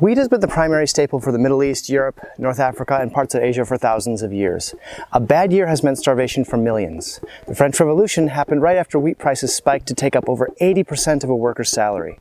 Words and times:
Wheat 0.00 0.16
has 0.16 0.28
been 0.28 0.40
the 0.40 0.48
primary 0.48 0.88
staple 0.88 1.20
for 1.20 1.30
the 1.30 1.38
Middle 1.38 1.62
East, 1.62 1.90
Europe, 1.90 2.24
North 2.38 2.58
Africa, 2.58 2.98
and 3.02 3.12
parts 3.12 3.34
of 3.34 3.42
Asia 3.42 3.66
for 3.66 3.76
thousands 3.76 4.22
of 4.22 4.32
years. 4.32 4.74
A 5.12 5.20
bad 5.20 5.52
year 5.52 5.66
has 5.66 5.82
meant 5.82 5.98
starvation 5.98 6.42
for 6.42 6.56
millions. 6.56 7.20
The 7.46 7.54
French 7.54 7.78
Revolution 7.78 8.28
happened 8.28 8.62
right 8.62 8.78
after 8.78 8.98
wheat 8.98 9.18
prices 9.18 9.54
spiked 9.54 9.86
to 9.88 9.94
take 9.94 10.16
up 10.16 10.26
over 10.26 10.48
80% 10.58 11.22
of 11.22 11.28
a 11.28 11.36
worker's 11.36 11.70
salary. 11.70 12.18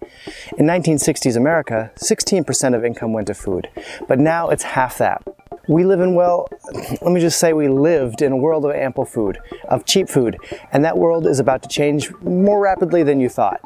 In 0.57 0.65
1960s 0.65 1.37
America, 1.37 1.89
16% 1.95 2.75
of 2.75 2.83
income 2.83 3.13
went 3.13 3.27
to 3.27 3.33
food, 3.33 3.69
but 4.09 4.19
now 4.19 4.49
it's 4.49 4.63
half 4.63 4.97
that. 4.97 5.23
We 5.69 5.85
live 5.85 6.01
in, 6.01 6.15
well, 6.15 6.49
let 6.73 7.13
me 7.13 7.21
just 7.21 7.39
say 7.39 7.53
we 7.53 7.69
lived 7.69 8.21
in 8.21 8.33
a 8.33 8.37
world 8.37 8.65
of 8.65 8.71
ample 8.71 9.05
food, 9.05 9.39
of 9.69 9.85
cheap 9.85 10.09
food, 10.09 10.35
and 10.73 10.83
that 10.83 10.97
world 10.97 11.25
is 11.25 11.39
about 11.39 11.63
to 11.63 11.69
change 11.69 12.11
more 12.23 12.59
rapidly 12.59 13.03
than 13.03 13.21
you 13.21 13.29
thought. 13.29 13.61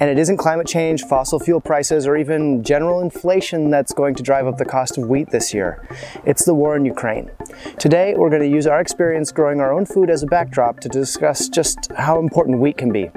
And 0.00 0.08
it 0.08 0.18
isn't 0.18 0.36
climate 0.36 0.66
change, 0.66 1.02
fossil 1.04 1.40
fuel 1.40 1.60
prices, 1.60 2.06
or 2.06 2.16
even 2.16 2.62
general 2.62 3.00
inflation 3.00 3.68
that's 3.68 3.92
going 3.92 4.14
to 4.14 4.22
drive 4.22 4.46
up 4.46 4.56
the 4.56 4.64
cost 4.64 4.96
of 4.96 5.08
wheat 5.08 5.30
this 5.30 5.52
year. 5.52 5.86
It's 6.24 6.44
the 6.44 6.54
war 6.54 6.76
in 6.76 6.84
Ukraine. 6.84 7.30
Today, 7.78 8.14
we're 8.14 8.30
going 8.30 8.42
to 8.42 8.48
use 8.48 8.66
our 8.66 8.80
experience 8.80 9.32
growing 9.32 9.60
our 9.60 9.72
own 9.72 9.86
food 9.86 10.08
as 10.08 10.22
a 10.22 10.26
backdrop 10.26 10.78
to 10.80 10.88
discuss 10.88 11.48
just 11.48 11.90
how 11.96 12.20
important 12.20 12.60
wheat 12.60 12.78
can 12.78 12.92
be. 12.92 13.10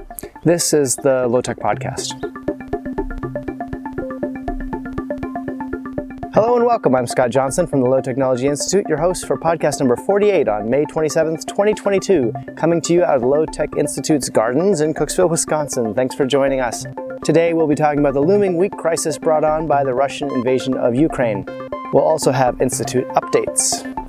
This 0.43 0.73
is 0.73 0.95
the 0.95 1.27
Low 1.27 1.41
Tech 1.41 1.57
Podcast. 1.57 2.50
Welcome. 6.71 6.95
I'm 6.95 7.05
Scott 7.05 7.31
Johnson 7.31 7.67
from 7.67 7.81
the 7.81 7.89
Low 7.89 7.99
Technology 7.99 8.47
Institute, 8.47 8.85
your 8.87 8.97
host 8.97 9.27
for 9.27 9.37
podcast 9.37 9.81
number 9.81 9.97
48 9.97 10.47
on 10.47 10.69
May 10.69 10.85
27th, 10.85 11.45
2022, 11.45 12.31
coming 12.55 12.79
to 12.79 12.93
you 12.93 13.03
out 13.03 13.17
of 13.17 13.23
Low 13.23 13.45
Tech 13.45 13.75
Institute's 13.75 14.29
gardens 14.29 14.79
in 14.79 14.93
Cooksville, 14.93 15.29
Wisconsin. 15.29 15.93
Thanks 15.93 16.15
for 16.15 16.25
joining 16.25 16.61
us. 16.61 16.85
Today 17.25 17.51
we'll 17.51 17.67
be 17.67 17.75
talking 17.75 17.99
about 17.99 18.13
the 18.13 18.21
looming 18.21 18.55
wheat 18.55 18.71
crisis 18.71 19.17
brought 19.17 19.43
on 19.43 19.67
by 19.67 19.83
the 19.83 19.93
Russian 19.93 20.31
invasion 20.31 20.73
of 20.75 20.95
Ukraine. 20.95 21.43
We'll 21.91 22.05
also 22.05 22.31
have 22.31 22.61
Institute 22.61 23.05
updates. 23.09 24.00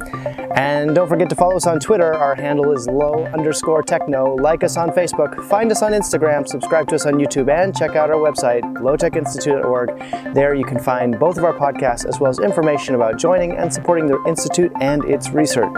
And 0.55 0.95
don't 0.95 1.08
forget 1.08 1.28
to 1.31 1.34
follow 1.34 1.56
us 1.56 1.67
on 1.67 1.81
Twitter. 1.81 2.14
Our 2.14 2.34
handle 2.34 2.72
is 2.72 2.86
low 2.86 3.25
underscore 3.27 3.83
techno. 3.83 4.34
Like 4.36 4.62
us 4.64 4.77
on 4.77 4.91
Facebook, 4.91 5.42
find 5.48 5.70
us 5.70 5.83
on 5.83 5.92
Instagram, 5.92 6.47
subscribe 6.47 6.89
to 6.89 6.97
us 6.97 7.06
on 7.06 7.14
YouTube, 7.14 7.50
and 7.50 7.77
check 7.77 7.97
out 7.97 8.11
our 8.11 8.17
website, 8.17 8.62
lowtechinstitute.org. 8.77 10.34
There 10.34 10.55
you 10.55 10.64
can 10.64 10.78
find 10.78 11.19
both 11.19 11.39
of 11.39 11.45
our 11.45 11.55
podcasts 11.55 12.06
as 12.06 12.20
well 12.20 12.30
as 12.30 12.39
information 12.39 12.95
about 12.95 13.19
joining 13.19 13.56
and 13.56 13.73
supporting 13.73 14.06
the 14.06 14.23
Institute 14.27 14.73
and 14.80 15.05
its 15.05 15.30
research. 15.30 15.73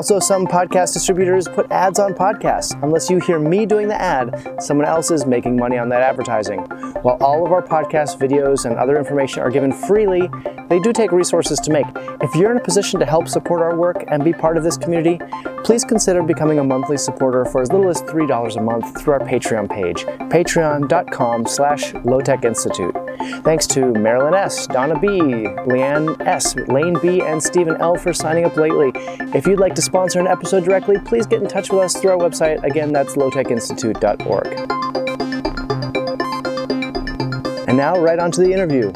Also, 0.00 0.18
some 0.18 0.46
podcast 0.46 0.94
distributors 0.94 1.46
put 1.46 1.70
ads 1.70 1.98
on 1.98 2.14
podcasts. 2.14 2.72
Unless 2.82 3.10
you 3.10 3.18
hear 3.18 3.38
me 3.38 3.66
doing 3.66 3.86
the 3.86 4.00
ad, 4.00 4.56
someone 4.58 4.86
else 4.86 5.10
is 5.10 5.26
making 5.26 5.56
money 5.56 5.76
on 5.76 5.90
that 5.90 6.00
advertising. 6.00 6.60
While 7.02 7.18
all 7.20 7.44
of 7.44 7.52
our 7.52 7.60
podcast 7.60 8.18
videos 8.18 8.64
and 8.64 8.78
other 8.78 8.96
information 8.96 9.42
are 9.42 9.50
given 9.50 9.70
freely, 9.72 10.30
they 10.70 10.78
do 10.78 10.94
take 10.94 11.12
resources 11.12 11.60
to 11.60 11.70
make. 11.70 11.84
If 12.22 12.34
you're 12.34 12.50
in 12.50 12.56
a 12.56 12.62
position 12.62 12.98
to 13.00 13.04
help 13.04 13.28
support 13.28 13.60
our 13.60 13.76
work 13.76 14.04
and 14.08 14.24
be 14.24 14.32
part 14.32 14.56
of 14.56 14.64
this 14.64 14.78
community, 14.78 15.20
please 15.64 15.84
consider 15.84 16.22
becoming 16.22 16.60
a 16.60 16.64
monthly 16.64 16.96
supporter 16.96 17.44
for 17.44 17.60
as 17.60 17.70
little 17.70 17.90
as 17.90 18.00
$3 18.02 18.56
a 18.56 18.60
month 18.62 18.98
through 18.98 19.12
our 19.12 19.20
Patreon 19.20 19.68
page, 19.68 20.06
patreon.com 20.30 21.46
slash 21.46 21.92
lowtechinstitute. 21.92 23.42
Thanks 23.44 23.66
to 23.68 23.92
Marilyn 23.92 24.32
S., 24.32 24.66
Donna 24.66 24.98
B., 24.98 25.08
Leanne 25.08 26.18
S., 26.26 26.56
Lane 26.68 26.96
B., 27.02 27.20
and 27.20 27.42
Stephen 27.42 27.76
L. 27.80 27.96
for 27.96 28.14
signing 28.14 28.46
up 28.46 28.56
lately. 28.56 28.92
If 29.34 29.46
you'd 29.46 29.60
like 29.60 29.74
to 29.74 29.82
sponsor 29.90 30.20
an 30.20 30.28
episode 30.28 30.62
directly, 30.62 30.96
please 31.04 31.26
get 31.26 31.42
in 31.42 31.48
touch 31.48 31.70
with 31.70 31.80
us 31.80 31.96
through 31.96 32.12
our 32.12 32.16
website. 32.16 32.62
Again, 32.62 32.92
that's 32.92 33.16
lowtechinstitute.org. 33.16 34.46
And 37.68 37.76
now, 37.76 37.98
right 37.98 38.20
on 38.20 38.30
to 38.32 38.40
the 38.40 38.52
interview. 38.52 38.92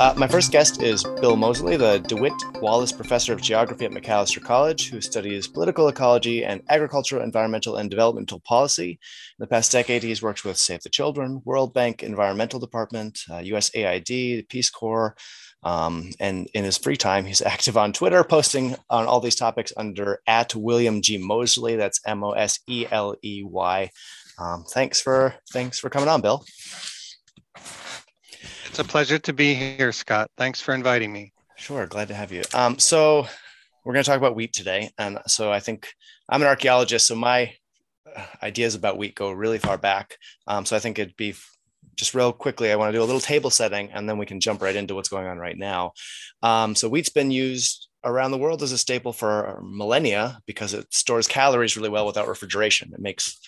Uh, 0.00 0.14
my 0.16 0.26
first 0.26 0.50
guest 0.52 0.80
is 0.80 1.04
Bill 1.20 1.36
Moseley, 1.36 1.76
the 1.76 1.98
DeWitt 1.98 2.32
Wallace 2.62 2.92
Professor 2.92 3.34
of 3.34 3.42
Geography 3.42 3.84
at 3.84 3.90
Macalester 3.90 4.42
College, 4.42 4.88
who 4.88 5.02
studies 5.02 5.46
political 5.46 5.88
ecology 5.88 6.42
and 6.42 6.62
agricultural, 6.70 7.22
environmental, 7.22 7.76
and 7.76 7.90
developmental 7.90 8.40
policy. 8.40 8.92
In 8.92 8.98
the 9.40 9.46
past 9.46 9.70
decade, 9.70 10.02
he's 10.02 10.22
worked 10.22 10.46
with 10.46 10.56
Save 10.56 10.80
the 10.82 10.88
Children, 10.88 11.42
World 11.44 11.74
Bank 11.74 12.02
Environmental 12.02 12.58
Department, 12.58 13.20
uh, 13.30 13.40
USAID, 13.40 14.06
the 14.06 14.42
Peace 14.48 14.70
Corps, 14.70 15.14
um, 15.62 16.10
and 16.18 16.48
in 16.54 16.64
his 16.64 16.78
free 16.78 16.96
time, 16.96 17.24
he's 17.24 17.42
active 17.54 17.76
on 17.76 17.92
Twitter, 17.92 18.24
posting 18.24 18.76
on 18.88 19.06
all 19.06 19.20
these 19.20 19.34
topics 19.34 19.72
under 19.76 20.20
at 20.26 20.54
William 20.54 21.02
G 21.02 21.18
Moseley. 21.18 21.76
That's 21.76 22.00
M 22.06 22.24
O 22.24 22.32
S 22.32 22.60
E 22.66 22.86
L 22.90 23.14
E 23.22 23.42
Y. 23.44 23.90
Um, 24.38 24.64
thanks 24.64 25.00
for 25.00 25.34
thanks 25.52 25.78
for 25.78 25.90
coming 25.90 26.08
on, 26.08 26.20
Bill. 26.20 26.44
It's 28.66 28.78
a 28.78 28.84
pleasure 28.84 29.18
to 29.18 29.32
be 29.32 29.54
here, 29.54 29.92
Scott. 29.92 30.30
Thanks 30.36 30.60
for 30.60 30.74
inviting 30.74 31.12
me. 31.12 31.32
Sure, 31.56 31.86
glad 31.86 32.08
to 32.08 32.14
have 32.14 32.32
you. 32.32 32.42
Um, 32.54 32.78
so 32.78 33.26
we're 33.84 33.92
going 33.92 34.04
to 34.04 34.08
talk 34.08 34.18
about 34.18 34.36
wheat 34.36 34.52
today, 34.52 34.90
and 34.96 35.18
so 35.26 35.52
I 35.52 35.60
think 35.60 35.92
I'm 36.28 36.40
an 36.40 36.48
archaeologist, 36.48 37.06
so 37.06 37.16
my 37.16 37.52
uh, 38.16 38.24
ideas 38.42 38.74
about 38.74 38.96
wheat 38.96 39.14
go 39.14 39.30
really 39.32 39.58
far 39.58 39.76
back. 39.76 40.16
Um, 40.46 40.64
so 40.64 40.76
I 40.76 40.78
think 40.78 40.98
it'd 40.98 41.16
be 41.16 41.34
just 41.96 42.14
real 42.14 42.32
quickly, 42.32 42.72
I 42.72 42.76
want 42.76 42.92
to 42.92 42.98
do 42.98 43.02
a 43.02 43.04
little 43.04 43.20
table 43.20 43.50
setting 43.50 43.90
and 43.92 44.08
then 44.08 44.18
we 44.18 44.26
can 44.26 44.40
jump 44.40 44.62
right 44.62 44.76
into 44.76 44.94
what's 44.94 45.08
going 45.08 45.26
on 45.26 45.38
right 45.38 45.56
now. 45.56 45.92
Um, 46.42 46.74
so, 46.74 46.88
wheat's 46.88 47.08
been 47.08 47.30
used 47.30 47.88
around 48.04 48.30
the 48.30 48.38
world 48.38 48.62
as 48.62 48.72
a 48.72 48.78
staple 48.78 49.12
for 49.12 49.60
millennia 49.62 50.40
because 50.46 50.72
it 50.74 50.92
stores 50.92 51.26
calories 51.26 51.76
really 51.76 51.88
well 51.90 52.06
without 52.06 52.28
refrigeration. 52.28 52.92
It 52.94 53.00
makes 53.00 53.38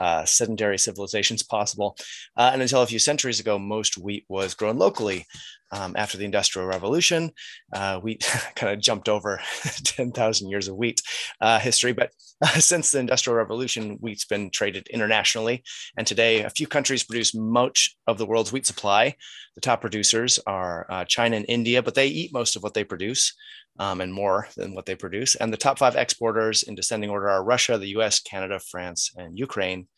uh, 0.00 0.24
sedentary 0.24 0.78
civilizations 0.78 1.42
possible. 1.42 1.96
Uh, 2.36 2.50
and 2.52 2.62
until 2.62 2.82
a 2.82 2.86
few 2.86 2.98
centuries 2.98 3.40
ago, 3.40 3.58
most 3.58 3.98
wheat 3.98 4.24
was 4.28 4.54
grown 4.54 4.78
locally. 4.78 5.26
Um, 5.74 5.94
after 5.96 6.18
the 6.18 6.26
Industrial 6.26 6.68
Revolution, 6.68 7.30
uh, 7.72 7.98
wheat 7.98 8.30
kind 8.56 8.74
of 8.74 8.80
jumped 8.80 9.08
over 9.08 9.40
10,000 9.84 10.50
years 10.50 10.68
of 10.68 10.76
wheat 10.76 11.00
uh, 11.40 11.58
history. 11.58 11.94
But 11.94 12.10
since 12.58 12.90
the 12.90 12.98
Industrial 12.98 13.38
Revolution, 13.38 13.96
wheat's 14.02 14.26
been 14.26 14.50
traded 14.50 14.86
internationally. 14.88 15.62
And 15.96 16.06
today, 16.06 16.42
a 16.42 16.50
few 16.50 16.66
countries 16.66 17.04
produce 17.04 17.34
much 17.34 17.96
of 18.06 18.18
the 18.18 18.26
world's 18.26 18.52
wheat 18.52 18.66
supply. 18.66 19.16
The 19.54 19.62
top 19.62 19.80
producers 19.80 20.38
are 20.46 20.86
uh, 20.90 21.04
China 21.06 21.36
and 21.36 21.46
India, 21.48 21.82
but 21.82 21.94
they 21.94 22.06
eat 22.06 22.34
most 22.34 22.54
of 22.54 22.62
what 22.62 22.74
they 22.74 22.84
produce 22.84 23.32
um, 23.78 24.00
and 24.00 24.12
more 24.12 24.48
than 24.56 24.74
what 24.74 24.86
they 24.86 24.94
produce. 24.94 25.34
And 25.36 25.52
the 25.52 25.56
top 25.56 25.78
five 25.78 25.96
exporters 25.96 26.62
in 26.62 26.74
descending 26.74 27.10
order 27.10 27.28
are 27.30 27.44
Russia, 27.44 27.78
the 27.78 27.88
US, 27.98 28.20
Canada, 28.20 28.58
France, 28.58 29.10
and 29.16 29.38
Ukraine. 29.38 29.88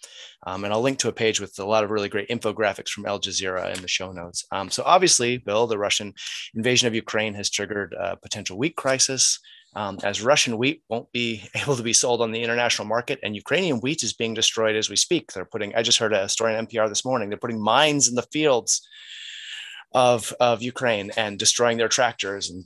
Um, 0.46 0.64
and 0.64 0.72
I'll 0.72 0.80
link 0.80 0.98
to 1.00 1.08
a 1.08 1.12
page 1.12 1.40
with 1.40 1.58
a 1.58 1.64
lot 1.64 1.84
of 1.84 1.90
really 1.90 2.08
great 2.08 2.28
infographics 2.28 2.90
from 2.90 3.06
Al 3.06 3.20
Jazeera 3.20 3.74
in 3.74 3.82
the 3.82 3.88
show 3.88 4.12
notes. 4.12 4.44
Um, 4.52 4.70
so, 4.70 4.82
obviously, 4.86 5.38
Bill, 5.38 5.66
the 5.66 5.78
Russian 5.78 6.14
invasion 6.54 6.86
of 6.86 6.94
Ukraine 6.94 7.34
has 7.34 7.50
triggered 7.50 7.94
a 7.98 8.16
potential 8.16 8.58
wheat 8.58 8.76
crisis. 8.76 9.38
Um, 9.76 9.98
as 10.04 10.22
Russian 10.22 10.56
wheat 10.56 10.82
won't 10.88 11.10
be 11.10 11.48
able 11.56 11.76
to 11.76 11.82
be 11.82 11.92
sold 11.92 12.20
on 12.20 12.30
the 12.30 12.42
international 12.42 12.86
market, 12.86 13.18
and 13.22 13.34
Ukrainian 13.34 13.80
wheat 13.80 14.04
is 14.04 14.12
being 14.12 14.34
destroyed 14.34 14.76
as 14.76 14.88
we 14.88 14.96
speak. 14.96 15.32
They're 15.32 15.44
putting, 15.44 15.74
I 15.74 15.82
just 15.82 15.98
heard 15.98 16.12
a 16.12 16.28
story 16.28 16.54
on 16.54 16.66
NPR 16.66 16.88
this 16.88 17.04
morning, 17.04 17.28
they're 17.28 17.38
putting 17.38 17.60
mines 17.60 18.08
in 18.08 18.14
the 18.14 18.28
fields 18.30 18.86
of, 19.92 20.32
of 20.40 20.62
Ukraine 20.62 21.10
and 21.16 21.38
destroying 21.38 21.78
their 21.78 21.88
tractors 21.88 22.50
and 22.50 22.64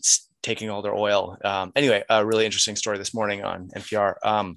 taking 0.48 0.70
all 0.70 0.81
their 0.81 0.94
oil. 0.94 1.36
Um, 1.44 1.72
anyway, 1.76 2.03
a 2.09 2.25
really 2.25 2.47
interesting 2.47 2.75
story 2.75 2.97
this 2.97 3.12
morning 3.12 3.44
on 3.44 3.69
NPR. 3.76 4.14
Um, 4.25 4.56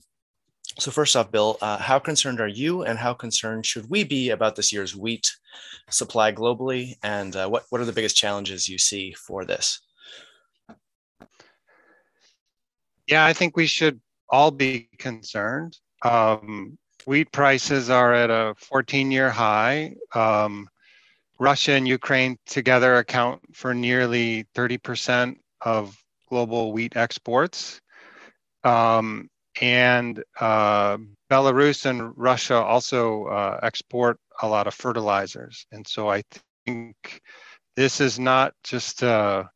so 0.80 0.90
first 0.90 1.18
off, 1.18 1.34
Bill, 1.34 1.58
uh, 1.62 1.80
how 1.80 2.00
concerned 2.00 2.40
are 2.40 2.48
you, 2.48 2.84
and 2.84 2.98
how 2.98 3.14
concerned 3.14 3.66
should 3.66 3.90
we 3.90 4.06
be 4.06 4.30
about 4.30 4.56
this 4.56 4.72
year's 4.72 4.96
wheat 4.96 5.30
supply 5.90 6.32
globally, 6.32 6.96
and 7.04 7.36
uh, 7.36 7.50
what 7.50 7.64
what 7.70 7.82
are 7.82 7.86
the 7.86 7.92
biggest 7.92 8.16
challenges 8.16 8.70
you 8.70 8.78
see 8.78 9.12
for 9.12 9.44
this? 9.44 9.82
Yeah, 13.06 13.26
I 13.26 13.34
think 13.34 13.58
we 13.58 13.68
should 13.68 14.00
all 14.30 14.52
be 14.52 14.88
concerned. 14.98 15.78
Um, 16.04 16.78
wheat 17.06 17.34
prices 17.34 17.90
are 17.90 18.14
at 18.14 18.30
a 18.30 18.56
14-year 18.72 19.30
high. 19.30 19.96
Um, 20.16 20.70
Russia 21.38 21.74
and 21.74 21.86
Ukraine 21.86 22.38
together 22.46 22.96
account 22.96 23.42
for 23.54 23.74
nearly 23.74 24.46
30% 24.56 25.36
of 25.62 25.96
global 26.30 26.72
wheat 26.72 26.96
exports. 26.96 27.82
Um, 28.64 29.30
and 29.60 30.24
uh, 30.40 30.98
Belarus 31.30 31.86
and 31.86 32.14
Russia 32.16 32.56
also 32.56 33.26
uh, 33.26 33.60
export 33.64 34.18
a 34.42 34.48
lot 34.48 34.68
of 34.68 34.74
fertilizers. 34.74 35.66
And 35.72 35.86
so 35.86 36.10
I 36.10 36.24
think 36.66 37.22
this 37.76 38.00
is 38.00 38.20
not 38.20 38.54
just 38.64 39.04
a, 39.04 39.50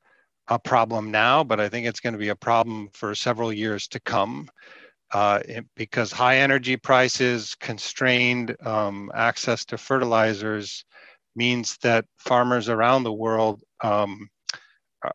a 0.47 0.59
problem 0.59 1.11
now, 1.11 1.43
but 1.43 1.59
I 1.59 1.69
think 1.69 1.87
it's 1.87 1.99
going 2.01 2.13
to 2.13 2.19
be 2.19 2.29
a 2.29 2.35
problem 2.35 2.89
for 2.93 3.15
several 3.15 3.53
years 3.53 3.87
to 3.89 3.99
come. 3.99 4.49
Uh, 5.13 5.39
it, 5.47 5.65
because 5.75 6.11
high 6.11 6.37
energy 6.39 6.75
prices, 6.75 7.55
constrained 7.55 8.55
um, 8.65 9.11
access 9.13 9.63
to 9.65 9.77
fertilizers 9.77 10.83
means 11.35 11.77
that 11.77 12.05
farmers 12.17 12.69
around 12.69 13.03
the 13.03 13.13
world 13.13 13.61
um, 13.81 14.27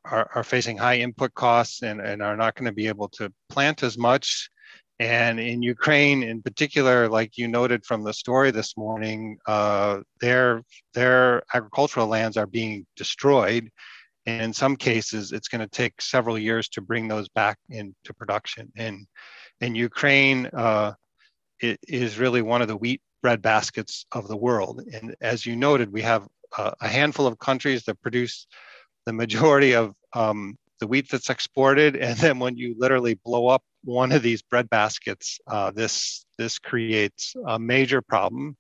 are, 0.05 0.31
are 0.35 0.45
facing 0.45 0.77
high 0.77 0.99
input 0.99 1.35
costs 1.35 1.83
and, 1.83 2.01
and 2.01 2.23
are 2.23 2.37
not 2.37 2.55
going 2.55 2.67
to 2.67 2.73
be 2.73 2.89
able 2.89 3.09
to 3.09 3.33
plant 3.49 3.83
as 3.83 3.97
much 3.99 4.51
And 5.01 5.41
in 5.41 5.63
Ukraine, 5.63 6.23
in 6.23 6.43
particular, 6.43 7.09
like 7.09 7.39
you 7.39 7.49
noted 7.49 7.87
from 7.87 8.05
the 8.05 8.13
story 8.13 8.51
this 8.51 8.77
morning, 8.77 9.39
uh, 9.47 10.01
their 10.21 10.63
their 10.93 11.43
agricultural 11.55 12.07
lands 12.07 12.37
are 12.37 12.47
being 12.47 12.85
destroyed, 12.97 13.71
and 14.27 14.43
in 14.43 14.53
some 14.53 14.77
cases, 14.77 15.33
it's 15.33 15.49
going 15.49 15.63
to 15.63 15.67
take 15.67 16.03
several 16.03 16.39
years 16.39 16.69
to 16.71 16.83
bring 16.83 17.09
those 17.09 17.31
back 17.31 17.57
into 17.71 18.13
production. 18.15 18.71
And 18.77 19.07
in 19.63 19.75
Ukraine, 19.75 20.51
uh, 20.53 20.93
it 21.61 21.81
is 21.89 22.19
really 22.19 22.43
one 22.43 22.61
of 22.61 22.69
the 22.69 22.77
wheat 22.77 23.01
bread 23.23 23.41
baskets 23.41 24.05
of 24.13 24.29
the 24.29 24.37
world. 24.37 24.83
And 24.93 25.17
as 25.23 25.47
you 25.47 25.57
noted, 25.57 25.91
we 25.91 26.03
have 26.03 26.29
uh, 26.59 26.73
a 26.79 26.89
handful 26.89 27.27
of 27.27 27.39
countries 27.39 27.85
that 27.85 28.03
produce 28.03 28.47
the 29.07 29.13
majority 29.13 29.75
of 29.75 29.95
um, 30.15 30.57
the 30.81 30.87
wheat 30.87 31.11
that's 31.11 31.31
exported. 31.31 31.97
And 31.97 32.17
then 32.19 32.39
when 32.39 32.57
you 32.57 32.75
literally 32.79 33.15
blow 33.25 33.49
up 33.49 33.63
one 33.85 34.13
of 34.13 34.23
these 34.23 34.43
bread 34.43 34.69
baskets, 34.71 35.39
uh, 35.47 35.71
this, 35.71 36.25
this 36.39 36.59
creates 36.59 37.35
a 37.47 37.59
major 37.59 38.03
problem. 38.03 38.57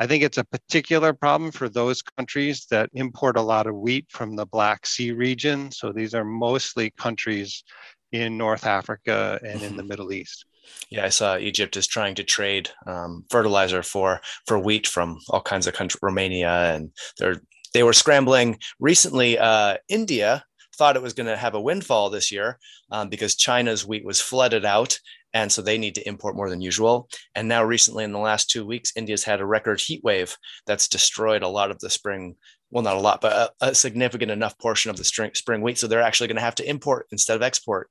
I 0.00 0.06
think 0.08 0.24
it's 0.24 0.38
a 0.38 0.44
particular 0.44 1.12
problem 1.12 1.52
for 1.52 1.68
those 1.68 2.02
countries 2.02 2.66
that 2.70 2.90
import 2.94 3.36
a 3.36 3.42
lot 3.42 3.68
of 3.68 3.76
wheat 3.76 4.06
from 4.10 4.34
the 4.34 4.46
Black 4.46 4.86
Sea 4.86 5.12
region. 5.12 5.70
So 5.70 5.92
these 5.92 6.14
are 6.14 6.24
mostly 6.24 6.90
countries 6.98 7.62
in 8.10 8.36
North 8.36 8.66
Africa 8.66 9.38
and 9.42 9.62
in 9.62 9.76
the 9.76 9.82
mm-hmm. 9.82 9.88
Middle 9.88 10.12
East. 10.12 10.46
Yeah, 10.90 11.04
I 11.04 11.10
saw 11.10 11.36
Egypt 11.36 11.76
is 11.76 11.86
trying 11.86 12.14
to 12.16 12.24
trade 12.24 12.70
um, 12.86 13.24
fertilizer 13.30 13.82
for 13.82 14.20
for 14.46 14.58
wheat 14.58 14.86
from 14.86 15.18
all 15.28 15.42
kinds 15.42 15.66
of 15.66 15.74
countries, 15.74 16.00
Romania, 16.02 16.74
and 16.74 16.90
they're 17.18 17.42
they 17.74 17.82
were 17.82 17.92
scrambling 17.92 18.58
recently. 18.80 19.38
Uh, 19.38 19.76
India 19.88 20.44
thought 20.76 20.96
it 20.96 21.02
was 21.02 21.12
going 21.12 21.26
to 21.26 21.36
have 21.36 21.54
a 21.54 21.60
windfall 21.60 22.08
this 22.10 22.32
year 22.32 22.58
um, 22.90 23.08
because 23.08 23.36
China's 23.36 23.86
wheat 23.86 24.04
was 24.04 24.20
flooded 24.20 24.64
out. 24.64 24.98
And 25.32 25.50
so 25.50 25.62
they 25.62 25.78
need 25.78 25.96
to 25.96 26.08
import 26.08 26.36
more 26.36 26.48
than 26.48 26.60
usual. 26.60 27.08
And 27.34 27.48
now, 27.48 27.64
recently, 27.64 28.04
in 28.04 28.12
the 28.12 28.20
last 28.20 28.48
two 28.48 28.64
weeks, 28.64 28.92
India's 28.94 29.24
had 29.24 29.40
a 29.40 29.46
record 29.46 29.80
heat 29.80 30.00
wave 30.04 30.36
that's 30.64 30.86
destroyed 30.86 31.42
a 31.42 31.48
lot 31.48 31.72
of 31.72 31.80
the 31.80 31.90
spring 31.90 32.36
well, 32.74 32.82
not 32.82 32.96
a 32.96 33.00
lot, 33.00 33.20
but 33.20 33.54
a, 33.60 33.68
a 33.68 33.74
significant 33.74 34.32
enough 34.32 34.58
portion 34.58 34.90
of 34.90 34.96
the 34.96 35.04
spring, 35.04 35.30
spring 35.34 35.62
wheat. 35.62 35.78
So 35.78 35.86
they're 35.86 36.02
actually 36.02 36.26
going 36.26 36.36
to 36.36 36.42
have 36.42 36.56
to 36.56 36.68
import 36.68 37.06
instead 37.12 37.36
of 37.36 37.42
export. 37.42 37.88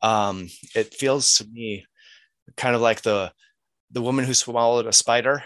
Um, 0.00 0.48
it 0.76 0.94
feels 0.94 1.34
to 1.38 1.46
me 1.50 1.84
kind 2.56 2.76
of 2.76 2.80
like 2.80 3.02
the 3.02 3.32
the 3.90 4.02
woman 4.02 4.24
who 4.24 4.32
swallowed 4.32 4.86
a 4.86 4.92
spider 4.92 5.42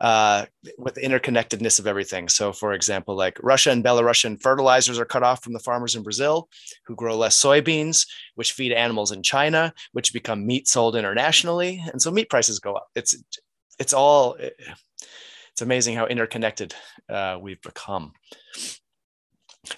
uh, 0.00 0.46
with 0.78 0.94
the 0.94 1.00
interconnectedness 1.00 1.78
of 1.78 1.86
everything. 1.86 2.28
So, 2.28 2.52
for 2.52 2.72
example, 2.72 3.16
like 3.16 3.38
Russia 3.42 3.70
and 3.70 3.84
Belarusian 3.84 4.40
fertilizers 4.40 4.98
are 4.98 5.04
cut 5.04 5.22
off 5.22 5.42
from 5.42 5.52
the 5.52 5.58
farmers 5.58 5.96
in 5.96 6.02
Brazil 6.02 6.48
who 6.86 6.94
grow 6.94 7.16
less 7.16 7.40
soybeans, 7.40 8.06
which 8.36 8.52
feed 8.52 8.72
animals 8.72 9.12
in 9.12 9.22
China, 9.22 9.72
which 9.92 10.12
become 10.12 10.46
meat 10.46 10.68
sold 10.68 10.96
internationally, 10.96 11.82
and 11.92 12.00
so 12.00 12.10
meat 12.10 12.30
prices 12.30 12.58
go 12.58 12.74
up. 12.74 12.88
It's 12.94 13.16
it's 13.78 13.92
all 13.92 14.36
it's 14.38 15.62
amazing 15.62 15.96
how 15.96 16.06
interconnected 16.06 16.74
uh, 17.08 17.38
we've 17.40 17.62
become. 17.62 18.12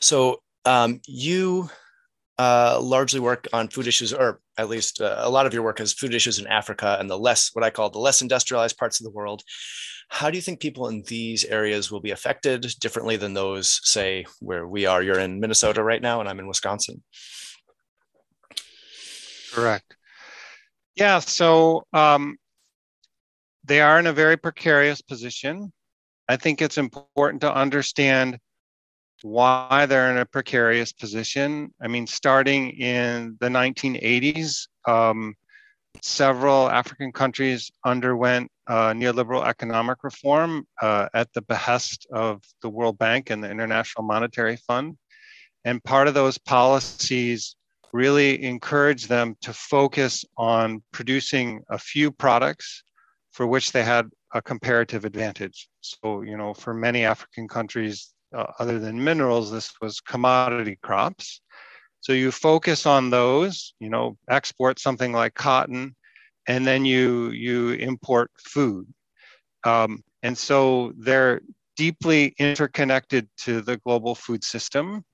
So, 0.01 0.43
um, 0.67 1.01
you 1.07 1.71
uh, 2.41 2.81
largely 2.81 3.21
work 3.21 3.47
on 3.53 3.69
food 3.69 3.87
issues, 3.87 4.15
or 4.15 4.41
at 4.57 4.71
least 4.71 5.03
uh, 5.03 5.17
a 5.19 5.29
lot 5.29 5.45
of 5.47 5.53
your 5.53 5.63
work 5.63 5.79
is 5.79 5.93
food 5.93 6.15
issues 6.15 6.39
in 6.39 6.47
Africa 6.47 6.97
and 6.99 7.11
the 7.11 7.19
less, 7.19 7.51
what 7.53 7.67
I 7.67 7.69
call 7.69 7.91
the 7.91 7.99
less 7.99 8.23
industrialized 8.23 8.79
parts 8.79 8.99
of 8.99 9.05
the 9.05 9.11
world. 9.19 9.43
How 10.09 10.31
do 10.31 10.39
you 10.39 10.43
think 10.43 10.59
people 10.59 10.89
in 10.89 11.03
these 11.07 11.45
areas 11.45 11.91
will 11.91 12.01
be 12.01 12.13
affected 12.13 12.61
differently 12.81 13.17
than 13.19 13.35
those, 13.35 13.81
say, 13.85 14.25
where 14.41 14.67
we 14.67 14.87
are? 14.87 15.03
You're 15.03 15.19
in 15.19 15.39
Minnesota 15.39 15.83
right 15.85 16.01
now, 16.01 16.21
and 16.21 16.29
I'm 16.31 16.39
in 16.39 16.49
Wisconsin. 16.49 17.03
Correct. 19.53 19.97
Yeah. 20.95 21.19
So 21.19 21.85
um, 21.93 22.39
they 23.65 23.83
are 23.83 23.99
in 23.99 24.07
a 24.07 24.15
very 24.15 24.39
precarious 24.39 25.03
position. 25.03 25.73
I 26.27 26.37
think 26.37 26.63
it's 26.63 26.79
important 26.79 27.43
to 27.43 27.55
understand 27.55 28.39
why 29.23 29.87
they're 29.87 30.11
in 30.11 30.19
a 30.19 30.27
precarious 30.27 30.93
position. 30.93 31.73
I 31.81 31.89
mean, 31.89 32.07
starting 32.07 32.71
in 32.71 33.37
the 33.41 33.49
1980s, 33.49 34.69
um, 34.87 35.35
several 36.03 36.71
African 36.71 37.13
countries 37.13 37.71
underwent 37.85 38.51
uh, 38.67 38.93
neoliberal 38.93 39.47
economic 39.47 40.05
reform 40.05 40.67
uh, 40.81 41.09
at 41.15 41.33
the 41.35 41.43
behest 41.43 42.07
of 42.13 42.43
the 42.63 42.69
World 42.69 42.99
Bank 42.99 43.31
and 43.31 43.43
the 43.43 43.51
International 43.51 44.05
Monetary 44.05 44.57
Fund. 44.57 44.97
And 45.65 45.83
part 45.85 46.09
of 46.09 46.15
those 46.15 46.39
policies 46.39 47.57
really 47.93 48.43
encouraged 48.45 49.09
them 49.09 49.37
to 49.43 49.53
focus 49.53 50.25
on 50.37 50.83
producing 50.93 51.63
a 51.69 51.79
few 51.79 52.11
products 52.11 52.83
for 53.33 53.47
which 53.47 53.73
they 53.73 53.83
had 53.83 54.07
a 54.33 54.41
comparative 54.41 55.05
advantage. 55.05 55.69
So, 55.81 56.23
you 56.23 56.37
know, 56.37 56.55
for 56.55 56.73
many 56.73 57.05
African 57.05 57.49
countries, 57.49 58.13
uh, 58.35 58.47
other 58.59 58.79
than 58.79 59.03
minerals, 59.03 59.50
this 59.50 59.73
was 59.81 60.00
commodity 60.00 60.79
crops. 60.82 61.41
So 62.00 62.12
you 62.12 62.31
focus 62.31 62.87
on 62.87 63.11
those, 63.11 63.75
you 63.79 63.91
know, 63.91 64.17
export 64.29 64.79
something 64.79 65.12
like 65.12 65.35
cotton, 65.35 65.94
and 66.47 66.67
then 66.67 66.85
you 66.85 67.31
you 67.31 67.71
import 67.73 68.31
food. 68.38 68.87
Um, 69.65 70.03
and 70.23 70.37
so 70.37 70.93
they're 70.97 71.41
deeply 71.77 72.35
interconnected 72.38 73.29
to 73.38 73.61
the 73.61 73.77
global 73.79 74.15
food 74.15 74.44
system 74.44 75.05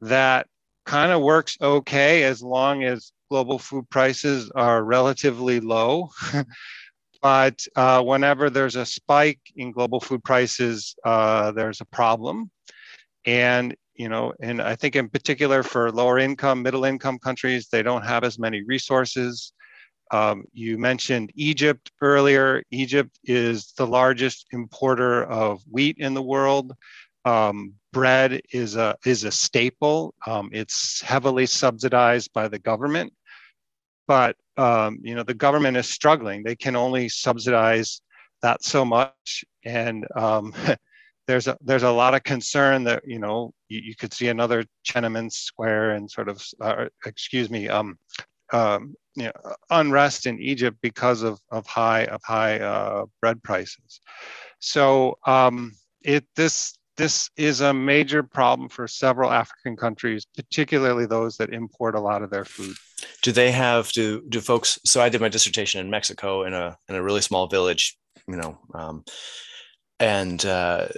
that 0.00 0.46
kind 0.86 1.12
of 1.12 1.22
works 1.22 1.56
okay 1.60 2.24
as 2.24 2.42
long 2.42 2.84
as 2.84 3.12
global 3.30 3.58
food 3.58 3.88
prices 3.90 4.50
are 4.54 4.82
relatively 4.82 5.60
low. 5.60 6.10
but 7.22 7.64
uh, 7.76 8.02
whenever 8.02 8.50
there's 8.50 8.76
a 8.76 8.86
spike 8.86 9.40
in 9.56 9.72
global 9.72 10.00
food 10.00 10.24
prices, 10.24 10.94
uh, 11.04 11.52
there's 11.52 11.80
a 11.80 11.86
problem. 11.86 12.50
And 13.26 13.76
you 13.94 14.08
know, 14.08 14.32
and 14.40 14.62
I 14.62 14.76
think 14.76 14.96
in 14.96 15.10
particular 15.10 15.62
for 15.62 15.92
lower 15.92 16.18
income, 16.18 16.62
middle 16.62 16.86
income 16.86 17.18
countries, 17.18 17.68
they 17.68 17.82
don't 17.82 18.04
have 18.04 18.24
as 18.24 18.38
many 18.38 18.62
resources. 18.62 19.52
Um, 20.10 20.44
you 20.52 20.78
mentioned 20.78 21.30
Egypt 21.34 21.92
earlier. 22.00 22.62
Egypt 22.70 23.18
is 23.24 23.72
the 23.76 23.86
largest 23.86 24.46
importer 24.52 25.24
of 25.24 25.62
wheat 25.70 25.96
in 25.98 26.14
the 26.14 26.22
world. 26.22 26.72
Um, 27.24 27.74
bread 27.92 28.40
is 28.52 28.76
a 28.76 28.96
is 29.04 29.24
a 29.24 29.30
staple. 29.30 30.14
Um, 30.26 30.48
it's 30.52 31.02
heavily 31.02 31.46
subsidized 31.46 32.32
by 32.32 32.48
the 32.48 32.58
government, 32.58 33.12
but 34.08 34.36
um, 34.56 34.98
you 35.02 35.14
know 35.14 35.22
the 35.22 35.34
government 35.34 35.76
is 35.76 35.88
struggling. 35.88 36.42
They 36.42 36.56
can 36.56 36.74
only 36.74 37.08
subsidize 37.08 38.00
that 38.42 38.64
so 38.64 38.84
much, 38.84 39.44
and 39.64 40.06
um, 40.16 40.54
there's 41.30 41.46
a 41.46 41.56
there's 41.60 41.84
a 41.84 41.90
lot 41.90 42.14
of 42.14 42.24
concern 42.24 42.82
that 42.84 43.06
you 43.06 43.20
know 43.20 43.52
you, 43.68 43.80
you 43.80 43.94
could 43.94 44.12
see 44.12 44.28
another 44.28 44.64
Tiananmen 44.84 45.30
Square 45.30 45.92
and 45.92 46.10
sort 46.10 46.28
of 46.28 46.44
uh, 46.60 46.86
excuse 47.06 47.48
me 47.48 47.68
um, 47.68 47.96
um, 48.52 48.94
you 49.14 49.24
know, 49.24 49.54
unrest 49.70 50.26
in 50.26 50.40
Egypt 50.40 50.78
because 50.82 51.22
of 51.22 51.38
of 51.50 51.66
high 51.66 52.04
of 52.06 52.20
high 52.24 52.58
uh, 52.58 53.06
bread 53.20 53.42
prices. 53.44 54.00
So 54.58 55.18
um, 55.24 55.72
it 56.02 56.24
this 56.34 56.76
this 56.96 57.30
is 57.36 57.60
a 57.60 57.72
major 57.72 58.24
problem 58.24 58.68
for 58.68 58.88
several 58.88 59.30
African 59.30 59.76
countries, 59.76 60.26
particularly 60.36 61.06
those 61.06 61.36
that 61.36 61.54
import 61.54 61.94
a 61.94 62.00
lot 62.00 62.22
of 62.22 62.30
their 62.30 62.44
food. 62.44 62.76
Do 63.22 63.30
they 63.30 63.52
have 63.52 63.92
do 63.92 64.22
do 64.28 64.40
folks? 64.40 64.80
So 64.84 65.00
I 65.00 65.08
did 65.08 65.20
my 65.20 65.28
dissertation 65.28 65.80
in 65.80 65.90
Mexico 65.90 66.42
in 66.42 66.54
a 66.54 66.76
in 66.88 66.96
a 66.96 67.02
really 67.02 67.20
small 67.20 67.46
village, 67.46 67.96
you 68.26 68.36
know, 68.36 68.58
um, 68.74 69.04
and 70.00 70.44
uh, 70.44 70.88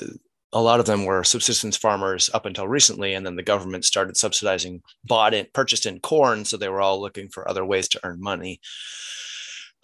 a 0.52 0.62
lot 0.62 0.80
of 0.80 0.86
them 0.86 1.04
were 1.04 1.24
subsistence 1.24 1.76
farmers 1.76 2.30
up 2.32 2.46
until 2.46 2.68
recently, 2.68 3.14
and 3.14 3.26
then 3.26 3.36
the 3.36 3.42
government 3.42 3.84
started 3.84 4.16
subsidizing 4.16 4.82
bought 5.04 5.34
in 5.34 5.46
purchased 5.52 5.86
in 5.86 6.00
corn, 6.00 6.44
so 6.44 6.56
they 6.56 6.68
were 6.68 6.80
all 6.80 7.00
looking 7.00 7.28
for 7.28 7.48
other 7.48 7.64
ways 7.64 7.88
to 7.88 8.00
earn 8.04 8.20
money. 8.20 8.60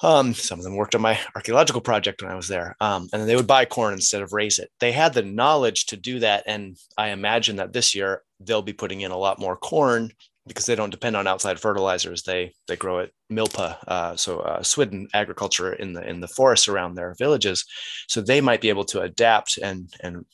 Um, 0.01 0.33
some 0.33 0.61
of 0.61 0.65
them 0.65 0.77
worked 0.77 0.95
on 0.95 1.01
my 1.01 1.19
archaeological 1.35 1.81
project 1.81 2.23
when 2.23 2.31
I 2.31 2.37
was 2.37 2.47
there, 2.47 2.77
um, 2.81 3.09
and 3.13 3.29
they 3.29 3.35
would 3.35 3.49
buy 3.49 3.65
corn 3.65 3.95
instead 3.95 4.23
of 4.23 4.33
raise 4.33 4.59
it. 4.59 4.71
They 4.79 4.93
had 4.93 5.13
the 5.13 5.23
knowledge 5.23 5.87
to 5.87 5.97
do 5.97 6.21
that, 6.21 6.45
and 6.47 6.77
I 6.97 7.09
imagine 7.09 7.57
that 7.57 7.73
this 7.73 7.95
year 7.95 8.23
they'll 8.39 8.63
be 8.63 8.73
putting 8.73 9.01
in 9.01 9.11
a 9.11 9.19
lot 9.19 9.41
more 9.41 9.57
corn 9.57 10.13
because 10.49 10.67
they 10.67 10.75
don't 10.75 10.91
depend 10.91 11.17
on 11.17 11.27
outside 11.27 11.61
fertilizers. 11.61 12.23
They 12.23 12.55
they 12.67 12.77
grow 12.77 12.99
it 13.01 13.13
milpa, 13.31 13.77
uh, 13.87 14.17
so 14.17 14.41
uh, 14.41 14.61
swidden 14.61 15.07
agriculture 15.15 15.73
in 15.73 15.93
the 15.93 16.09
in 16.09 16.21
the 16.21 16.29
forests 16.29 16.69
around 16.69 16.95
their 16.95 17.15
villages. 17.19 17.65
So 18.09 18.21
they 18.21 18.41
might 18.41 18.61
be 18.61 18.71
able 18.71 18.85
to 18.87 19.03
adapt 19.03 19.59
and 19.59 19.93
and 20.01 20.25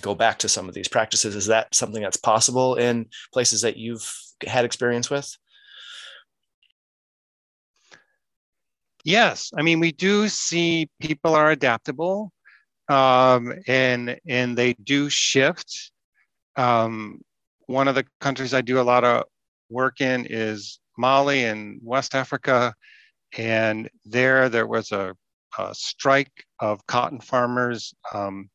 go 0.00 0.14
back 0.14 0.38
to 0.40 0.48
some 0.48 0.68
of 0.68 0.74
these 0.74 0.88
practices. 0.88 1.34
Is 1.34 1.46
that 1.46 1.74
something 1.74 2.02
that's 2.02 2.16
possible 2.16 2.76
in 2.76 3.06
places 3.32 3.62
that 3.62 3.76
you've 3.76 4.10
had 4.46 4.64
experience 4.64 5.10
with? 5.10 5.36
Yes, 9.04 9.50
I 9.56 9.62
mean 9.62 9.80
we 9.80 9.92
do 9.92 10.28
see 10.28 10.88
people 11.00 11.34
are 11.34 11.50
adaptable, 11.50 12.32
um, 12.88 13.52
and 13.66 14.18
and 14.28 14.56
they 14.56 14.74
do 14.74 15.10
shift. 15.10 15.90
Um, 16.56 17.22
one 17.66 17.88
of 17.88 17.94
the 17.94 18.04
countries 18.20 18.54
I 18.54 18.60
do 18.60 18.80
a 18.80 18.82
lot 18.82 19.04
of 19.04 19.24
work 19.72 20.00
in 20.00 20.26
is 20.28 20.80
Mali 20.98 21.44
in 21.44 21.80
West 21.82 22.14
Africa. 22.14 22.74
and 23.38 23.88
there, 24.04 24.48
there 24.48 24.66
was 24.66 24.92
a, 24.92 25.14
a 25.58 25.74
strike 25.74 26.44
of 26.60 26.86
cotton 26.86 27.20
farmers 27.20 27.94
um, 28.12 28.50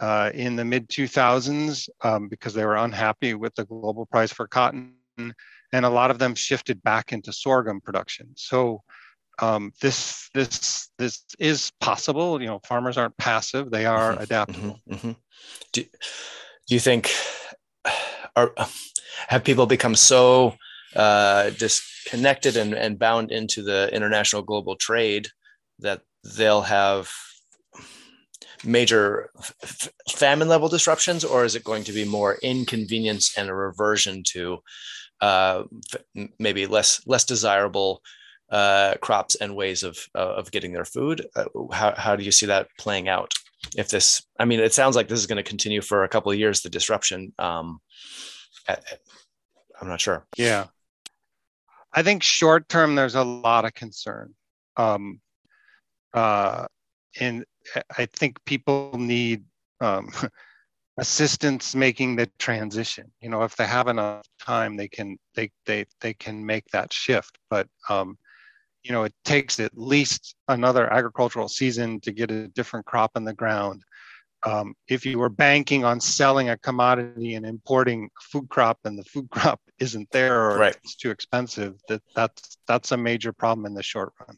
uh, 0.00 0.30
in 0.34 0.56
the 0.56 0.64
mid 0.64 0.88
2000s 0.88 1.88
um, 2.02 2.28
because 2.28 2.54
they 2.54 2.64
were 2.64 2.76
unhappy 2.76 3.34
with 3.34 3.54
the 3.54 3.64
global 3.64 4.06
price 4.06 4.32
for 4.32 4.46
cotton. 4.48 4.94
And 5.16 5.86
a 5.86 5.90
lot 5.90 6.10
of 6.10 6.18
them 6.18 6.34
shifted 6.34 6.82
back 6.82 7.12
into 7.12 7.32
sorghum 7.32 7.80
production. 7.80 8.30
So 8.36 8.82
um, 9.40 9.72
this 9.80 10.28
this 10.34 10.90
this 10.98 11.24
is 11.38 11.72
possible. 11.80 12.40
You 12.40 12.48
know, 12.48 12.60
farmers 12.66 12.98
aren't 12.98 13.16
passive; 13.16 13.70
they 13.70 13.86
are 13.86 14.12
mm-hmm, 14.12 14.22
adaptable. 14.22 14.80
Mm-hmm, 14.88 14.94
mm-hmm. 14.94 15.12
Do, 15.72 15.82
do 15.82 16.74
you 16.74 16.80
think 16.80 17.10
are 18.36 18.52
have 19.28 19.44
people 19.44 19.66
become 19.66 19.94
so 19.94 20.54
uh, 20.96 21.50
disconnected 21.50 22.56
and, 22.56 22.74
and 22.74 22.98
bound 22.98 23.30
into 23.30 23.62
the 23.62 23.88
international 23.94 24.42
global 24.42 24.76
trade 24.76 25.28
that 25.78 26.02
they'll 26.36 26.62
have 26.62 27.10
major 28.64 29.30
f- 29.62 29.88
famine 30.10 30.48
level 30.48 30.68
disruptions, 30.68 31.24
or 31.24 31.44
is 31.44 31.54
it 31.54 31.64
going 31.64 31.84
to 31.84 31.92
be 31.92 32.04
more 32.04 32.38
inconvenience 32.42 33.36
and 33.36 33.48
a 33.48 33.54
reversion 33.54 34.22
to 34.28 34.58
uh, 35.20 35.64
f- 35.92 36.28
maybe 36.38 36.66
less 36.66 37.00
less 37.06 37.24
desirable 37.24 38.02
uh, 38.50 38.94
crops 39.00 39.34
and 39.36 39.56
ways 39.56 39.82
of 39.82 39.98
of 40.14 40.50
getting 40.50 40.72
their 40.72 40.84
food? 40.84 41.26
Uh, 41.34 41.44
how 41.72 41.94
how 41.96 42.16
do 42.16 42.24
you 42.24 42.32
see 42.32 42.46
that 42.46 42.68
playing 42.78 43.08
out? 43.08 43.32
If 43.76 43.88
this, 43.88 44.22
I 44.38 44.44
mean, 44.44 44.60
it 44.60 44.74
sounds 44.74 44.96
like 44.96 45.08
this 45.08 45.18
is 45.18 45.26
going 45.26 45.42
to 45.42 45.48
continue 45.48 45.80
for 45.80 46.04
a 46.04 46.08
couple 46.08 46.32
of 46.32 46.38
years. 46.38 46.60
The 46.62 46.68
disruption. 46.68 47.32
Um, 47.38 47.80
at, 48.68 48.84
I'm 49.80 49.88
not 49.88 50.00
sure. 50.00 50.26
Yeah, 50.36 50.66
I 51.92 52.02
think 52.02 52.22
short 52.22 52.68
term, 52.68 52.94
there's 52.94 53.14
a 53.14 53.24
lot 53.24 53.64
of 53.64 53.74
concern. 53.74 54.34
Um, 54.76 55.20
uh, 56.14 56.66
and 57.20 57.44
I 57.98 58.06
think 58.06 58.42
people 58.44 58.92
need 58.96 59.44
um, 59.80 60.10
assistance 60.98 61.74
making 61.74 62.16
the 62.16 62.30
transition. 62.38 63.12
You 63.20 63.28
know, 63.28 63.42
if 63.42 63.56
they 63.56 63.66
have 63.66 63.88
enough 63.88 64.26
time, 64.40 64.76
they 64.76 64.88
can 64.88 65.18
they 65.34 65.50
they 65.66 65.86
they 66.00 66.14
can 66.14 66.44
make 66.44 66.64
that 66.72 66.92
shift. 66.92 67.38
But 67.50 67.68
um, 67.88 68.16
you 68.82 68.92
know, 68.92 69.04
it 69.04 69.14
takes 69.24 69.60
at 69.60 69.76
least 69.76 70.34
another 70.48 70.92
agricultural 70.92 71.48
season 71.48 72.00
to 72.00 72.12
get 72.12 72.30
a 72.30 72.48
different 72.48 72.86
crop 72.86 73.12
in 73.16 73.24
the 73.24 73.34
ground. 73.34 73.82
Um, 74.44 74.74
if 74.88 75.06
you 75.06 75.18
were 75.18 75.28
banking 75.28 75.84
on 75.84 76.00
selling 76.00 76.48
a 76.48 76.58
commodity 76.58 77.34
and 77.34 77.46
importing 77.46 78.10
food 78.20 78.48
crop 78.48 78.78
and 78.84 78.98
the 78.98 79.04
food 79.04 79.28
crop 79.30 79.60
isn't 79.78 80.10
there 80.10 80.50
or 80.50 80.58
right. 80.58 80.76
it's 80.82 80.96
too 80.96 81.10
expensive, 81.10 81.80
that 81.88 82.02
that's 82.14 82.58
that's 82.66 82.92
a 82.92 82.96
major 82.96 83.32
problem 83.32 83.66
in 83.66 83.74
the 83.74 83.82
short 83.82 84.12
run 84.20 84.36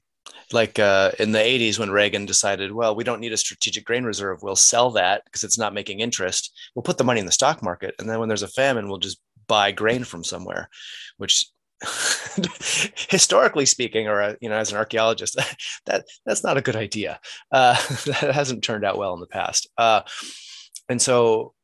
like 0.53 0.79
uh, 0.79 1.13
in 1.19 1.33
the 1.33 1.39
80s 1.39 1.79
when 1.79 1.91
Reagan 1.91 2.27
decided, 2.27 2.73
well, 2.73 2.95
we 2.95 3.05
don't 3.05 3.21
need 3.21 3.33
a 3.33 3.37
strategic 3.37 3.85
grain 3.85 4.05
reserve. 4.05 4.43
We'll 4.43 4.57
sell 4.57 4.91
that 4.93 5.25
because 5.25 5.45
it's 5.45 5.59
not 5.59 5.75
making 5.75 6.01
interest. 6.01 6.53
We'll 6.75 6.83
put 6.83 6.99
the 6.99 7.05
money 7.05 7.21
in 7.21 7.27
the 7.27 7.33
stock 7.33 7.63
market. 7.63 7.95
And 7.99 8.09
then 8.09 8.21
when 8.21 8.29
there's 8.29 8.43
a 8.43 8.49
famine, 8.49 8.89
we'll 8.89 8.99
just 8.99 9.21
buy 9.47 9.73
grain 9.73 10.05
from 10.05 10.25
somewhere, 10.25 10.69
which 11.17 11.47
historically 13.09 13.67
speaking, 13.67 14.09
or 14.09 14.23
uh, 14.23 14.35
you 14.41 14.49
know, 14.49 14.57
as 14.57 14.71
an 14.71 14.79
archaeologist, 14.79 15.37
that 15.87 16.07
that's 16.27 16.45
not 16.45 16.57
a 16.57 16.63
good 16.63 16.77
idea. 16.77 17.21
Uh, 17.53 17.75
that 18.07 18.31
hasn't 18.35 18.65
turned 18.65 18.85
out 18.85 18.99
well 18.99 19.15
in 19.15 19.21
the 19.21 19.27
past. 19.27 19.69
Uh, 19.77 20.03
and 20.89 21.01
so 21.01 21.55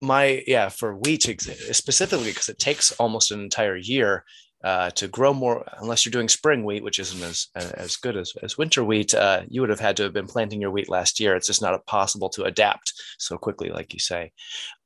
my 0.00 0.42
yeah 0.46 0.68
for 0.68 0.96
wheat 0.96 1.22
specifically 1.22 2.28
because 2.28 2.48
it 2.48 2.58
takes 2.58 2.92
almost 2.92 3.30
an 3.30 3.40
entire 3.40 3.76
year 3.76 4.24
uh, 4.64 4.90
to 4.90 5.06
grow 5.08 5.34
more, 5.34 5.64
unless 5.78 6.04
you're 6.04 6.10
doing 6.10 6.28
spring 6.28 6.64
wheat, 6.64 6.82
which 6.82 6.98
isn't 6.98 7.22
as 7.22 7.48
as 7.54 7.96
good 7.96 8.16
as, 8.16 8.32
as 8.42 8.56
winter 8.56 8.82
wheat, 8.82 9.14
uh, 9.14 9.42
you 9.46 9.60
would 9.60 9.68
have 9.68 9.78
had 9.78 9.94
to 9.98 10.02
have 10.02 10.14
been 10.14 10.26
planting 10.26 10.60
your 10.60 10.70
wheat 10.70 10.88
last 10.88 11.20
year. 11.20 11.36
It's 11.36 11.46
just 11.46 11.60
not 11.60 11.84
possible 11.86 12.30
to 12.30 12.44
adapt 12.44 12.94
so 13.18 13.36
quickly, 13.36 13.68
like 13.68 13.92
you 13.92 14.00
say. 14.00 14.32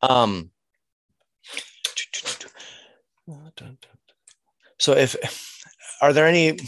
Um, 0.03 0.51
so, 4.79 4.93
if 4.93 5.17
are 6.01 6.13
there 6.13 6.27
any 6.27 6.59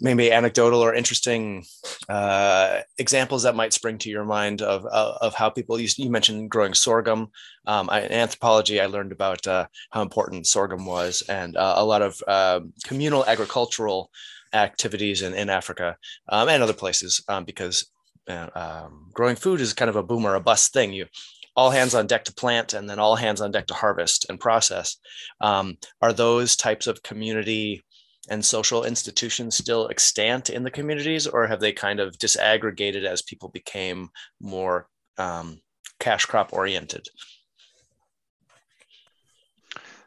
maybe 0.00 0.32
anecdotal 0.32 0.80
or 0.80 0.94
interesting 0.94 1.64
uh, 2.08 2.80
examples 2.98 3.42
that 3.42 3.56
might 3.56 3.72
spring 3.72 3.98
to 3.98 4.10
your 4.10 4.24
mind 4.24 4.62
of, 4.62 4.84
of, 4.86 5.34
how 5.34 5.50
people 5.50 5.80
use, 5.80 5.98
you 5.98 6.10
mentioned 6.10 6.50
growing 6.50 6.74
sorghum. 6.74 7.30
Um, 7.66 7.88
I, 7.90 8.02
in 8.02 8.12
anthropology, 8.12 8.80
I 8.80 8.86
learned 8.86 9.12
about 9.12 9.46
uh, 9.46 9.66
how 9.90 10.02
important 10.02 10.46
sorghum 10.46 10.86
was 10.86 11.22
and 11.28 11.56
uh, 11.56 11.74
a 11.76 11.84
lot 11.84 12.02
of 12.02 12.22
um, 12.28 12.72
communal 12.84 13.24
agricultural 13.26 14.10
activities 14.52 15.22
in, 15.22 15.34
in 15.34 15.50
Africa 15.50 15.96
um, 16.28 16.48
and 16.48 16.62
other 16.62 16.72
places 16.72 17.22
um, 17.28 17.44
because 17.44 17.86
uh, 18.28 18.48
um, 18.54 19.10
growing 19.12 19.36
food 19.36 19.60
is 19.60 19.74
kind 19.74 19.88
of 19.88 19.96
a 19.96 20.02
boom 20.02 20.26
or 20.26 20.34
a 20.34 20.40
bust 20.40 20.72
thing. 20.72 20.92
You 20.92 21.06
all 21.58 21.70
hands 21.70 21.92
on 21.92 22.06
deck 22.06 22.24
to 22.24 22.32
plant 22.32 22.72
and 22.72 22.88
then 22.88 23.00
all 23.00 23.16
hands 23.16 23.40
on 23.40 23.50
deck 23.50 23.66
to 23.66 23.74
harvest 23.74 24.26
and 24.28 24.38
process. 24.38 24.96
Um, 25.40 25.76
are 26.00 26.12
those 26.12 26.54
types 26.54 26.86
of 26.86 27.02
community 27.02 27.84
and 28.30 28.44
social 28.44 28.84
institutions 28.84 29.56
still 29.56 29.88
extant 29.88 30.50
in 30.50 30.62
the 30.62 30.70
communities, 30.70 31.26
or 31.26 31.48
have 31.48 31.58
they 31.58 31.72
kind 31.72 31.98
of 31.98 32.16
disaggregated 32.16 33.04
as 33.04 33.22
people 33.22 33.48
became 33.48 34.08
more 34.40 34.86
um, 35.16 35.60
cash 35.98 36.26
crop 36.26 36.52
oriented? 36.52 37.08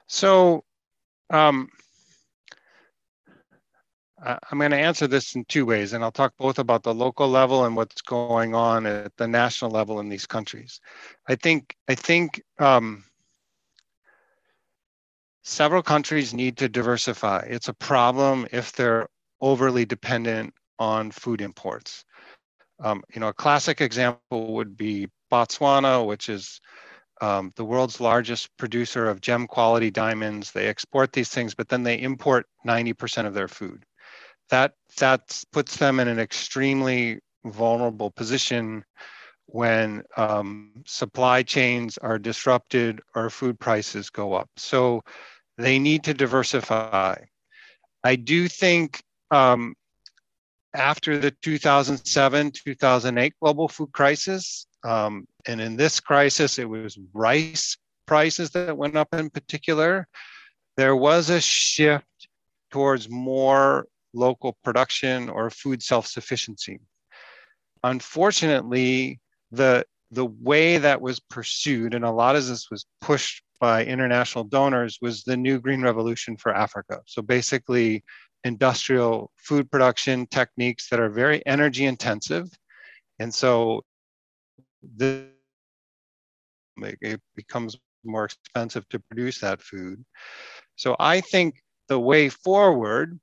So, 0.08 0.64
um, 1.32 1.68
I'm 4.24 4.60
going 4.60 4.72
to 4.72 4.78
answer 4.78 5.08
this 5.08 5.36
in 5.36 5.46
two 5.46 5.66
ways, 5.66 5.94
and 5.94 6.04
I'll 6.04 6.12
talk 6.12 6.34
both 6.38 6.60
about 6.60 6.84
the 6.84 6.94
local 6.94 7.28
level 7.28 7.66
and 7.66 7.76
what's 7.76 8.02
going 8.02 8.54
on 8.54 8.86
at 8.86 9.16
the 9.18 9.28
national 9.28 9.72
level 9.72 10.00
in 10.00 10.10
these 10.10 10.28
countries. 10.28 10.80
I 11.28 11.36
think 11.36 11.76
I 11.88 11.96
think 11.96 12.42
um, 12.60 13.04
several 15.44 15.82
countries 15.82 16.34
need 16.34 16.58
to 16.58 16.70
diversify. 16.70 17.48
It's 17.48 17.68
a 17.68 17.74
problem 17.74 18.48
if 18.52 18.74
they're 18.74 19.08
overly 19.42 19.86
dependent 19.86 20.54
on 20.78 21.10
food 21.10 21.42
imports. 21.42 22.06
Um, 22.80 23.04
you 23.14 23.20
know, 23.22 23.30
a 23.30 23.34
classic 23.34 23.82
example 23.82 24.54
would 24.54 24.78
be 24.78 25.08
Botswana, 25.32 26.06
which 26.06 26.30
is 26.30 26.62
um, 27.22 27.52
the 27.56 27.66
world's 27.66 28.00
largest 28.00 28.50
producer 28.58 29.08
of 29.08 29.22
gem 29.22 29.48
quality 29.48 29.90
diamonds. 29.92 30.52
They 30.52 30.68
export 30.68 31.14
these 31.14 31.30
things, 31.30 31.56
but 31.56 31.70
then 31.70 31.84
they 31.84 32.00
import 32.00 32.46
90% 32.68 33.26
of 33.26 33.34
their 33.34 33.48
food. 33.48 33.84
That, 34.52 34.74
that 34.98 35.44
puts 35.52 35.78
them 35.78 36.00
in 36.00 36.08
an 36.08 36.20
extremely 36.20 37.20
vulnerable 37.46 38.12
position 38.12 38.84
when 39.48 40.04
um, 40.16 40.72
supply 40.86 41.44
chains 41.44 41.98
are 41.98 42.20
disrupted 42.20 43.02
or 43.16 43.30
food 43.30 43.60
prices 43.60 44.10
go 44.10 44.34
up. 44.34 44.50
So 44.58 45.02
they 45.58 45.80
need 45.80 46.04
to 46.06 46.14
diversify. 46.14 47.16
I 48.04 48.16
do 48.16 48.48
think 48.48 49.04
um, 49.30 49.76
after 50.74 51.18
the 51.18 51.32
2007 51.42 52.52
2008 52.66 53.34
global 53.42 53.68
food 53.68 53.92
crisis, 53.92 54.66
um, 54.84 55.28
and 55.46 55.60
in 55.60 55.76
this 55.76 56.00
crisis, 56.00 56.58
it 56.58 56.70
was 56.70 56.98
rice 57.14 57.78
prices 58.06 58.52
that 58.52 58.78
went 58.78 58.96
up 58.96 59.14
in 59.14 59.30
particular, 59.30 60.08
there 60.78 60.96
was 60.96 61.30
a 61.30 61.42
shift 61.42 62.06
towards 62.72 63.10
more 63.10 63.86
local 64.14 64.58
production 64.64 65.30
or 65.30 65.50
food 65.50 65.82
self 65.82 66.08
sufficiency. 66.08 66.80
Unfortunately, 67.84 69.20
the 69.52 69.86
the 70.12 70.26
way 70.26 70.78
that 70.78 71.02
was 71.02 71.20
pursued, 71.20 71.94
and 71.94 72.04
a 72.04 72.12
lot 72.12 72.36
of 72.36 72.46
this 72.46 72.70
was 72.70 72.86
pushed 73.00 73.44
by 73.60 73.86
international 73.86 74.44
donors 74.44 74.98
was 75.02 75.24
the 75.24 75.38
new 75.38 75.60
green 75.60 75.82
revolution 75.82 76.36
for 76.36 76.54
Africa. 76.54 77.00
So 77.06 77.22
basically, 77.22 78.04
industrial 78.44 79.32
food 79.38 79.70
production 79.72 80.28
techniques 80.28 80.90
that 80.90 81.00
are 81.00 81.10
very 81.10 81.46
energy 81.46 81.86
intensive. 81.86 82.50
And 83.20 83.34
so 83.34 83.84
this, 84.82 85.28
it 87.02 87.22
becomes 87.36 87.78
more 88.04 88.26
expensive 88.26 88.88
to 88.90 89.00
produce 89.00 89.40
that 89.40 89.62
food. 89.62 90.04
So 90.76 90.96
I 91.00 91.22
think 91.22 91.62
the 91.88 92.00
way 92.00 92.30
forward, 92.30 93.20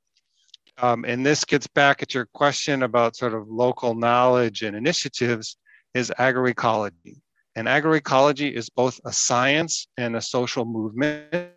um, 0.81 1.05
and 1.07 1.25
this 1.25 1.45
gets 1.45 1.67
back 1.67 2.03
at 2.03 2.15
your 2.15 2.27
question 2.27 2.83
about 2.83 3.17
sort 3.17 3.35
of 3.35 3.49
local 3.49 3.95
knowledge 3.95 4.63
and 4.63 4.77
initiatives, 4.77 5.57
is 5.95 6.13
agroecology. 6.19 7.21
And 7.57 7.67
agroecology 7.67 8.53
is 8.53 8.71
both 8.71 9.01
a 9.05 9.13
science 9.13 9.89
and 9.97 10.15
a 10.15 10.21
social 10.21 10.65
movement. 10.65 11.51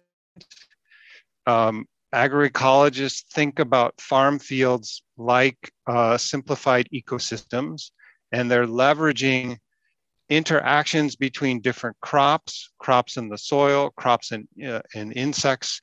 Um, 1.45 1.85
agroecologists 2.13 3.23
think 3.31 3.59
about 3.59 3.99
farm 4.01 4.39
fields 4.39 5.03
like 5.17 5.71
uh, 5.85 6.17
simplified 6.17 6.89
ecosystems, 6.93 7.91
and 8.31 8.49
they're 8.49 8.65
leveraging 8.65 9.57
interactions 10.29 11.15
between 11.15 11.61
different 11.61 11.97
crops, 12.01 12.71
crops 12.79 13.17
in 13.17 13.29
the 13.29 13.37
soil, 13.37 13.91
crops 13.97 14.31
and, 14.31 14.47
uh, 14.65 14.81
and 14.95 15.13
insects, 15.13 15.81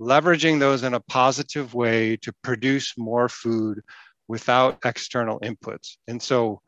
leveraging 0.00 0.60
those 0.60 0.82
in 0.82 0.94
a 0.94 1.00
positive 1.00 1.74
way 1.74 2.16
to 2.18 2.32
produce 2.42 2.96
more 2.96 3.28
food 3.28 3.80
without 4.28 4.78
external 4.84 5.40
inputs. 5.40 5.96
And 6.06 6.22
so 6.22 6.60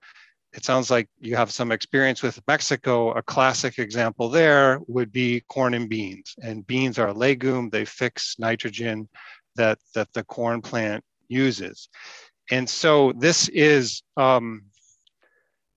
it 0.52 0.64
sounds 0.64 0.90
like 0.90 1.08
you 1.20 1.36
have 1.36 1.50
some 1.52 1.70
experience 1.70 2.22
with 2.22 2.40
Mexico. 2.48 3.12
A 3.12 3.22
classic 3.22 3.78
example 3.78 4.28
there 4.28 4.80
would 4.88 5.12
be 5.12 5.42
corn 5.48 5.74
and 5.74 5.88
beans. 5.88 6.34
And 6.42 6.66
beans 6.66 6.98
are 6.98 7.08
a 7.08 7.14
legume, 7.14 7.70
they 7.70 7.84
fix 7.84 8.36
nitrogen 8.38 9.08
that, 9.56 9.78
that 9.94 10.12
the 10.12 10.24
corn 10.24 10.60
plant 10.60 11.04
uses. 11.28 11.88
And 12.50 12.68
so 12.68 13.12
this 13.12 13.48
is 13.48 14.02
um, 14.16 14.64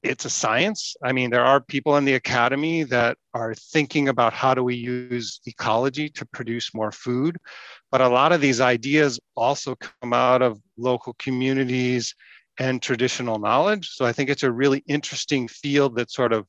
it's 0.04 0.26
a 0.26 0.30
science. 0.30 0.96
I 1.02 1.14
mean, 1.14 1.30
there 1.30 1.46
are 1.46 1.62
people 1.62 1.96
in 1.98 2.06
the 2.06 2.16
academy 2.16 2.84
that 2.84 3.18
are 3.34 3.56
thinking 3.56 4.10
about 4.10 4.34
how 4.34 4.54
do 4.54 4.64
we 4.64 4.76
use 4.76 5.40
ecology 5.46 6.10
to 6.10 6.26
produce 6.26 6.74
more 6.74 6.92
food. 6.92 7.38
But 7.90 8.02
a 8.02 8.10
lot 8.10 8.34
of 8.34 8.42
these 8.42 8.60
ideas 8.60 9.20
also 9.36 9.76
come 9.76 10.14
out 10.14 10.42
of 10.42 10.60
local 10.78 11.16
communities 11.20 12.14
and 12.60 12.82
traditional 12.82 13.40
knowledge. 13.40 13.90
So 13.90 14.06
I 14.06 14.12
think 14.12 14.30
it's 14.30 14.44
a 14.44 14.52
really 14.52 14.84
interesting 14.88 15.48
field 15.48 15.96
that 15.96 16.12
sort 16.12 16.34
of 16.34 16.46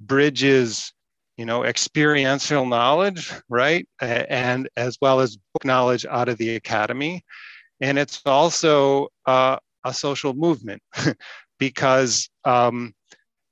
bridges, 0.00 0.92
you 1.36 1.44
know, 1.44 1.64
experiential 1.64 2.66
knowledge, 2.66 3.32
right? 3.48 3.86
And 4.00 4.68
as 4.76 4.96
well 5.02 5.20
as 5.20 5.36
book 5.36 5.64
knowledge 5.64 6.06
out 6.06 6.28
of 6.28 6.38
the 6.38 6.56
academy. 6.56 7.24
And 7.80 7.98
it's 7.98 8.22
also 8.24 9.08
uh, 9.26 9.56
a 9.84 9.92
social 9.92 10.34
movement 10.34 10.82
because 11.62 12.28
um, 12.44 12.92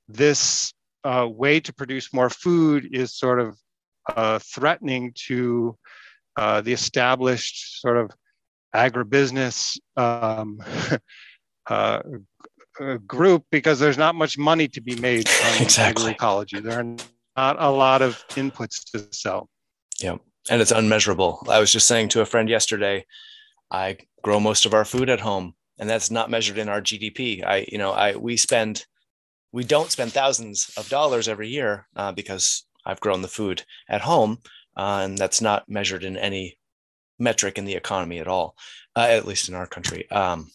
this 0.09 0.73
uh, 1.05 1.25
way 1.31 1.61
to 1.61 1.73
produce 1.73 2.13
more 2.13 2.29
food 2.29 2.89
is 2.91 3.15
sort 3.15 3.39
of 3.39 3.57
uh, 4.13 4.37
threatening 4.39 5.13
to 5.15 5.77
uh, 6.35 6.59
the 6.59 6.73
established 6.73 7.79
sort 7.79 7.95
of 7.95 8.11
agribusiness 8.75 9.79
um, 9.95 10.61
uh, 11.69 12.01
group 13.07 13.45
because 13.49 13.79
there's 13.79 13.97
not 13.97 14.13
much 14.13 14.37
money 14.37 14.67
to 14.67 14.81
be 14.81 14.97
made 14.97 15.29
on 15.29 15.61
exactly. 15.61 16.13
agroecology. 16.13 16.61
There 16.61 16.79
are 16.79 16.97
not 17.37 17.55
a 17.59 17.71
lot 17.71 18.01
of 18.01 18.21
inputs 18.31 18.83
to 18.91 19.07
sell. 19.15 19.47
Yeah, 20.01 20.17
and 20.49 20.61
it's 20.61 20.71
unmeasurable. 20.71 21.47
I 21.49 21.59
was 21.59 21.71
just 21.71 21.87
saying 21.87 22.09
to 22.09 22.19
a 22.19 22.25
friend 22.25 22.49
yesterday, 22.49 23.05
I 23.71 23.99
grow 24.21 24.41
most 24.41 24.65
of 24.65 24.73
our 24.73 24.83
food 24.83 25.09
at 25.09 25.21
home 25.21 25.55
and 25.81 25.89
that's 25.89 26.11
not 26.11 26.29
measured 26.29 26.59
in 26.59 26.69
our 26.69 26.79
GDP. 26.79 27.43
I, 27.43 27.65
you 27.67 27.79
know, 27.79 27.91
I 27.91 28.15
we 28.15 28.37
spend, 28.37 28.85
we 29.51 29.63
don't 29.63 29.91
spend 29.91 30.13
thousands 30.13 30.71
of 30.77 30.87
dollars 30.87 31.27
every 31.27 31.49
year 31.49 31.87
uh, 31.95 32.11
because 32.11 32.65
I've 32.85 32.99
grown 32.99 33.23
the 33.23 33.27
food 33.27 33.63
at 33.89 34.01
home, 34.01 34.37
uh, 34.77 35.01
and 35.03 35.17
that's 35.17 35.41
not 35.41 35.67
measured 35.67 36.03
in 36.03 36.15
any 36.15 36.59
metric 37.17 37.57
in 37.57 37.65
the 37.65 37.73
economy 37.73 38.19
at 38.19 38.27
all, 38.27 38.55
uh, 38.95 39.07
at 39.09 39.25
least 39.25 39.49
in 39.49 39.55
our 39.55 39.65
country 39.65 40.09
um, 40.11 40.49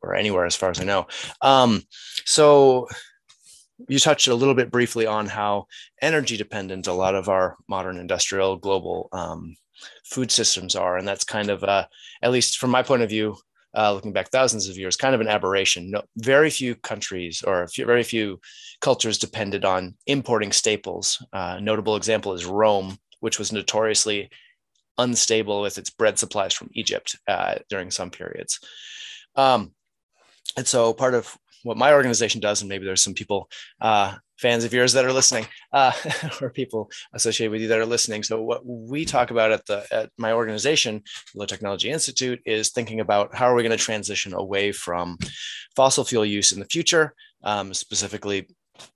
or 0.00 0.14
anywhere 0.14 0.46
as 0.46 0.56
far 0.56 0.70
as 0.70 0.80
I 0.80 0.84
know. 0.84 1.08
Um, 1.42 1.82
so 2.24 2.88
you 3.88 3.98
touched 3.98 4.28
a 4.28 4.34
little 4.34 4.54
bit 4.54 4.70
briefly 4.70 5.06
on 5.06 5.26
how 5.26 5.66
energy 6.00 6.36
dependent 6.36 6.86
a 6.86 6.92
lot 6.92 7.16
of 7.16 7.28
our 7.28 7.56
modern 7.68 7.96
industrial 7.96 8.56
global 8.56 9.08
um, 9.12 9.56
food 10.04 10.30
systems 10.30 10.76
are, 10.76 10.96
and 10.96 11.06
that's 11.06 11.24
kind 11.24 11.50
of, 11.50 11.64
uh, 11.64 11.86
at 12.22 12.30
least 12.30 12.58
from 12.58 12.70
my 12.70 12.82
point 12.82 13.02
of 13.02 13.08
view, 13.08 13.36
uh, 13.76 13.92
looking 13.92 14.12
back 14.12 14.30
thousands 14.30 14.68
of 14.68 14.76
years, 14.76 14.96
kind 14.96 15.14
of 15.14 15.20
an 15.20 15.28
aberration. 15.28 15.90
No, 15.90 16.02
very 16.16 16.50
few 16.50 16.74
countries 16.74 17.42
or 17.42 17.68
few, 17.68 17.84
very 17.86 18.02
few 18.02 18.40
cultures 18.80 19.18
depended 19.18 19.64
on 19.64 19.94
importing 20.06 20.52
staples. 20.52 21.24
Uh, 21.32 21.58
notable 21.60 21.96
example 21.96 22.32
is 22.32 22.46
Rome, 22.46 22.98
which 23.20 23.38
was 23.38 23.52
notoriously 23.52 24.30
unstable 24.96 25.60
with 25.60 25.78
its 25.78 25.90
bread 25.90 26.18
supplies 26.18 26.52
from 26.52 26.70
Egypt 26.72 27.16
uh, 27.28 27.56
during 27.68 27.90
some 27.90 28.10
periods. 28.10 28.58
Um, 29.36 29.72
and 30.56 30.66
so 30.66 30.92
part 30.92 31.14
of 31.14 31.36
what 31.62 31.76
my 31.76 31.92
organization 31.92 32.40
does, 32.40 32.62
and 32.62 32.68
maybe 32.68 32.84
there's 32.84 33.02
some 33.02 33.14
people 33.14 33.48
uh, 33.80 34.14
fans 34.38 34.64
of 34.64 34.72
yours 34.72 34.92
that 34.92 35.04
are 35.04 35.12
listening 35.12 35.46
uh, 35.72 35.92
or 36.40 36.50
people 36.50 36.90
associated 37.12 37.50
with 37.50 37.60
you 37.60 37.68
that 37.68 37.78
are 37.78 37.86
listening. 37.86 38.22
So 38.22 38.40
what 38.42 38.64
we 38.64 39.04
talk 39.04 39.30
about 39.30 39.52
at 39.52 39.66
the 39.66 39.86
at 39.90 40.10
my 40.16 40.32
organization 40.32 41.02
the 41.32 41.40
low 41.40 41.46
technology 41.46 41.90
institute 41.90 42.40
is 42.46 42.70
thinking 42.70 43.00
about 43.00 43.34
how 43.34 43.46
are 43.46 43.54
we 43.54 43.62
going 43.62 43.76
to 43.76 43.84
transition 43.84 44.32
away 44.32 44.72
from 44.72 45.18
fossil 45.76 46.04
fuel 46.04 46.24
use 46.24 46.52
in 46.52 46.60
the 46.60 46.66
future 46.66 47.14
um, 47.44 47.74
specifically 47.74 48.48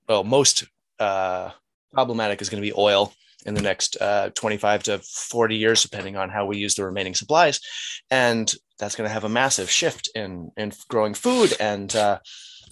well 0.09 0.25
most 0.25 0.65
uh, 0.99 1.51
problematic 1.93 2.41
is 2.41 2.49
going 2.49 2.63
to 2.63 2.67
be 2.67 2.75
oil 2.77 3.13
in 3.47 3.55
the 3.55 3.63
next 3.63 3.97
uh, 4.01 4.31
25 4.35 4.83
to 4.85 4.99
40 4.99 5.57
years 5.57 5.83
depending 5.83 6.17
on 6.17 6.31
how 6.31 6.47
we 6.47 6.57
use 6.57 6.75
the 6.75 6.85
remaining 6.85 7.15
supplies 7.15 7.61
and 8.11 8.55
that's 8.79 8.97
going 8.97 9.09
to 9.09 9.13
have 9.13 9.25
a 9.25 9.29
massive 9.29 9.71
shift 9.71 10.11
in 10.15 10.51
in 10.57 10.73
growing 10.89 11.15
food 11.15 11.53
and 11.61 11.95
uh, 11.97 12.19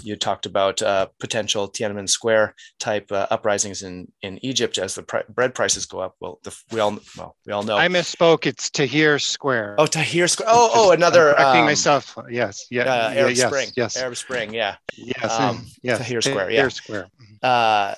you 0.05 0.17
talked 0.17 0.47
about 0.47 0.81
uh, 0.83 1.07
potential 1.19 1.71
Tiananmen 1.71 2.09
Square 2.09 2.55
type 2.79 3.11
uh, 3.13 3.27
uprisings 3.31 3.83
in, 3.83 4.11
in 4.23 4.39
Egypt 4.45 4.79
as 4.79 4.95
the 4.95 5.03
pr- 5.03 5.19
bread 5.29 5.55
prices 5.55 5.87
go 5.87 6.01
up. 6.01 6.15
Well, 6.21 6.39
the, 6.43 6.57
we 6.73 6.81
all 6.81 6.99
well 7.17 7.37
we 7.47 7.53
all 7.53 7.63
know. 7.63 7.77
I 7.77 7.89
misspoke. 7.89 8.47
It's 8.47 8.71
Tahrir 8.71 9.21
Square. 9.21 9.77
Oh, 9.79 9.87
Tahrir 9.87 10.29
Square. 10.29 10.49
Oh, 10.51 10.71
oh, 10.75 10.93
another. 10.93 11.35
correcting 11.35 11.61
um, 11.61 11.67
myself. 11.67 12.17
Yes. 12.31 12.67
Yeah. 12.71 12.83
Uh, 12.83 13.13
Arab 13.15 13.37
yes, 13.37 13.47
Spring. 13.47 13.69
Yes. 13.77 13.97
Arab 13.97 14.17
Spring. 14.17 14.55
Yeah. 14.55 14.77
Yes. 14.97 15.39
Um, 15.39 15.67
yes. 15.83 16.01
Tahrir 16.01 16.23
Square. 16.23 16.51
Yeah. 16.51 16.65
Tahrir 16.65 16.73
Square. 16.73 17.09
Uh, 17.43 17.95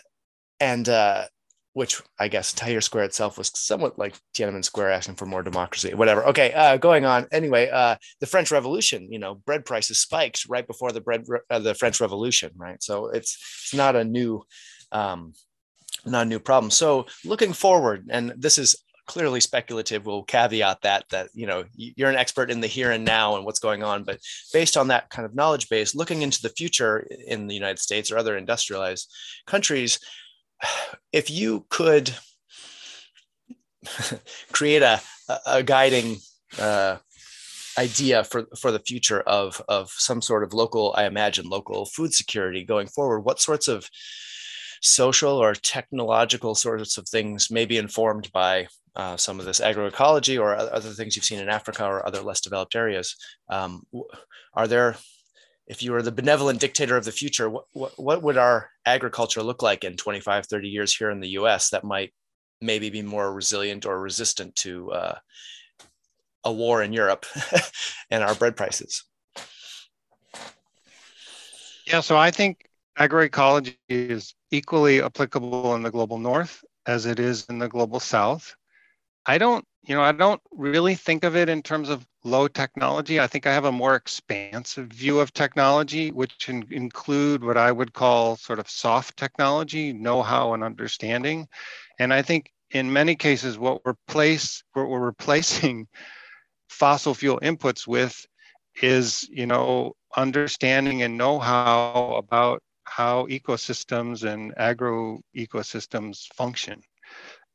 and 0.61 0.89
uh, 0.89 1.25
which 1.75 2.03
I 2.19 2.29
guess 2.29 2.53
Tahrir 2.53 2.83
Square 2.83 3.05
itself 3.05 3.39
was 3.39 3.51
somewhat 3.55 3.99
like 3.99 4.15
Tiananmen 4.35 4.65
Square 4.65 4.91
asking 4.91 5.15
for 5.15 5.27
more 5.27 5.43
democracy, 5.43 5.95
whatever. 5.95 6.25
Okay, 6.27 6.53
uh, 6.53 6.77
going 6.77 7.05
on. 7.05 7.27
Anyway, 7.33 7.71
uh, 7.71 7.97
the 8.21 8.27
French 8.27 8.51
Revolution, 8.51 9.11
you 9.11 9.19
know, 9.19 9.35
bread 9.35 9.65
prices 9.65 9.99
spiked 9.99 10.47
right 10.49 10.67
before 10.67 10.93
the 10.93 11.01
bread, 11.01 11.25
uh, 11.51 11.59
the 11.59 11.75
French 11.75 12.01
Revolution, 12.01 12.51
right? 12.57 12.83
So 12.83 13.07
it's 13.07 13.39
it's 13.65 13.75
not 13.75 13.97
a 13.97 14.05
new, 14.05 14.43
um, 14.91 15.33
not 16.05 16.27
a 16.27 16.29
new 16.29 16.39
problem. 16.39 16.71
So 16.71 17.07
looking 17.25 17.55
forward, 17.55 18.07
and 18.11 18.35
this 18.37 18.59
is 18.59 18.77
clearly 19.07 19.41
speculative. 19.41 20.05
We'll 20.05 20.25
caveat 20.25 20.83
that 20.83 21.05
that 21.11 21.31
you 21.33 21.47
know 21.47 21.65
you're 21.75 22.11
an 22.11 22.17
expert 22.17 22.51
in 22.51 22.61
the 22.61 22.67
here 22.67 22.91
and 22.91 23.05
now 23.05 23.37
and 23.37 23.47
what's 23.47 23.61
going 23.61 23.83
on, 23.83 24.05
but 24.05 24.19
based 24.53 24.77
on 24.77 24.89
that 24.89 25.09
kind 25.09 25.25
of 25.25 25.35
knowledge 25.35 25.71
base, 25.71 25.95
looking 25.95 26.21
into 26.21 26.43
the 26.43 26.51
future 26.51 27.07
in 27.27 27.47
the 27.47 27.55
United 27.55 27.79
States 27.79 28.11
or 28.11 28.19
other 28.19 28.37
industrialized 28.37 29.11
countries 29.47 29.99
if 31.13 31.31
you 31.31 31.67
could 31.69 32.15
create 34.53 34.83
a, 34.83 35.01
a 35.47 35.63
guiding 35.63 36.17
uh, 36.59 36.97
idea 37.79 38.25
for, 38.25 38.47
for 38.59 38.71
the 38.71 38.79
future 38.79 39.21
of, 39.23 39.63
of 39.69 39.91
some 39.91 40.21
sort 40.21 40.45
of 40.45 40.53
local, 40.53 40.95
I 40.97 41.07
imagine, 41.07 41.49
local 41.49 41.87
food 41.87 42.13
security 42.13 42.65
going 42.65 42.87
forward, 42.89 43.21
what 43.21 43.41
sorts 43.41 43.69
of 43.69 43.89
social 44.81 45.33
or 45.33 45.55
technological 45.55 46.55
sorts 46.55 46.99
of 46.99 47.09
things 47.09 47.51
may 47.51 47.65
be 47.65 47.79
informed 47.79 48.31
by 48.33 48.67
uh, 48.95 49.17
some 49.17 49.39
of 49.41 49.47
this 49.47 49.61
agroecology 49.61 50.39
or 50.39 50.55
other 50.55 50.91
things 50.91 51.17
you've 51.17 51.25
seen 51.25 51.39
in 51.39 51.49
Africa 51.49 51.85
or 51.85 52.05
other 52.07 52.21
less 52.21 52.41
developed 52.41 52.75
areas? 52.75 53.17
Um, 53.49 53.85
are 54.55 54.69
there 54.69 54.97
if 55.67 55.83
you 55.83 55.93
were 55.93 56.03
the 56.03 56.13
benevolent 56.13 56.61
dictator 56.61 56.97
of 56.97 57.05
the 57.05 57.13
future, 57.13 57.49
what, 57.49 57.65
what, 57.73 57.99
what 57.99 58.23
would 58.23 58.37
our 58.37 58.71
agriculture 58.85 59.43
look 59.43 59.63
like 59.63 59.85
in 59.85 59.97
25, 59.97 60.47
30 60.47 60.69
years 60.69 60.95
here 60.95 61.11
in 61.11 61.21
the 61.21 61.31
US 61.31 61.71
that 61.71 61.85
might 61.85 62.13
maybe 62.61 62.91
be 62.91 63.03
more 63.03 63.33
resilient 63.33 63.87
or 63.87 64.01
resistant 64.01 64.55
to 64.57 64.93
uh, 64.93 65.19
a 66.45 66.53
war 66.53 66.83
in 66.83 66.93
Europe 66.93 67.27
and 68.11 68.23
our 68.23 68.35
bread 68.35 68.57
prices? 68.57 69.05
Yeah, 71.87 72.01
so 72.01 72.17
I 72.17 72.31
think 72.31 72.69
agroecology 72.99 73.77
is 73.89 74.35
equally 74.51 75.03
applicable 75.03 75.75
in 75.75 75.83
the 75.83 75.91
global 75.91 76.19
north 76.19 76.63
as 76.87 77.07
it 77.07 77.19
is 77.19 77.47
in 77.49 77.59
the 77.59 77.69
global 77.69 78.01
south. 78.01 78.55
I 79.27 79.39
don't, 79.39 79.65
you 79.85 79.97
know, 79.97 80.03
I 80.03 80.13
don't 80.13 80.41
really 80.53 80.95
think 80.95 81.25
of 81.25 81.37
it 81.37 81.49
in 81.49 81.63
terms 81.63 81.89
of 81.89 82.07
low 82.23 82.47
technology. 82.47 83.19
I 83.19 83.27
think 83.27 83.47
I 83.47 83.53
have 83.53 83.65
a 83.65 83.73
more 83.73 83.97
expansive 83.97 84.89
view 84.89 85.19
of 85.19 85.33
technology, 85.33 86.13
which 86.13 86.39
can 86.39 86.65
include 86.71 87.43
what 87.43 87.57
I 87.57 87.73
would 87.73 87.93
call 87.93 88.37
sort 88.37 88.61
of 88.61 88.71
soft 88.71 89.17
technology, 89.17 89.93
know-how 89.93 90.55
and 90.55 90.63
understanding. 90.63 91.49
And 91.99 92.15
I 92.15 92.23
think 92.23 92.53
in 92.71 92.93
many 92.93 93.17
cases, 93.17 93.59
what 93.59 93.85
we're 93.85 93.97
place, 94.07 94.63
what 94.73 94.89
we're 94.89 95.01
replacing 95.01 95.89
fossil 96.69 97.15
fuel 97.15 97.41
inputs 97.41 97.87
with 97.87 98.25
is, 98.83 99.29
you 99.31 99.47
know, 99.47 99.95
understanding 100.17 101.03
and 101.03 101.19
know-how 101.19 102.15
about 102.17 102.63
how 102.85 103.27
ecosystems 103.27 104.23
and 104.23 104.55
agro 104.57 105.21
ecosystems 105.37 106.33
function. 106.35 106.83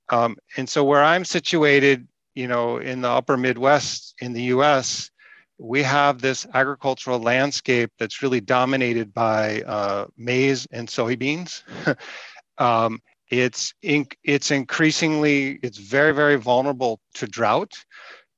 Um, 0.10 0.38
and 0.56 0.70
so 0.70 0.84
where 0.84 1.04
I'm 1.04 1.26
situated, 1.26 2.08
you 2.38 2.47
know, 2.47 2.78
in 2.78 3.02
the 3.02 3.10
upper 3.10 3.36
Midwest 3.36 4.13
in 4.21 4.32
the 4.34 4.43
US, 4.43 5.10
we 5.58 5.82
have 5.82 6.21
this 6.21 6.45
agricultural 6.54 7.19
landscape 7.19 7.91
that's 7.97 8.21
really 8.21 8.41
dominated 8.41 9.12
by 9.12 9.63
uh, 9.63 10.06
maize 10.17 10.67
and 10.71 10.88
soybeans. 10.88 11.63
um, 12.60 13.02
it's 13.32 13.73
in, 13.82 14.06
it's 14.23 14.52
increasingly 14.52 15.60
it's 15.63 15.80
very 15.80 16.13
very 16.13 16.36
vulnerable 16.36 17.00
to 17.15 17.26
drought 17.26 17.73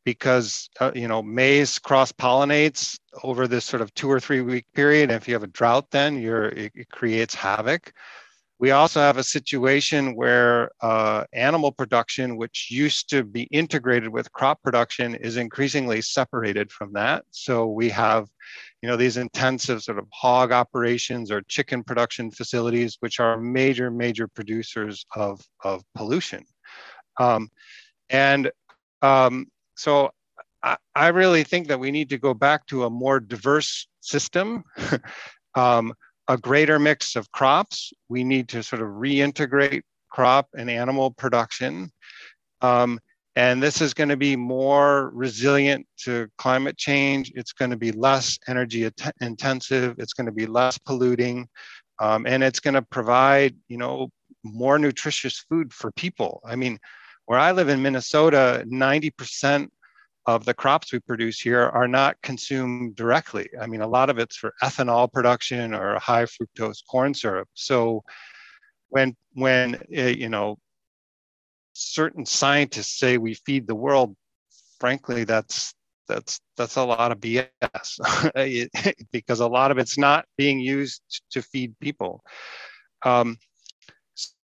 because 0.05 0.69
uh, 0.79 0.91
you 0.95 1.07
know 1.07 1.21
maize 1.21 1.77
cross 1.77 2.13
pollinates 2.13 2.97
over 3.23 3.49
this 3.49 3.65
sort 3.65 3.81
of 3.81 3.93
two 3.95 4.09
or 4.09 4.21
three 4.21 4.39
week 4.39 4.65
period. 4.73 5.12
And 5.12 5.21
if 5.21 5.27
you 5.27 5.33
have 5.33 5.43
a 5.43 5.47
drought, 5.47 5.91
then 5.91 6.21
you're 6.21 6.45
it, 6.45 6.71
it 6.73 6.89
creates 6.89 7.35
havoc. 7.35 7.91
We 8.60 8.72
also 8.72 9.00
have 9.00 9.17
a 9.17 9.24
situation 9.24 10.15
where 10.15 10.72
uh, 10.82 11.24
animal 11.32 11.72
production, 11.72 12.36
which 12.36 12.67
used 12.69 13.10
to 13.10 13.24
be 13.24 13.43
integrated 13.43 14.10
with 14.10 14.32
crop 14.34 14.62
production, 14.62 15.15
is 15.15 15.38
increasingly 15.38 16.02
separated 16.02 16.69
from 16.69 16.91
that. 16.93 17.24
So 17.32 17.67
we 17.67 17.89
have, 17.89 18.28
you 18.82 18.89
know, 18.89 18.98
these 18.98 19.15
intensive 19.15 19.82
sort 19.82 19.98
of 19.98 20.08
hog 20.12 20.52
operations 20.52 21.32
or 21.32 21.41
chicken 21.43 21.84
production 21.84 22.32
facilities, 22.32 22.98
which 23.00 23.22
are 23.22 23.39
major, 23.39 23.89
major 23.89 24.28
producers 24.28 25.06
of, 25.15 25.39
of 25.63 25.82
pollution. 25.95 26.43
Um, 27.17 27.48
and 28.10 28.52
um, 29.02 29.48
so 29.76 30.12
I, 30.62 30.76
I, 30.93 31.08
really 31.10 31.43
think 31.43 31.67
that 31.69 31.80
we 31.80 31.91
need 31.91 32.10
to 32.10 32.17
go 32.17 32.34
back 32.34 32.65
to 32.67 32.84
a 32.84 32.89
more 32.89 33.19
diverse 33.19 33.88
system. 34.02 34.63
um, 35.56 35.93
a 36.30 36.38
greater 36.38 36.80
mix 36.80 37.15
of 37.15 37.32
crops. 37.32 37.92
We 38.08 38.24
need 38.24 38.48
to 38.50 38.63
sort 38.63 38.82
of 38.82 38.88
reintegrate 38.89 39.82
crop 40.10 40.48
and 40.56 40.70
animal 40.70 41.12
production. 41.12 41.92
Um, 42.62 43.00
and 43.36 43.62
this 43.63 43.82
is 43.82 43.94
going 43.94 44.10
to 44.10 44.18
be 44.18 44.36
more 44.36 45.10
resilient 45.13 45.88
to 46.04 46.28
climate 46.38 46.78
change. 46.78 47.32
It's 47.36 47.52
going 47.52 47.72
to 47.72 47.78
be 47.78 47.92
less 47.92 48.38
energy 48.48 48.89
intensive. 49.22 49.96
It's 49.98 50.13
going 50.13 50.28
to 50.28 50.32
be 50.32 50.46
less 50.46 50.78
polluting. 50.78 51.48
Um, 52.00 52.26
and 52.28 52.44
it's 52.44 52.60
going 52.60 52.76
to 52.76 52.82
provide, 52.84 53.56
you 53.68 53.78
know, 53.78 54.10
more 54.44 54.78
nutritious 54.78 55.39
food 55.50 55.74
for 55.74 55.92
people. 55.94 56.42
I 56.46 56.56
mean, 56.56 56.80
where 57.26 57.39
I 57.39 57.52
live 57.52 57.70
in 57.70 57.82
Minnesota, 57.82 58.63
90% 58.68 59.68
of 60.25 60.45
the 60.45 60.53
crops 60.53 60.91
we 60.91 60.99
produce 60.99 61.39
here 61.39 61.62
are 61.62 61.88
not 61.88 62.21
consumed 62.21 62.95
directly. 62.95 63.49
I 63.60 63.67
mean, 63.67 63.82
a 63.82 63.88
lot 63.88 64.10
of 64.10 64.19
it's 64.19 64.36
for 64.36 64.53
ethanol 64.62 65.12
production 65.12 65.73
or 65.73 65.97
high 65.99 66.25
fructose 66.25 66.79
corn 66.88 67.13
syrup. 67.13 67.47
So 67.53 68.03
when 68.89 69.15
when 69.34 69.75
uh, 69.97 70.01
you 70.01 70.29
know 70.29 70.58
certain 71.73 72.25
scientists 72.25 72.97
say 72.97 73.17
we 73.17 73.34
feed 73.34 73.67
the 73.67 73.75
world, 73.75 74.15
frankly, 74.79 75.23
that's 75.23 75.73
that's 76.08 76.41
that's 76.58 76.75
a 76.75 76.84
lot 76.84 77.12
of 77.12 77.19
BS 77.19 77.47
because 79.12 79.39
a 79.39 79.47
lot 79.47 79.71
of 79.71 79.77
it's 79.77 79.97
not 79.97 80.25
being 80.38 80.60
used 80.60 81.01
to 81.32 81.41
feed 81.41 81.79
people. 81.79 82.21
Um, 83.03 83.38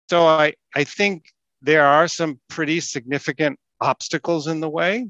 so 0.09 0.25
I 0.25 0.53
I 0.75 0.83
think 0.83 1.25
there 1.61 1.85
are 1.85 2.07
some 2.07 2.39
pretty 2.49 2.79
significant 2.79 3.59
obstacles 3.81 4.47
in 4.47 4.59
the 4.59 4.69
way. 4.69 5.07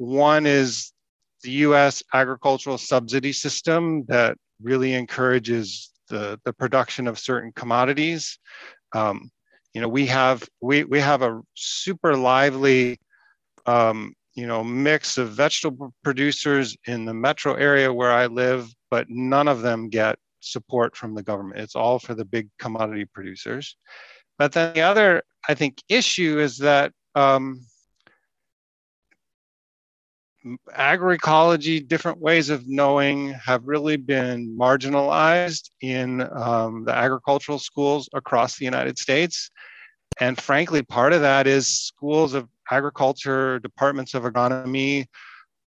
One 0.00 0.46
is 0.46 0.94
the 1.42 1.50
US 1.68 2.02
agricultural 2.14 2.78
subsidy 2.78 3.34
system 3.34 4.04
that 4.08 4.38
really 4.62 4.94
encourages 4.94 5.90
the, 6.08 6.40
the 6.46 6.54
production 6.54 7.06
of 7.06 7.18
certain 7.18 7.52
commodities. 7.52 8.38
Um, 8.94 9.30
you 9.74 9.82
know, 9.82 9.88
we 9.88 10.06
have 10.06 10.48
we, 10.62 10.84
we 10.84 11.00
have 11.00 11.20
a 11.20 11.42
super 11.54 12.16
lively 12.16 12.98
um, 13.66 14.14
you 14.34 14.46
know 14.46 14.64
mix 14.64 15.18
of 15.18 15.32
vegetable 15.32 15.92
producers 16.02 16.74
in 16.86 17.04
the 17.04 17.12
metro 17.12 17.52
area 17.52 17.92
where 17.92 18.10
I 18.10 18.24
live, 18.24 18.72
but 18.90 19.04
none 19.10 19.48
of 19.48 19.60
them 19.60 19.90
get 19.90 20.18
support 20.40 20.96
from 20.96 21.14
the 21.14 21.22
government. 21.22 21.60
It's 21.60 21.76
all 21.76 21.98
for 21.98 22.14
the 22.14 22.24
big 22.24 22.48
commodity 22.58 23.04
producers. 23.04 23.76
But 24.38 24.52
then 24.52 24.72
the 24.72 24.80
other, 24.80 25.24
I 25.46 25.52
think, 25.52 25.82
issue 25.90 26.38
is 26.38 26.56
that 26.58 26.92
um, 27.14 27.60
agroecology, 30.74 31.86
different 31.86 32.18
ways 32.18 32.48
of 32.50 32.66
knowing 32.66 33.30
have 33.44 33.66
really 33.66 33.96
been 33.96 34.56
marginalized 34.56 35.70
in 35.80 36.22
um, 36.32 36.84
the 36.84 36.94
agricultural 36.94 37.58
schools 37.58 38.08
across 38.14 38.56
the 38.56 38.64
United 38.64 38.98
States. 38.98 39.50
And 40.18 40.40
frankly, 40.40 40.82
part 40.82 41.12
of 41.12 41.20
that 41.20 41.46
is 41.46 41.66
schools 41.66 42.34
of 42.34 42.48
agriculture, 42.70 43.58
departments 43.58 44.14
of 44.14 44.24
agronomy 44.24 45.06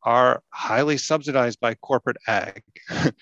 are 0.03 0.41
highly 0.51 0.97
subsidized 0.97 1.59
by 1.59 1.75
corporate 1.75 2.17
ag. 2.27 2.61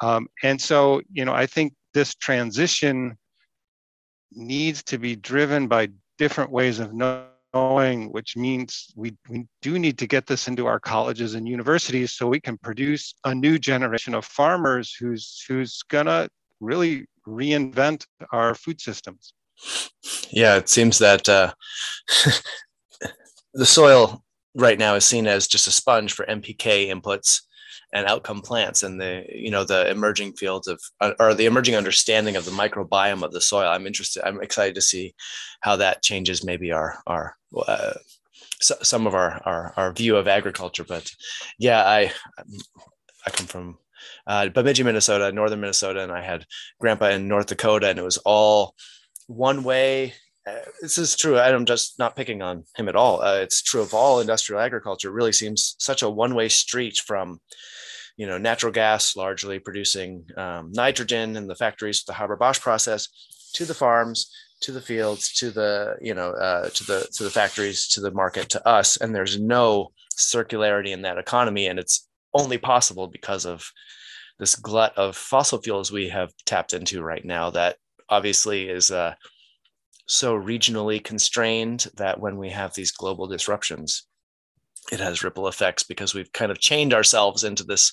um, 0.00 0.28
and 0.42 0.60
so, 0.60 1.02
you 1.12 1.24
know, 1.24 1.34
I 1.34 1.46
think 1.46 1.74
this 1.94 2.14
transition 2.14 3.18
needs 4.32 4.82
to 4.84 4.98
be 4.98 5.14
driven 5.14 5.68
by 5.68 5.88
different 6.16 6.50
ways 6.50 6.78
of 6.78 6.94
knowing 6.94 7.26
going, 7.52 8.10
which 8.12 8.36
means 8.36 8.88
we, 8.96 9.16
we 9.28 9.46
do 9.60 9.78
need 9.78 9.98
to 9.98 10.06
get 10.06 10.26
this 10.26 10.48
into 10.48 10.66
our 10.66 10.80
colleges 10.80 11.34
and 11.34 11.46
universities 11.46 12.12
so 12.12 12.26
we 12.26 12.40
can 12.40 12.56
produce 12.58 13.14
a 13.24 13.34
new 13.34 13.58
generation 13.58 14.14
of 14.14 14.24
farmers 14.24 14.94
who's 14.98 15.44
who's 15.48 15.82
gonna 15.88 16.28
really 16.60 17.06
reinvent 17.26 18.06
our 18.32 18.54
food 18.54 18.80
systems. 18.80 19.34
Yeah, 20.30 20.56
it 20.56 20.68
seems 20.68 20.98
that 20.98 21.28
uh, 21.28 21.52
the 23.54 23.66
soil 23.66 24.24
right 24.54 24.78
now 24.78 24.94
is 24.94 25.04
seen 25.04 25.26
as 25.26 25.46
just 25.46 25.66
a 25.66 25.70
sponge 25.70 26.12
for 26.12 26.26
NPK 26.26 26.88
inputs 26.92 27.42
and 27.92 28.06
outcome 28.06 28.40
plants 28.40 28.82
and 28.82 29.00
the 29.00 29.24
you 29.28 29.50
know 29.50 29.64
the 29.64 29.90
emerging 29.90 30.32
fields 30.32 30.66
of 30.66 30.80
uh, 31.00 31.12
or 31.18 31.34
the 31.34 31.46
emerging 31.46 31.76
understanding 31.76 32.36
of 32.36 32.44
the 32.44 32.50
microbiome 32.50 33.22
of 33.22 33.32
the 33.32 33.40
soil 33.40 33.68
i'm 33.68 33.86
interested 33.86 34.22
i'm 34.26 34.42
excited 34.42 34.74
to 34.74 34.80
see 34.80 35.14
how 35.60 35.76
that 35.76 36.02
changes 36.02 36.44
maybe 36.44 36.72
our 36.72 36.98
our 37.06 37.36
uh, 37.66 37.94
some 38.60 39.06
of 39.06 39.14
our, 39.14 39.42
our 39.44 39.74
our 39.76 39.92
view 39.92 40.16
of 40.16 40.28
agriculture 40.28 40.84
but 40.84 41.10
yeah 41.58 41.84
i 41.84 42.10
i 43.26 43.30
come 43.30 43.46
from 43.46 43.78
uh, 44.26 44.48
Bemidji, 44.48 44.82
Minnesota, 44.82 45.32
northern 45.32 45.60
Minnesota, 45.60 46.02
and 46.02 46.12
I 46.12 46.22
had 46.22 46.46
grandpa 46.80 47.10
in 47.10 47.28
North 47.28 47.46
Dakota, 47.46 47.88
and 47.88 47.98
it 47.98 48.02
was 48.02 48.18
all 48.18 48.74
one 49.26 49.64
way. 49.64 50.14
Uh, 50.46 50.58
this 50.80 50.98
is 50.98 51.16
true. 51.16 51.38
I'm 51.38 51.66
just 51.66 51.98
not 51.98 52.16
picking 52.16 52.42
on 52.42 52.64
him 52.76 52.88
at 52.88 52.96
all. 52.96 53.22
Uh, 53.22 53.36
it's 53.36 53.62
true 53.62 53.80
of 53.80 53.94
all 53.94 54.20
industrial 54.20 54.60
agriculture. 54.60 55.10
Really 55.10 55.32
seems 55.32 55.76
such 55.78 56.02
a 56.02 56.10
one 56.10 56.34
way 56.34 56.48
street 56.48 56.96
from 56.96 57.40
you 58.16 58.26
know, 58.26 58.38
natural 58.38 58.72
gas 58.72 59.16
largely 59.16 59.58
producing 59.58 60.24
um, 60.36 60.70
nitrogen 60.72 61.36
in 61.36 61.46
the 61.46 61.54
factories, 61.54 62.04
the 62.04 62.12
Haber-Bosch 62.12 62.60
process, 62.60 63.08
to 63.54 63.64
the 63.64 63.74
farms, 63.74 64.30
to 64.60 64.72
the 64.72 64.80
fields, 64.80 65.32
to 65.34 65.50
the 65.50 65.96
you 66.00 66.14
know, 66.14 66.30
uh, 66.32 66.68
to 66.70 66.84
the 66.84 67.08
to 67.14 67.24
the 67.24 67.30
factories, 67.30 67.88
to 67.88 68.00
the 68.00 68.10
market, 68.12 68.48
to 68.50 68.68
us, 68.68 68.96
and 68.96 69.14
there's 69.14 69.40
no 69.40 69.92
circularity 70.16 70.90
in 70.90 71.02
that 71.02 71.18
economy, 71.18 71.66
and 71.66 71.78
it's 71.78 72.08
only 72.34 72.58
possible 72.58 73.08
because 73.08 73.44
of 73.44 73.70
this 74.38 74.54
glut 74.56 74.96
of 74.96 75.16
fossil 75.16 75.60
fuels 75.60 75.92
we 75.92 76.08
have 76.08 76.32
tapped 76.46 76.72
into 76.72 77.02
right 77.02 77.24
now 77.24 77.50
that 77.50 77.76
obviously 78.08 78.68
is 78.68 78.90
uh, 78.90 79.14
so 80.06 80.34
regionally 80.34 81.02
constrained 81.02 81.86
that 81.96 82.18
when 82.18 82.36
we 82.36 82.50
have 82.50 82.74
these 82.74 82.90
global 82.90 83.26
disruptions 83.26 84.06
it 84.90 85.00
has 85.00 85.22
ripple 85.22 85.48
effects 85.48 85.82
because 85.82 86.14
we've 86.14 86.32
kind 86.32 86.50
of 86.50 86.58
chained 86.58 86.92
ourselves 86.92 87.44
into 87.44 87.64
this 87.64 87.92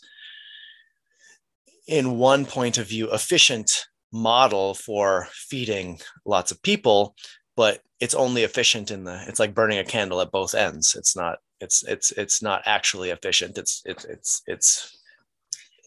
in 1.87 2.17
one 2.17 2.45
point 2.45 2.77
of 2.77 2.87
view 2.87 3.11
efficient 3.11 3.85
model 4.11 4.73
for 4.73 5.27
feeding 5.31 5.99
lots 6.25 6.51
of 6.51 6.61
people 6.63 7.15
but 7.55 7.81
it's 7.99 8.15
only 8.15 8.43
efficient 8.43 8.91
in 8.91 9.03
the 9.03 9.21
it's 9.27 9.39
like 9.39 9.53
burning 9.53 9.79
a 9.79 9.83
candle 9.83 10.21
at 10.21 10.31
both 10.31 10.55
ends. 10.55 10.95
It's 10.95 11.15
not 11.15 11.39
it's 11.59 11.83
it's 11.83 12.11
it's 12.13 12.41
not 12.41 12.61
actually 12.65 13.09
efficient. 13.09 13.57
It's 13.57 13.81
it's 13.83 14.05
it's 14.05 14.41
it's 14.47 14.97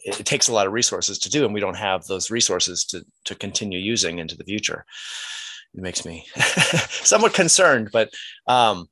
it 0.05 0.27
takes 0.27 0.49
a 0.49 0.53
lot 0.53 0.67
of 0.67 0.73
resources 0.73 1.19
to 1.21 1.31
do 1.31 1.45
and 1.45 1.55
we 1.55 1.61
don't 1.61 1.77
have 1.77 2.05
those 2.05 2.31
resources 2.31 2.85
to 2.87 3.05
to 3.25 3.35
continue 3.35 3.79
using 3.79 4.19
into 4.19 4.37
the 4.37 4.45
future. 4.45 4.85
It 5.75 5.81
makes 5.81 6.05
me 6.05 6.27
somewhat 6.37 7.33
concerned 7.33 7.89
but 7.91 8.11
um 8.47 8.89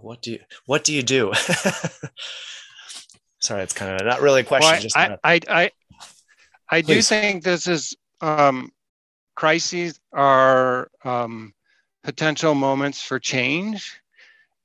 what 0.00 0.22
do 0.22 0.32
you 0.32 0.38
what 0.66 0.84
do 0.84 0.92
you 0.94 1.02
do? 1.02 1.32
Sorry, 3.40 3.62
it's 3.62 3.72
kind 3.72 4.00
of 4.00 4.06
not 4.06 4.20
really 4.20 4.42
a 4.42 4.44
question. 4.44 4.70
Well, 4.70 4.80
just 4.80 4.96
I, 4.96 5.18
I, 5.24 5.40
I, 5.48 5.70
I 6.70 6.80
do 6.80 7.02
think 7.02 7.42
this 7.42 7.66
is 7.66 7.96
um, 8.20 8.70
crises 9.34 9.98
are 10.12 10.88
um, 11.04 11.52
potential 12.04 12.54
moments 12.54 13.02
for 13.02 13.18
change, 13.18 14.00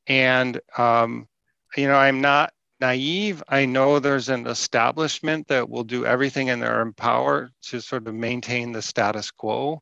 and 0.05 0.59
um, 0.77 1.27
you 1.75 1.87
know 1.87 1.95
I'm 1.95 2.21
not 2.21 2.53
naive. 2.79 3.41
I 3.49 3.65
know 3.65 3.99
there's 3.99 4.29
an 4.29 4.45
establishment 4.45 5.47
that 5.47 5.67
will 5.69 5.83
do 5.83 6.05
everything 6.05 6.49
in 6.49 6.59
their 6.59 6.91
power 6.93 7.51
to 7.63 7.81
sort 7.81 8.07
of 8.07 8.13
maintain 8.13 8.71
the 8.71 8.81
status 8.81 9.31
quo. 9.31 9.81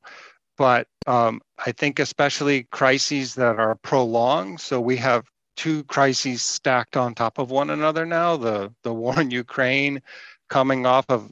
But 0.58 0.88
um, 1.08 1.42
I 1.66 1.72
think 1.72 2.00
especially 2.00 2.64
crises 2.72 3.36
that 3.36 3.60
are 3.60 3.76
prolonged. 3.76 4.62
So 4.62 4.80
we 4.80 4.98
have 4.98 5.26
two 5.58 5.84
crises 5.86 6.44
stacked 6.44 6.98
on 6.98 7.14
top 7.14 7.38
of 7.38 7.52
one 7.52 7.70
another 7.70 8.06
now. 8.06 8.38
The 8.38 8.74
the 8.84 8.94
war 9.02 9.20
in 9.20 9.32
Ukraine, 9.32 10.02
coming 10.50 10.86
off 10.86 11.06
of 11.10 11.32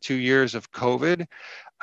two 0.00 0.16
years 0.16 0.54
of 0.54 0.72
COVID. 0.72 1.26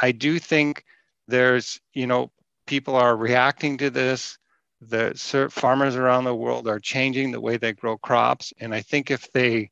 I 0.02 0.12
do 0.12 0.40
think 0.40 0.84
there's 1.28 1.80
you 1.94 2.08
know 2.08 2.32
people 2.66 2.96
are 2.96 3.16
reacting 3.16 3.78
to 3.78 3.90
this 3.90 4.38
the 4.82 5.50
farmers 5.52 5.96
around 5.96 6.24
the 6.24 6.36
world 6.36 6.68
are 6.68 6.80
changing 6.80 7.32
the 7.32 7.42
way 7.42 7.58
they 7.58 7.74
grow 7.74 7.98
crops. 7.98 8.54
And 8.60 8.74
I 8.74 8.82
think 8.82 9.10
if 9.10 9.32
they 9.32 9.72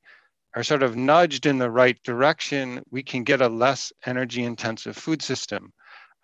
are 0.55 0.63
sort 0.63 0.83
of 0.83 0.95
nudged 0.95 1.45
in 1.45 1.57
the 1.57 1.69
right 1.69 2.01
direction, 2.03 2.81
we 2.89 3.03
can 3.03 3.23
get 3.23 3.41
a 3.41 3.47
less 3.47 3.91
energy 4.05 4.43
intensive 4.43 4.95
food 4.95 5.21
system. 5.21 5.73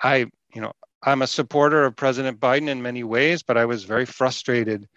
I, 0.01 0.27
you 0.53 0.61
know, 0.61 0.73
I'm 1.03 1.21
a 1.21 1.27
supporter 1.27 1.85
of 1.85 1.95
President 1.95 2.39
Biden 2.39 2.67
in 2.67 2.81
many 2.81 3.03
ways, 3.03 3.43
but 3.43 3.57
I 3.57 3.65
was 3.65 3.83
very 3.83 4.05
frustrated 4.05 4.87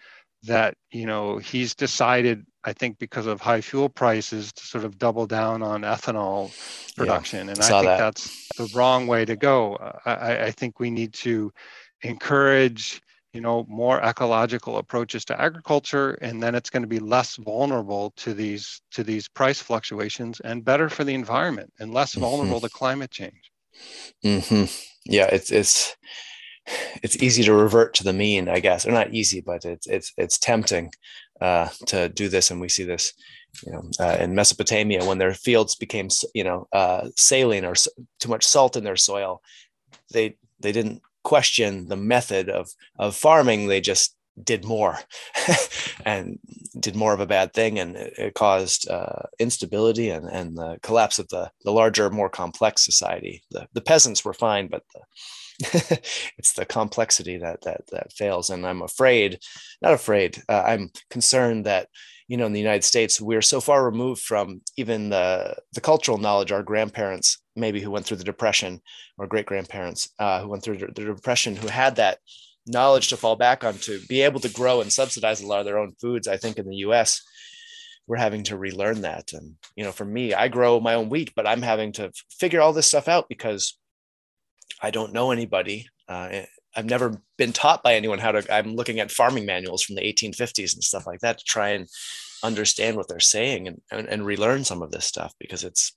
that, 0.43 0.75
you 0.91 1.05
know, 1.05 1.37
he's 1.37 1.73
decided, 1.73 2.45
I 2.63 2.73
think 2.73 2.99
because 2.99 3.25
of 3.25 3.41
high 3.41 3.61
fuel 3.61 3.89
prices, 3.89 4.53
to 4.53 4.65
sort 4.65 4.85
of 4.85 4.99
double 4.99 5.25
down 5.25 5.63
on 5.63 5.81
ethanol 5.81 6.51
production. 6.95 7.47
Yeah, 7.47 7.53
and 7.53 7.61
I, 7.61 7.67
think 7.67 7.85
that. 7.85 7.97
that's 7.97 8.47
the 8.57 8.69
wrong 8.75 9.07
way 9.07 9.25
to 9.25 9.35
go. 9.35 9.77
I, 10.05 10.45
I 10.45 10.51
think 10.51 10.79
we 10.79 10.91
need 10.91 11.13
to 11.15 11.51
encourage 12.01 13.01
you 13.33 13.41
know 13.41 13.65
more 13.67 14.01
ecological 14.01 14.77
approaches 14.77 15.25
to 15.25 15.39
agriculture 15.39 16.11
and 16.21 16.41
then 16.41 16.55
it's 16.55 16.69
going 16.69 16.83
to 16.83 16.87
be 16.87 16.99
less 16.99 17.35
vulnerable 17.35 18.13
to 18.15 18.33
these 18.33 18.81
to 18.91 19.03
these 19.03 19.27
price 19.27 19.61
fluctuations 19.61 20.39
and 20.39 20.63
better 20.63 20.87
for 20.87 21.03
the 21.03 21.13
environment 21.13 21.71
and 21.79 21.93
less 21.93 22.11
mm-hmm. 22.11 22.21
vulnerable 22.21 22.61
to 22.61 22.69
climate 22.69 23.11
change 23.11 23.51
mm-hmm. 24.23 24.65
yeah 25.05 25.27
it's 25.31 25.51
it's 25.51 25.95
it's 27.03 27.21
easy 27.21 27.43
to 27.43 27.53
revert 27.53 27.93
to 27.93 28.03
the 28.03 28.13
mean 28.13 28.49
i 28.49 28.59
guess 28.59 28.85
or 28.85 28.91
not 28.91 29.13
easy 29.13 29.41
but 29.41 29.65
it's 29.65 29.87
it's 29.87 30.11
it's 30.17 30.37
tempting 30.37 30.91
uh, 31.41 31.67
to 31.85 32.07
do 32.09 32.29
this 32.29 32.49
and 32.49 32.61
we 32.61 32.69
see 32.69 32.83
this 32.83 33.13
you 33.65 33.71
know 33.71 33.83
uh, 33.99 34.17
in 34.19 34.35
mesopotamia 34.35 35.03
when 35.05 35.17
their 35.17 35.33
fields 35.33 35.75
became 35.75 36.07
you 36.33 36.43
know 36.43 36.67
uh, 36.73 37.07
saline 37.15 37.65
or 37.65 37.73
too 38.19 38.29
much 38.29 38.45
salt 38.45 38.75
in 38.75 38.83
their 38.83 38.95
soil 38.95 39.41
they 40.13 40.37
they 40.59 40.71
didn't 40.71 41.01
question 41.23 41.87
the 41.87 41.95
method 41.95 42.49
of 42.49 42.69
of 42.97 43.15
farming 43.15 43.67
they 43.67 43.81
just 43.81 44.15
did 44.43 44.65
more 44.65 44.97
and 46.05 46.39
did 46.79 46.95
more 46.95 47.13
of 47.13 47.19
a 47.19 47.27
bad 47.27 47.53
thing 47.53 47.79
and 47.79 47.95
it, 47.95 48.13
it 48.17 48.33
caused 48.33 48.89
uh, 48.89 49.23
instability 49.39 50.09
and, 50.09 50.27
and 50.29 50.57
the 50.57 50.77
collapse 50.83 51.19
of 51.19 51.27
the, 51.29 51.49
the 51.63 51.71
larger 51.71 52.09
more 52.09 52.29
complex 52.29 52.83
society. 52.83 53.43
The, 53.51 53.67
the 53.73 53.81
peasants 53.81 54.25
were 54.25 54.33
fine 54.33 54.67
but 54.67 54.83
the, 54.93 55.01
it's 56.37 56.53
the 56.53 56.65
complexity 56.65 57.37
that 57.37 57.61
that 57.61 57.81
that 57.89 58.11
fails 58.11 58.49
and 58.49 58.67
i'm 58.67 58.81
afraid 58.81 59.39
not 59.81 59.93
afraid 59.93 60.43
uh, 60.49 60.63
i'm 60.65 60.91
concerned 61.09 61.65
that 61.65 61.87
you 62.27 62.35
know 62.35 62.45
in 62.45 62.51
the 62.51 62.59
united 62.59 62.83
states 62.83 63.21
we're 63.21 63.41
so 63.41 63.61
far 63.61 63.85
removed 63.85 64.21
from 64.21 64.59
even 64.75 65.09
the 65.09 65.55
the 65.73 65.81
cultural 65.81 66.17
knowledge. 66.17 66.51
Our 66.51 66.63
grandparents 66.63 67.41
maybe 67.55 67.79
who 67.79 67.91
went 67.91 68.05
through 68.05 68.17
the 68.17 68.23
depression 68.23 68.81
or 69.17 69.27
great 69.27 69.45
grandparents 69.45 70.09
uh, 70.19 70.41
who 70.41 70.49
went 70.49 70.63
through 70.63 70.77
the 70.77 70.87
depression 70.87 71.55
who 71.55 71.67
had 71.67 71.95
that 71.97 72.19
knowledge 72.67 73.09
to 73.09 73.17
fall 73.17 73.35
back 73.35 73.63
on 73.63 73.75
to 73.75 73.99
be 74.07 74.21
able 74.21 74.39
to 74.39 74.49
grow 74.49 74.81
and 74.81 74.91
subsidize 74.91 75.41
a 75.41 75.47
lot 75.47 75.59
of 75.59 75.65
their 75.65 75.77
own 75.77 75.93
foods 76.01 76.27
i 76.27 76.37
think 76.37 76.57
in 76.57 76.67
the 76.67 76.77
us 76.77 77.21
we're 78.07 78.17
having 78.17 78.43
to 78.43 78.57
relearn 78.57 79.01
that 79.01 79.33
and 79.33 79.55
you 79.75 79.83
know 79.83 79.91
for 79.91 80.05
me 80.05 80.33
i 80.33 80.47
grow 80.47 80.79
my 80.79 80.95
own 80.95 81.09
wheat 81.09 81.31
but 81.35 81.47
i'm 81.47 81.61
having 81.61 81.91
to 81.91 82.11
figure 82.29 82.61
all 82.61 82.73
this 82.73 82.87
stuff 82.87 83.07
out 83.07 83.27
because 83.29 83.77
i 84.81 84.89
don't 84.89 85.13
know 85.13 85.31
anybody 85.31 85.87
uh, 86.07 86.41
I've 86.75 86.85
never 86.85 87.21
been 87.37 87.53
taught 87.53 87.83
by 87.83 87.95
anyone 87.95 88.19
how 88.19 88.31
to. 88.31 88.53
I'm 88.53 88.75
looking 88.75 88.99
at 88.99 89.11
farming 89.11 89.45
manuals 89.45 89.83
from 89.83 89.95
the 89.95 90.01
1850s 90.01 90.73
and 90.73 90.83
stuff 90.83 91.07
like 91.07 91.21
that 91.21 91.37
to 91.37 91.43
try 91.45 91.69
and 91.69 91.87
understand 92.43 92.97
what 92.97 93.07
they're 93.07 93.19
saying 93.19 93.67
and, 93.67 93.81
and, 93.91 94.07
and 94.07 94.25
relearn 94.25 94.63
some 94.63 94.81
of 94.81 94.91
this 94.91 95.05
stuff 95.05 95.33
because 95.39 95.63
it's 95.63 95.93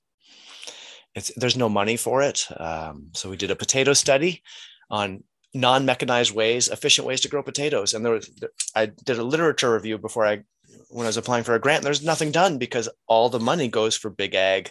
it's 1.15 1.33
there's 1.37 1.57
no 1.57 1.69
money 1.69 1.97
for 1.97 2.23
it. 2.23 2.47
Um, 2.59 3.09
so 3.15 3.29
we 3.29 3.37
did 3.37 3.51
a 3.51 3.57
potato 3.57 3.93
study 3.93 4.43
on 4.91 5.25
non-mechanized 5.59 6.35
ways, 6.35 6.69
efficient 6.69 7.07
ways 7.07 7.21
to 7.23 7.29
grow 7.29 7.43
potatoes, 7.43 7.95
and 7.95 8.05
there 8.05 8.13
was 8.13 8.31
I 8.75 8.87
did 8.87 9.19
a 9.19 9.25
literature 9.25 9.73
review 9.73 9.99
before 9.99 10.27
I 10.27 10.45
when 10.91 11.07
I 11.07 11.09
was 11.09 11.17
applying 11.17 11.45
for 11.45 11.55
a 11.55 11.61
grant. 11.61 11.83
There's 11.85 12.03
nothing 12.03 12.31
done 12.31 12.59
because 12.59 12.89
all 13.07 13.29
the 13.29 13.41
money 13.41 13.69
goes 13.69 13.97
for 13.97 14.11
big 14.11 14.35
ag, 14.35 14.71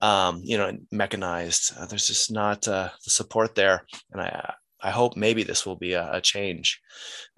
um, 0.00 0.40
you 0.44 0.58
know, 0.58 0.76
mechanized. 0.90 1.72
Uh, 1.78 1.86
there's 1.86 2.06
just 2.06 2.30
not 2.30 2.66
uh, 2.66 2.90
the 3.04 3.10
support 3.10 3.54
there, 3.54 3.86
and 4.12 4.20
I 4.20 4.54
I 4.80 4.90
hope 4.90 5.16
maybe 5.16 5.42
this 5.42 5.64
will 5.64 5.76
be 5.76 5.94
a, 5.94 6.14
a 6.14 6.20
change, 6.20 6.80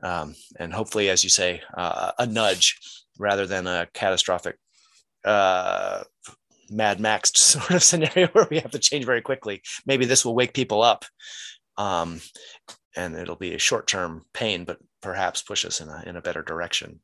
um, 0.02 0.34
and 0.58 0.72
hopefully, 0.72 1.10
as 1.10 1.22
you 1.22 1.30
say, 1.30 1.62
uh, 1.76 2.12
a 2.18 2.26
nudge 2.26 2.78
rather 3.18 3.46
than 3.46 3.66
a 3.66 3.86
catastrophic 3.92 4.56
uh, 5.24 6.02
Mad 6.70 7.00
Max 7.00 7.32
sort 7.36 7.70
of 7.70 7.82
scenario 7.82 8.28
where 8.28 8.46
we 8.50 8.60
have 8.60 8.70
to 8.70 8.78
change 8.78 9.04
very 9.04 9.22
quickly. 9.22 9.62
Maybe 9.86 10.04
this 10.04 10.24
will 10.24 10.34
wake 10.34 10.54
people 10.54 10.82
up, 10.82 11.04
um, 11.76 12.20
and 12.96 13.16
it'll 13.16 13.36
be 13.36 13.54
a 13.54 13.58
short-term 13.58 14.24
pain, 14.32 14.64
but 14.64 14.78
perhaps 15.00 15.42
push 15.42 15.64
us 15.64 15.80
in 15.80 15.88
a 15.88 16.02
in 16.06 16.16
a 16.16 16.22
better 16.22 16.42
direction. 16.42 17.00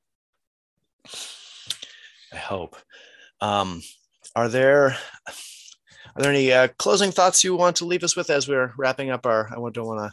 I 2.32 2.36
hope. 2.36 2.76
Um, 3.40 3.82
are 4.34 4.48
there 4.48 4.96
are 6.16 6.22
there 6.22 6.32
any 6.32 6.52
uh, 6.52 6.68
closing 6.78 7.10
thoughts 7.10 7.44
you 7.44 7.54
want 7.54 7.76
to 7.76 7.84
leave 7.84 8.04
us 8.04 8.16
with 8.16 8.30
as 8.30 8.48
we're 8.48 8.72
wrapping 8.76 9.10
up 9.10 9.26
our? 9.26 9.48
I 9.48 9.54
don't 9.70 9.86
want 9.86 10.12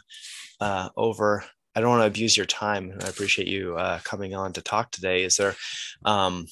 uh, 0.60 0.88
over. 0.96 1.44
I 1.74 1.80
don't 1.80 1.90
want 1.90 2.02
to 2.02 2.06
abuse 2.06 2.36
your 2.36 2.46
time. 2.46 2.96
I 3.02 3.08
appreciate 3.08 3.48
you 3.48 3.76
uh, 3.76 3.98
coming 4.04 4.34
on 4.34 4.52
to 4.52 4.62
talk 4.62 4.90
today. 4.90 5.24
Is 5.24 5.36
there? 5.36 5.56
Um, 6.04 6.46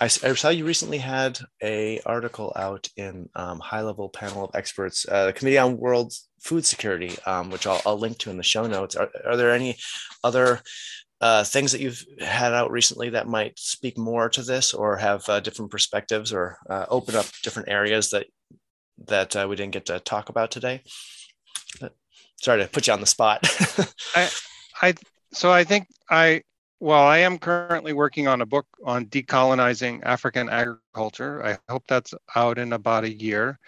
I, 0.00 0.04
I, 0.04 0.08
saw 0.08 0.48
you 0.48 0.66
recently 0.66 0.98
had 0.98 1.38
a 1.62 2.00
article 2.04 2.52
out 2.56 2.88
in 2.96 3.28
um, 3.34 3.60
high 3.60 3.82
level 3.82 4.08
panel 4.08 4.44
of 4.44 4.54
experts, 4.54 5.06
uh, 5.08 5.26
the 5.26 5.32
Committee 5.32 5.58
on 5.58 5.78
World 5.78 6.12
Food 6.40 6.64
Security, 6.64 7.16
um, 7.24 7.50
which 7.50 7.66
I'll, 7.66 7.80
I'll, 7.86 7.98
link 7.98 8.18
to 8.18 8.30
in 8.30 8.36
the 8.36 8.42
show 8.42 8.66
notes. 8.66 8.96
Are, 8.96 9.10
are 9.24 9.36
there 9.36 9.52
any 9.52 9.76
other 10.24 10.60
uh, 11.20 11.44
things 11.44 11.72
that 11.72 11.80
you've 11.80 12.04
had 12.20 12.52
out 12.52 12.70
recently 12.70 13.10
that 13.10 13.28
might 13.28 13.58
speak 13.58 13.96
more 13.96 14.28
to 14.28 14.42
this 14.42 14.74
or 14.74 14.96
have 14.96 15.26
uh, 15.28 15.40
different 15.40 15.70
perspectives 15.70 16.32
or 16.32 16.58
uh, 16.68 16.86
open 16.88 17.14
up 17.14 17.26
different 17.42 17.68
areas 17.68 18.10
that 18.10 18.26
that 19.06 19.36
uh, 19.36 19.46
we 19.48 19.56
didn't 19.56 19.72
get 19.72 19.86
to 19.86 20.00
talk 20.00 20.28
about 20.28 20.50
today. 20.50 20.82
Sorry 22.40 22.62
to 22.62 22.68
put 22.68 22.86
you 22.86 22.92
on 22.92 23.00
the 23.00 23.06
spot. 23.06 23.40
I, 24.14 24.30
I, 24.82 24.94
so 25.32 25.50
I 25.50 25.64
think 25.64 25.86
I, 26.10 26.42
well, 26.80 27.02
I 27.02 27.18
am 27.18 27.38
currently 27.38 27.92
working 27.92 28.28
on 28.28 28.42
a 28.42 28.46
book 28.46 28.66
on 28.84 29.06
decolonizing 29.06 30.02
African 30.04 30.48
agriculture. 30.48 31.44
I 31.44 31.58
hope 31.70 31.84
that's 31.88 32.12
out 32.34 32.58
in 32.58 32.72
about 32.72 33.04
a 33.04 33.12
year. 33.12 33.58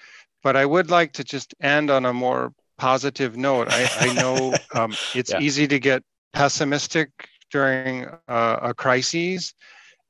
But 0.43 0.57
I 0.57 0.67
would 0.67 0.91
like 0.91 1.13
to 1.15 1.25
just 1.25 1.55
end 1.61 1.91
on 1.91 2.05
a 2.05 2.13
more 2.13 2.53
positive 2.77 3.37
note. 3.37 3.69
I, 3.71 3.89
I 4.01 4.13
know 4.13 4.55
um, 4.75 4.95
it's 5.15 5.33
yeah. 5.33 5.41
easy 5.41 5.67
to 5.69 5.79
get 5.79 6.03
pessimistic 6.33 7.11
during 7.51 8.07
uh, 8.29 8.59
a 8.63 8.75
crisis, 8.75 9.55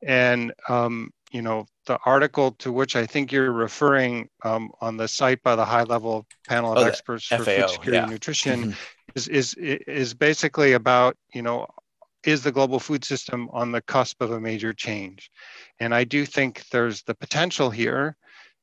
and 0.03 0.53
um, 0.69 1.11
you 1.31 1.43
know 1.43 1.67
the 1.89 1.99
article 2.05 2.53
to 2.53 2.71
which 2.71 2.95
I 2.95 3.07
think 3.07 3.33
you're 3.33 3.53
referring 3.53 4.29
um, 4.45 4.71
on 4.81 4.97
the 4.97 5.09
site 5.09 5.43
by 5.43 5.57
the 5.57 5.65
high 5.65 5.85
level 5.85 6.27
panel 6.47 6.73
of 6.73 6.79
oh, 6.79 6.83
experts 6.83 7.27
for 7.27 7.39
FAO, 7.39 7.45
food 7.45 7.71
security 7.71 7.97
yeah. 7.97 8.03
and 8.03 8.13
nutrition 8.13 8.63
mm-hmm. 8.63 8.73
is, 9.15 9.29
is, 9.29 9.55
is 9.55 10.15
basically 10.15 10.75
about, 10.75 11.17
you 11.33 11.43
know, 11.43 11.67
is 12.25 12.43
the 12.43 12.53
global 12.53 12.81
food 12.81 13.05
system 13.05 13.49
on 13.53 13.73
the 13.73 13.83
cusp 13.83 14.21
of 14.21 14.33
a 14.33 14.41
major 14.41 14.73
change? 14.73 15.31
And 15.81 15.95
I 15.95 16.05
do 16.05 16.25
think 16.27 16.65
there's 16.71 17.03
the 17.03 17.15
potential 17.15 17.71
here, 17.71 18.17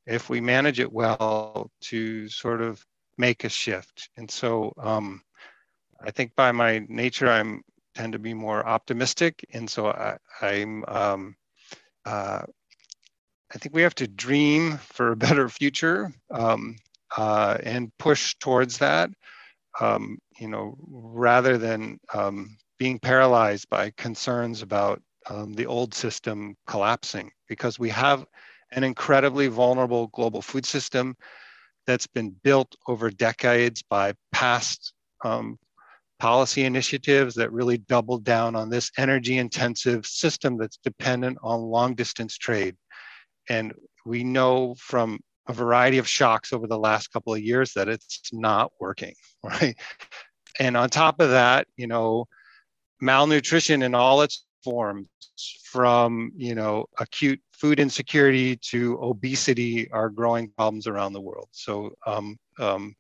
if 0.06 0.30
we 0.30 0.42
manage 0.42 0.80
it 0.80 0.92
well, 0.92 1.72
to 1.82 2.30
sort 2.30 2.62
of 2.62 2.86
make 3.18 3.44
a 3.44 3.50
shift. 3.50 4.10
And 4.18 4.30
so 4.30 4.74
um, 4.78 5.22
I 6.04 6.12
think 6.12 6.36
by 6.36 6.52
my 6.52 6.86
nature, 6.88 7.30
I'm 7.30 7.64
tend 7.96 8.14
to 8.14 8.20
be 8.20 8.34
more 8.34 8.68
optimistic. 8.68 9.46
And 9.54 9.70
so 9.70 9.88
I, 9.88 10.18
am 10.42 10.84
um, 10.88 11.36
uh, 12.06 12.42
I 13.54 13.58
think 13.58 13.74
we 13.74 13.82
have 13.82 13.96
to 13.96 14.08
dream 14.08 14.78
for 14.78 15.12
a 15.12 15.16
better 15.16 15.50
future 15.50 16.14
um, 16.30 16.76
uh, 17.16 17.58
and 17.64 17.92
push 17.98 18.36
towards 18.36 18.78
that, 18.80 19.10
um, 19.80 20.20
you 20.40 20.50
know, 20.50 20.78
rather 20.88 21.58
than 21.58 22.00
um, 22.14 22.58
being 22.78 23.00
paralyzed 23.00 23.70
by 23.70 23.92
concerns 23.98 24.62
about 24.62 25.02
um, 25.30 25.54
the 25.54 25.66
old 25.66 25.94
system 25.94 26.56
collapsing, 26.68 27.32
because 27.48 27.80
we 27.80 27.90
have 27.90 28.26
an 28.72 28.84
incredibly 28.84 29.48
vulnerable 29.48 30.08
global 30.08 30.42
food 30.42 30.66
system 30.66 31.16
that's 31.88 32.08
been 32.08 32.36
built 32.44 32.76
over 32.88 33.10
decades 33.10 33.82
by 33.82 34.14
past 34.32 34.94
um, 35.24 35.58
policy 36.20 36.64
initiatives 36.64 37.36
that 37.36 37.52
really 37.52 37.78
doubled 37.78 38.24
down 38.24 38.56
on 38.56 38.70
this 38.70 38.92
energy 38.98 39.38
intensive 39.38 40.06
system 40.06 40.58
that's 40.58 40.78
dependent 40.78 41.38
on 41.44 41.62
long 41.62 41.94
distance 41.94 42.38
trade. 42.38 42.76
And 43.50 43.74
we 44.06 44.24
know 44.24 44.76
from 44.76 45.20
a 45.48 45.54
variety 45.54 45.98
of 45.98 46.08
shocks 46.08 46.54
over 46.54 46.68
the 46.68 46.80
last 46.80 47.10
couple 47.10 47.34
of 47.34 47.42
years 47.42 47.74
that 47.74 47.88
it's 47.88 48.22
not 48.32 48.72
working, 48.80 49.14
right? 49.44 49.76
And 50.60 50.78
on 50.78 50.90
top 50.90 51.20
of 51.20 51.30
that, 51.32 51.68
you 51.76 51.88
know, 51.88 52.28
malnutrition 53.02 53.82
in 53.82 53.96
all 53.96 54.22
its 54.22 54.46
forms, 54.64 55.08
from 55.64 56.32
you 56.36 56.56
know 56.56 56.86
acute 57.00 57.42
food 57.52 57.80
insecurity 57.80 58.56
to 58.58 58.98
obesity, 59.02 59.90
are 59.92 60.10
growing 60.10 60.50
problems 60.50 60.88
around 60.88 61.14
the 61.14 61.22
world. 61.22 61.48
So, 61.52 61.96
um, 62.06 62.38
um, 62.60 62.96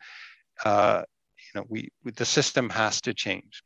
uh, 0.63 1.03
you 1.37 1.59
know, 1.59 1.65
we 1.69 1.89
the 2.03 2.25
system 2.25 2.69
has 2.69 3.01
to 3.01 3.13
change. 3.13 3.63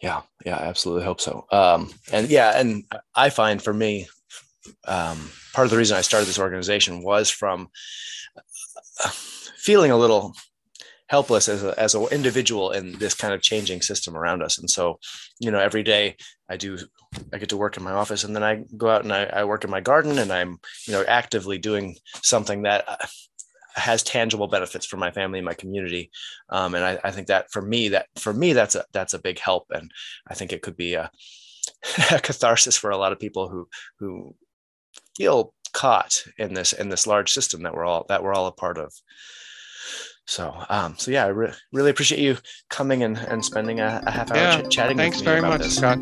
Yeah, 0.00 0.22
yeah, 0.44 0.56
absolutely 0.56 1.04
hope 1.04 1.20
so. 1.20 1.46
Um, 1.50 1.90
and 2.12 2.28
yeah, 2.28 2.58
and 2.58 2.84
I 3.14 3.30
find 3.30 3.60
for 3.60 3.74
me, 3.74 4.08
um, 4.86 5.30
part 5.52 5.64
of 5.64 5.70
the 5.70 5.76
reason 5.76 5.96
I 5.96 6.02
started 6.02 6.26
this 6.26 6.38
organization 6.38 7.02
was 7.02 7.30
from 7.30 7.68
uh, 9.04 9.08
feeling 9.56 9.90
a 9.90 9.96
little 9.96 10.34
helpless 11.08 11.48
as 11.48 11.64
as 11.64 11.94
an 11.94 12.06
individual 12.10 12.70
in 12.70 12.98
this 12.98 13.14
kind 13.14 13.34
of 13.34 13.42
changing 13.42 13.82
system 13.82 14.16
around 14.16 14.42
us. 14.42 14.58
And 14.58 14.70
so, 14.70 14.98
you 15.40 15.50
know, 15.50 15.58
every 15.58 15.82
day 15.82 16.16
I 16.48 16.56
do, 16.56 16.78
I 17.32 17.38
get 17.38 17.48
to 17.50 17.56
work 17.56 17.76
in 17.76 17.82
my 17.82 17.92
office 17.92 18.24
and 18.24 18.34
then 18.34 18.42
I 18.42 18.64
go 18.76 18.88
out 18.88 19.02
and 19.02 19.12
I, 19.12 19.24
I 19.24 19.44
work 19.44 19.64
in 19.64 19.70
my 19.70 19.80
garden 19.80 20.18
and 20.18 20.32
I'm, 20.32 20.58
you 20.86 20.92
know, 20.92 21.04
actively 21.06 21.58
doing 21.58 21.96
something 22.22 22.62
that 22.62 22.88
uh, 22.88 22.96
has 23.74 24.02
tangible 24.02 24.48
benefits 24.48 24.86
for 24.86 24.96
my 24.96 25.10
family 25.10 25.38
and 25.38 25.46
my 25.46 25.54
community. 25.54 26.10
Um, 26.50 26.74
and 26.74 26.84
I, 26.84 26.98
I, 27.04 27.10
think 27.10 27.28
that 27.28 27.50
for 27.50 27.62
me, 27.62 27.88
that 27.88 28.06
for 28.16 28.32
me, 28.32 28.52
that's 28.52 28.74
a, 28.74 28.84
that's 28.92 29.14
a 29.14 29.20
big 29.20 29.38
help. 29.38 29.66
And 29.70 29.90
I 30.26 30.34
think 30.34 30.52
it 30.52 30.62
could 30.62 30.76
be 30.76 30.94
a, 30.94 31.10
a 32.10 32.20
catharsis 32.20 32.76
for 32.76 32.90
a 32.90 32.96
lot 32.96 33.12
of 33.12 33.20
people 33.20 33.48
who, 33.48 33.68
who 33.98 34.34
feel 35.16 35.54
caught 35.72 36.24
in 36.38 36.54
this, 36.54 36.72
in 36.72 36.88
this 36.88 37.06
large 37.06 37.32
system 37.32 37.62
that 37.62 37.74
we're 37.74 37.84
all, 37.84 38.04
that 38.08 38.22
we're 38.22 38.34
all 38.34 38.46
a 38.46 38.52
part 38.52 38.78
of. 38.78 38.92
So, 40.28 40.54
um, 40.68 40.94
so 40.98 41.10
yeah, 41.10 41.24
I 41.24 41.28
re- 41.28 41.54
really 41.72 41.88
appreciate 41.88 42.20
you 42.20 42.36
coming 42.68 43.02
and, 43.02 43.16
and 43.16 43.42
spending 43.42 43.80
a, 43.80 44.02
a 44.06 44.10
half 44.10 44.30
hour 44.30 44.36
yeah, 44.36 44.60
ch- 44.60 44.70
chatting. 44.70 44.98
Thanks 44.98 45.22
very 45.22 45.40
much, 45.40 45.62
this. 45.62 45.78
Scott. 45.78 45.98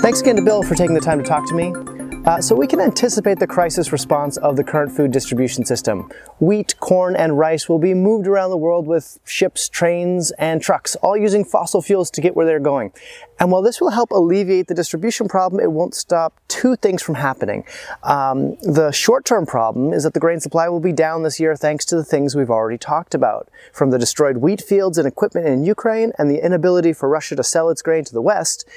Thanks 0.00 0.20
again 0.20 0.36
to 0.36 0.42
Bill 0.42 0.62
for 0.62 0.76
taking 0.76 0.94
the 0.94 1.00
time 1.00 1.18
to 1.18 1.24
talk 1.24 1.48
to 1.48 1.54
me. 1.54 1.97
Uh, 2.24 2.40
so 2.42 2.54
we 2.54 2.66
can 2.66 2.80
anticipate 2.80 3.38
the 3.38 3.46
crisis 3.46 3.90
response 3.90 4.36
of 4.38 4.56
the 4.56 4.64
current 4.64 4.94
food 4.94 5.10
distribution 5.10 5.64
system. 5.64 6.10
Wheat, 6.40 6.78
corn, 6.78 7.16
and 7.16 7.38
rice 7.38 7.68
will 7.68 7.78
be 7.78 7.94
moved 7.94 8.26
around 8.26 8.50
the 8.50 8.56
world 8.56 8.86
with 8.86 9.18
ships, 9.24 9.68
trains, 9.68 10.30
and 10.32 10.60
trucks, 10.60 10.94
all 10.96 11.16
using 11.16 11.44
fossil 11.44 11.80
fuels 11.80 12.10
to 12.10 12.20
get 12.20 12.36
where 12.36 12.44
they're 12.44 12.60
going. 12.60 12.92
And 13.40 13.50
while 13.50 13.62
this 13.62 13.80
will 13.80 13.90
help 13.90 14.10
alleviate 14.10 14.66
the 14.66 14.74
distribution 14.74 15.26
problem, 15.26 15.62
it 15.62 15.72
won't 15.72 15.94
stop 15.94 16.34
two 16.48 16.76
things 16.76 17.02
from 17.02 17.14
happening. 17.14 17.64
Um, 18.02 18.56
the 18.56 18.90
short-term 18.90 19.46
problem 19.46 19.94
is 19.94 20.02
that 20.02 20.12
the 20.12 20.20
grain 20.20 20.40
supply 20.40 20.68
will 20.68 20.80
be 20.80 20.92
down 20.92 21.22
this 21.22 21.40
year 21.40 21.56
thanks 21.56 21.84
to 21.86 21.96
the 21.96 22.04
things 22.04 22.34
we've 22.34 22.50
already 22.50 22.78
talked 22.78 23.14
about, 23.14 23.48
from 23.72 23.90
the 23.90 23.98
destroyed 23.98 24.38
wheat 24.38 24.60
fields 24.60 24.98
and 24.98 25.06
equipment 25.06 25.46
in 25.46 25.64
Ukraine 25.64 26.12
and 26.18 26.30
the 26.30 26.44
inability 26.44 26.92
for 26.92 27.08
Russia 27.08 27.36
to 27.36 27.44
sell 27.44 27.70
its 27.70 27.80
grain 27.80 28.04
to 28.04 28.12
the 28.12 28.22
West, 28.22 28.68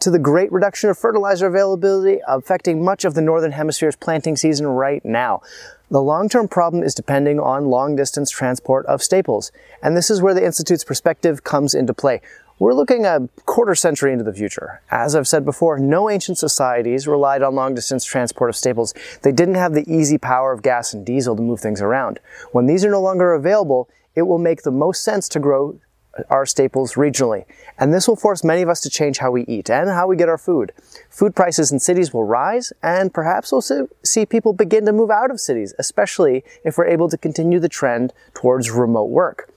to 0.00 0.10
the 0.10 0.18
great 0.18 0.50
reduction 0.50 0.90
of 0.90 0.98
fertilizer 0.98 1.46
availability 1.46 2.20
affecting 2.26 2.84
much 2.84 3.04
of 3.04 3.14
the 3.14 3.20
Northern 3.20 3.52
Hemisphere's 3.52 3.96
planting 3.96 4.36
season 4.36 4.66
right 4.66 5.04
now. 5.04 5.42
The 5.90 6.00
long-term 6.00 6.48
problem 6.48 6.82
is 6.82 6.94
depending 6.94 7.40
on 7.40 7.66
long-distance 7.66 8.30
transport 8.30 8.86
of 8.86 9.02
staples, 9.02 9.52
and 9.82 9.96
this 9.96 10.10
is 10.10 10.22
where 10.22 10.34
the 10.34 10.44
Institute's 10.44 10.84
perspective 10.84 11.44
comes 11.44 11.74
into 11.74 11.92
play. 11.92 12.20
We're 12.58 12.74
looking 12.74 13.06
a 13.06 13.28
quarter 13.46 13.74
century 13.74 14.12
into 14.12 14.24
the 14.24 14.34
future. 14.34 14.82
As 14.90 15.16
I've 15.16 15.26
said 15.26 15.44
before, 15.44 15.78
no 15.78 16.10
ancient 16.10 16.36
societies 16.36 17.08
relied 17.08 17.42
on 17.42 17.54
long-distance 17.54 18.04
transport 18.04 18.50
of 18.50 18.56
staples. 18.56 18.94
They 19.22 19.32
didn't 19.32 19.54
have 19.54 19.72
the 19.72 19.90
easy 19.90 20.18
power 20.18 20.52
of 20.52 20.62
gas 20.62 20.92
and 20.92 21.04
diesel 21.04 21.36
to 21.36 21.42
move 21.42 21.60
things 21.60 21.80
around. 21.80 22.20
When 22.52 22.66
these 22.66 22.84
are 22.84 22.90
no 22.90 23.00
longer 23.00 23.32
available, 23.32 23.88
it 24.14 24.22
will 24.22 24.38
make 24.38 24.62
the 24.62 24.70
most 24.70 25.02
sense 25.02 25.28
to 25.30 25.40
grow 25.40 25.80
our 26.28 26.44
staples 26.44 26.94
regionally. 26.94 27.44
And 27.78 27.94
this 27.94 28.08
will 28.08 28.16
force 28.16 28.44
many 28.44 28.62
of 28.62 28.68
us 28.68 28.80
to 28.82 28.90
change 28.90 29.18
how 29.18 29.30
we 29.30 29.44
eat 29.44 29.70
and 29.70 29.88
how 29.88 30.06
we 30.06 30.16
get 30.16 30.28
our 30.28 30.38
food. 30.38 30.72
Food 31.08 31.34
prices 31.34 31.72
in 31.72 31.78
cities 31.78 32.12
will 32.12 32.24
rise, 32.24 32.72
and 32.82 33.14
perhaps 33.14 33.52
we'll 33.52 33.62
see 34.04 34.26
people 34.26 34.52
begin 34.52 34.86
to 34.86 34.92
move 34.92 35.10
out 35.10 35.30
of 35.30 35.40
cities, 35.40 35.74
especially 35.78 36.44
if 36.64 36.76
we're 36.76 36.86
able 36.86 37.08
to 37.08 37.18
continue 37.18 37.58
the 37.58 37.68
trend 37.68 38.12
towards 38.34 38.70
remote 38.70 39.10
work. 39.10 39.52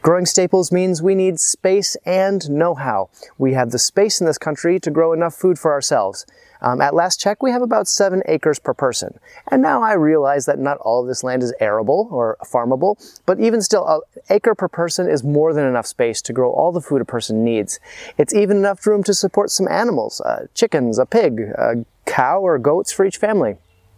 Growing 0.00 0.26
staples 0.26 0.70
means 0.70 1.02
we 1.02 1.16
need 1.16 1.40
space 1.40 1.96
and 2.06 2.48
know-how. 2.48 3.10
We 3.36 3.54
have 3.54 3.72
the 3.72 3.80
space 3.80 4.20
in 4.20 4.26
this 4.26 4.38
country 4.38 4.78
to 4.78 4.90
grow 4.90 5.12
enough 5.12 5.34
food 5.34 5.58
for 5.58 5.72
ourselves. 5.72 6.24
Um, 6.60 6.80
at 6.80 6.94
last 6.94 7.20
check, 7.20 7.42
we 7.42 7.50
have 7.50 7.62
about 7.62 7.88
seven 7.88 8.22
acres 8.26 8.60
per 8.60 8.74
person. 8.74 9.18
And 9.50 9.60
now 9.60 9.82
I 9.82 9.94
realize 9.94 10.46
that 10.46 10.58
not 10.58 10.78
all 10.78 11.02
of 11.02 11.08
this 11.08 11.24
land 11.24 11.42
is 11.42 11.52
arable 11.60 12.08
or 12.12 12.36
farmable, 12.44 12.96
but 13.26 13.40
even 13.40 13.60
still, 13.60 13.86
an 13.86 14.22
acre 14.30 14.54
per 14.54 14.68
person 14.68 15.08
is 15.08 15.24
more 15.24 15.52
than 15.52 15.66
enough 15.66 15.86
space 15.86 16.22
to 16.22 16.32
grow 16.32 16.52
all 16.52 16.70
the 16.70 16.80
food 16.80 17.00
a 17.00 17.04
person 17.04 17.44
needs. 17.44 17.80
It's 18.18 18.34
even 18.34 18.56
enough 18.56 18.86
room 18.86 19.02
to 19.04 19.14
support 19.14 19.50
some 19.50 19.68
animals, 19.68 20.20
uh, 20.20 20.46
chickens, 20.54 20.98
a 20.98 21.06
pig, 21.06 21.40
a 21.40 21.84
cow, 22.06 22.40
or 22.40 22.58
goats 22.58 22.92
for 22.92 23.04
each 23.04 23.16
family. 23.16 23.56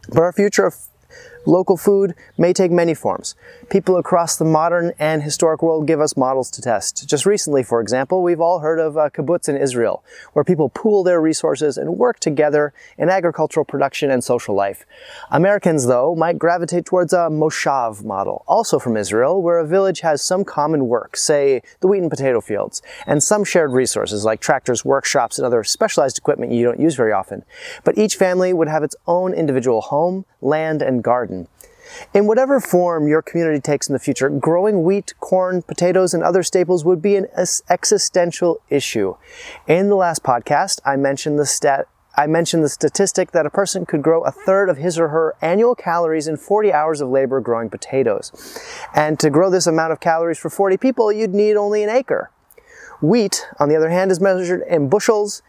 But 0.09 0.23
our 0.23 0.33
future 0.33 0.67
of 0.67 0.75
Local 1.47 1.77
food 1.77 2.15
may 2.37 2.53
take 2.53 2.71
many 2.71 2.95
forms. 2.95 3.35
People 3.71 3.99
across 3.99 4.37
the 4.37 4.45
modern 4.45 4.93
and 4.99 5.23
historic 5.23 5.63
world 5.63 5.87
give 5.87 6.01
us 6.01 6.17
models 6.17 6.51
to 6.51 6.61
test. 6.61 7.09
Just 7.09 7.25
recently, 7.25 7.63
for 7.63 7.81
example, 7.81 8.21
we've 8.21 8.41
all 8.41 8.59
heard 8.59 8.81
of 8.81 8.99
uh, 8.99 9.11
kibbutz 9.11 9.49
in 9.49 9.57
Israel, 9.57 10.03
where 10.33 10.45
people 10.45 10.71
pool 10.71 11.05
their 11.05 11.21
resources 11.21 11.79
and 11.79 11.97
work 11.97 12.19
together 12.19 12.73
in 12.99 13.09
agricultural 13.09 13.65
production 13.65 14.11
and 14.11 14.25
social 14.25 14.57
life. 14.57 14.85
Americans, 15.31 15.87
though, 15.87 16.17
might 16.17 16.37
gravitate 16.37 16.85
towards 16.85 17.13
a 17.13 17.29
moshav 17.31 18.03
model, 18.03 18.45
also 18.49 18.81
from 18.81 18.97
Israel, 18.97 19.41
where 19.41 19.61
a 19.61 19.67
village 19.67 20.01
has 20.01 20.21
some 20.21 20.45
common 20.45 20.89
work, 20.89 21.17
say 21.17 21.63
the 21.79 21.87
wheat 21.87 22.03
and 22.03 22.11
potato 22.11 22.41
fields, 22.41 22.83
and 23.07 23.23
some 23.23 23.45
shared 23.45 23.71
resources 23.71 24.25
like 24.25 24.41
tractors, 24.41 24.85
workshops, 24.85 25.39
and 25.39 25.47
other 25.47 25.63
specialized 25.63 26.19
equipment 26.19 26.51
you 26.51 26.65
don't 26.65 26.81
use 26.81 26.97
very 26.97 27.13
often. 27.13 27.45
But 27.85 27.97
each 27.97 28.17
family 28.17 28.53
would 28.53 28.67
have 28.67 28.83
its 28.83 28.97
own 29.07 29.33
individual 29.33 29.81
home, 29.81 30.25
land, 30.41 30.83
and 30.83 31.05
garden. 31.05 31.47
In 32.14 32.26
whatever 32.26 32.61
form 32.61 33.07
your 33.09 33.22
community 33.22 33.61
takes 33.61 33.88
in 33.88 33.92
the 33.92 33.98
future, 33.98 34.29
growing 34.29 34.83
wheat, 34.83 35.14
corn, 35.20 35.62
potatoes, 35.62 36.14
and 36.14 36.22
other 36.22 36.42
staples 36.42 36.85
would 36.85 37.03
be 37.03 37.16
an 37.16 37.26
existential 37.68 38.61
issue. 38.68 39.16
In 39.66 39.88
the 39.88 39.96
last 39.96 40.22
podcast, 40.22 40.81
I 40.85 40.96
mentioned 40.96 41.38
the 41.38 41.46
stat 41.46 41.87
I 42.16 42.26
mentioned 42.26 42.64
the 42.64 42.68
statistic 42.68 43.31
that 43.31 43.46
a 43.46 43.50
person 43.50 43.87
could 43.87 44.03
grow 44.03 44.22
a 44.22 44.33
third 44.33 44.68
of 44.68 44.76
his 44.76 44.98
or 44.98 45.09
her 45.09 45.37
annual 45.40 45.76
calories 45.76 46.26
in 46.26 46.37
40 46.37 46.72
hours 46.72 47.00
of 47.00 47.09
labor 47.09 47.40
growing 47.40 47.70
potatoes. 47.70 48.59
And 48.94 49.18
to 49.20 49.31
grow 49.31 49.48
this 49.48 49.66
amount 49.66 49.92
of 49.92 50.00
calories 50.00 50.38
for 50.38 50.50
40 50.50 50.76
people, 50.76 51.12
you'd 51.12 51.35
need 51.35 51.57
only 51.57 51.85
an 51.85 51.88
acre. 51.88 52.31
Wheat, 53.00 53.46
on 53.59 53.68
the 53.68 53.76
other 53.76 53.90
hand, 53.90 54.11
is 54.11 54.20
measured 54.20 54.62
in 54.68 54.88
bushels 54.88 55.42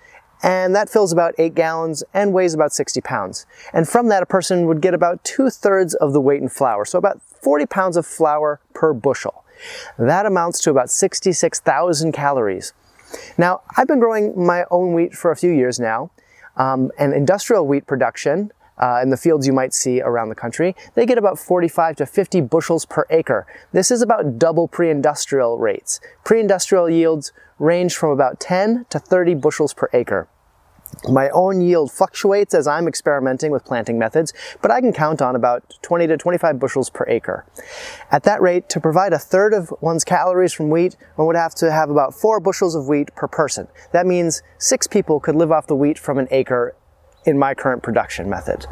and 0.43 0.75
that 0.75 0.89
fills 0.89 1.11
about 1.11 1.35
8 1.37 1.53
gallons 1.55 2.03
and 2.13 2.33
weighs 2.33 2.53
about 2.53 2.73
60 2.73 3.01
pounds. 3.01 3.45
And 3.73 3.87
from 3.87 4.07
that, 4.07 4.23
a 4.23 4.25
person 4.25 4.65
would 4.67 4.81
get 4.81 4.93
about 4.93 5.23
two 5.23 5.49
thirds 5.49 5.93
of 5.95 6.13
the 6.13 6.21
weight 6.21 6.41
in 6.41 6.49
flour, 6.49 6.85
so 6.85 6.97
about 6.97 7.21
40 7.21 7.65
pounds 7.67 7.97
of 7.97 8.05
flour 8.05 8.59
per 8.73 8.93
bushel. 8.93 9.43
That 9.97 10.25
amounts 10.25 10.59
to 10.61 10.71
about 10.71 10.89
66,000 10.89 12.11
calories. 12.11 12.73
Now, 13.37 13.61
I've 13.77 13.87
been 13.87 13.99
growing 13.99 14.45
my 14.45 14.65
own 14.71 14.93
wheat 14.93 15.13
for 15.13 15.31
a 15.31 15.35
few 15.35 15.51
years 15.51 15.79
now, 15.79 16.11
um, 16.57 16.91
and 16.97 17.13
industrial 17.13 17.67
wheat 17.67 17.85
production 17.85 18.51
uh, 18.81 18.99
in 19.01 19.09
the 19.09 19.17
fields 19.17 19.45
you 19.45 19.53
might 19.53 19.73
see 19.73 20.01
around 20.01 20.29
the 20.29 20.35
country, 20.35 20.75
they 20.95 21.05
get 21.05 21.17
about 21.17 21.37
45 21.37 21.97
to 21.97 22.05
50 22.05 22.41
bushels 22.41 22.85
per 22.85 23.05
acre. 23.09 23.45
This 23.71 23.91
is 23.91 24.01
about 24.01 24.39
double 24.39 24.67
pre-industrial 24.67 25.59
rates. 25.59 26.01
Pre-industrial 26.23 26.89
yields 26.89 27.31
range 27.59 27.95
from 27.95 28.09
about 28.09 28.39
10 28.39 28.87
to 28.89 28.97
30 28.99 29.35
bushels 29.35 29.73
per 29.73 29.87
acre. 29.93 30.27
My 31.09 31.29
own 31.29 31.61
yield 31.61 31.91
fluctuates 31.91 32.53
as 32.53 32.67
I'm 32.67 32.87
experimenting 32.87 33.51
with 33.51 33.65
planting 33.65 33.97
methods, 33.97 34.33
but 34.61 34.71
I 34.71 34.81
can 34.81 34.93
count 34.93 35.21
on 35.21 35.35
about 35.35 35.77
20 35.81 36.07
to 36.07 36.17
25 36.17 36.59
bushels 36.59 36.89
per 36.89 37.05
acre. 37.07 37.45
At 38.11 38.23
that 38.23 38.41
rate, 38.41 38.69
to 38.69 38.79
provide 38.79 39.13
a 39.13 39.19
third 39.19 39.53
of 39.53 39.73
one's 39.81 40.03
calories 40.03 40.53
from 40.53 40.69
wheat, 40.69 40.95
one 41.15 41.27
would 41.27 41.35
have 41.35 41.55
to 41.55 41.71
have 41.71 41.89
about 41.89 42.13
four 42.13 42.39
bushels 42.39 42.75
of 42.75 42.87
wheat 42.87 43.13
per 43.15 43.27
person. 43.27 43.67
That 43.93 44.05
means 44.05 44.43
six 44.57 44.87
people 44.87 45.19
could 45.19 45.35
live 45.35 45.51
off 45.51 45.67
the 45.67 45.75
wheat 45.75 45.97
from 45.97 46.17
an 46.17 46.27
acre 46.29 46.75
in 47.25 47.37
my 47.37 47.53
current 47.53 47.83
production 47.83 48.29
method. 48.29 48.65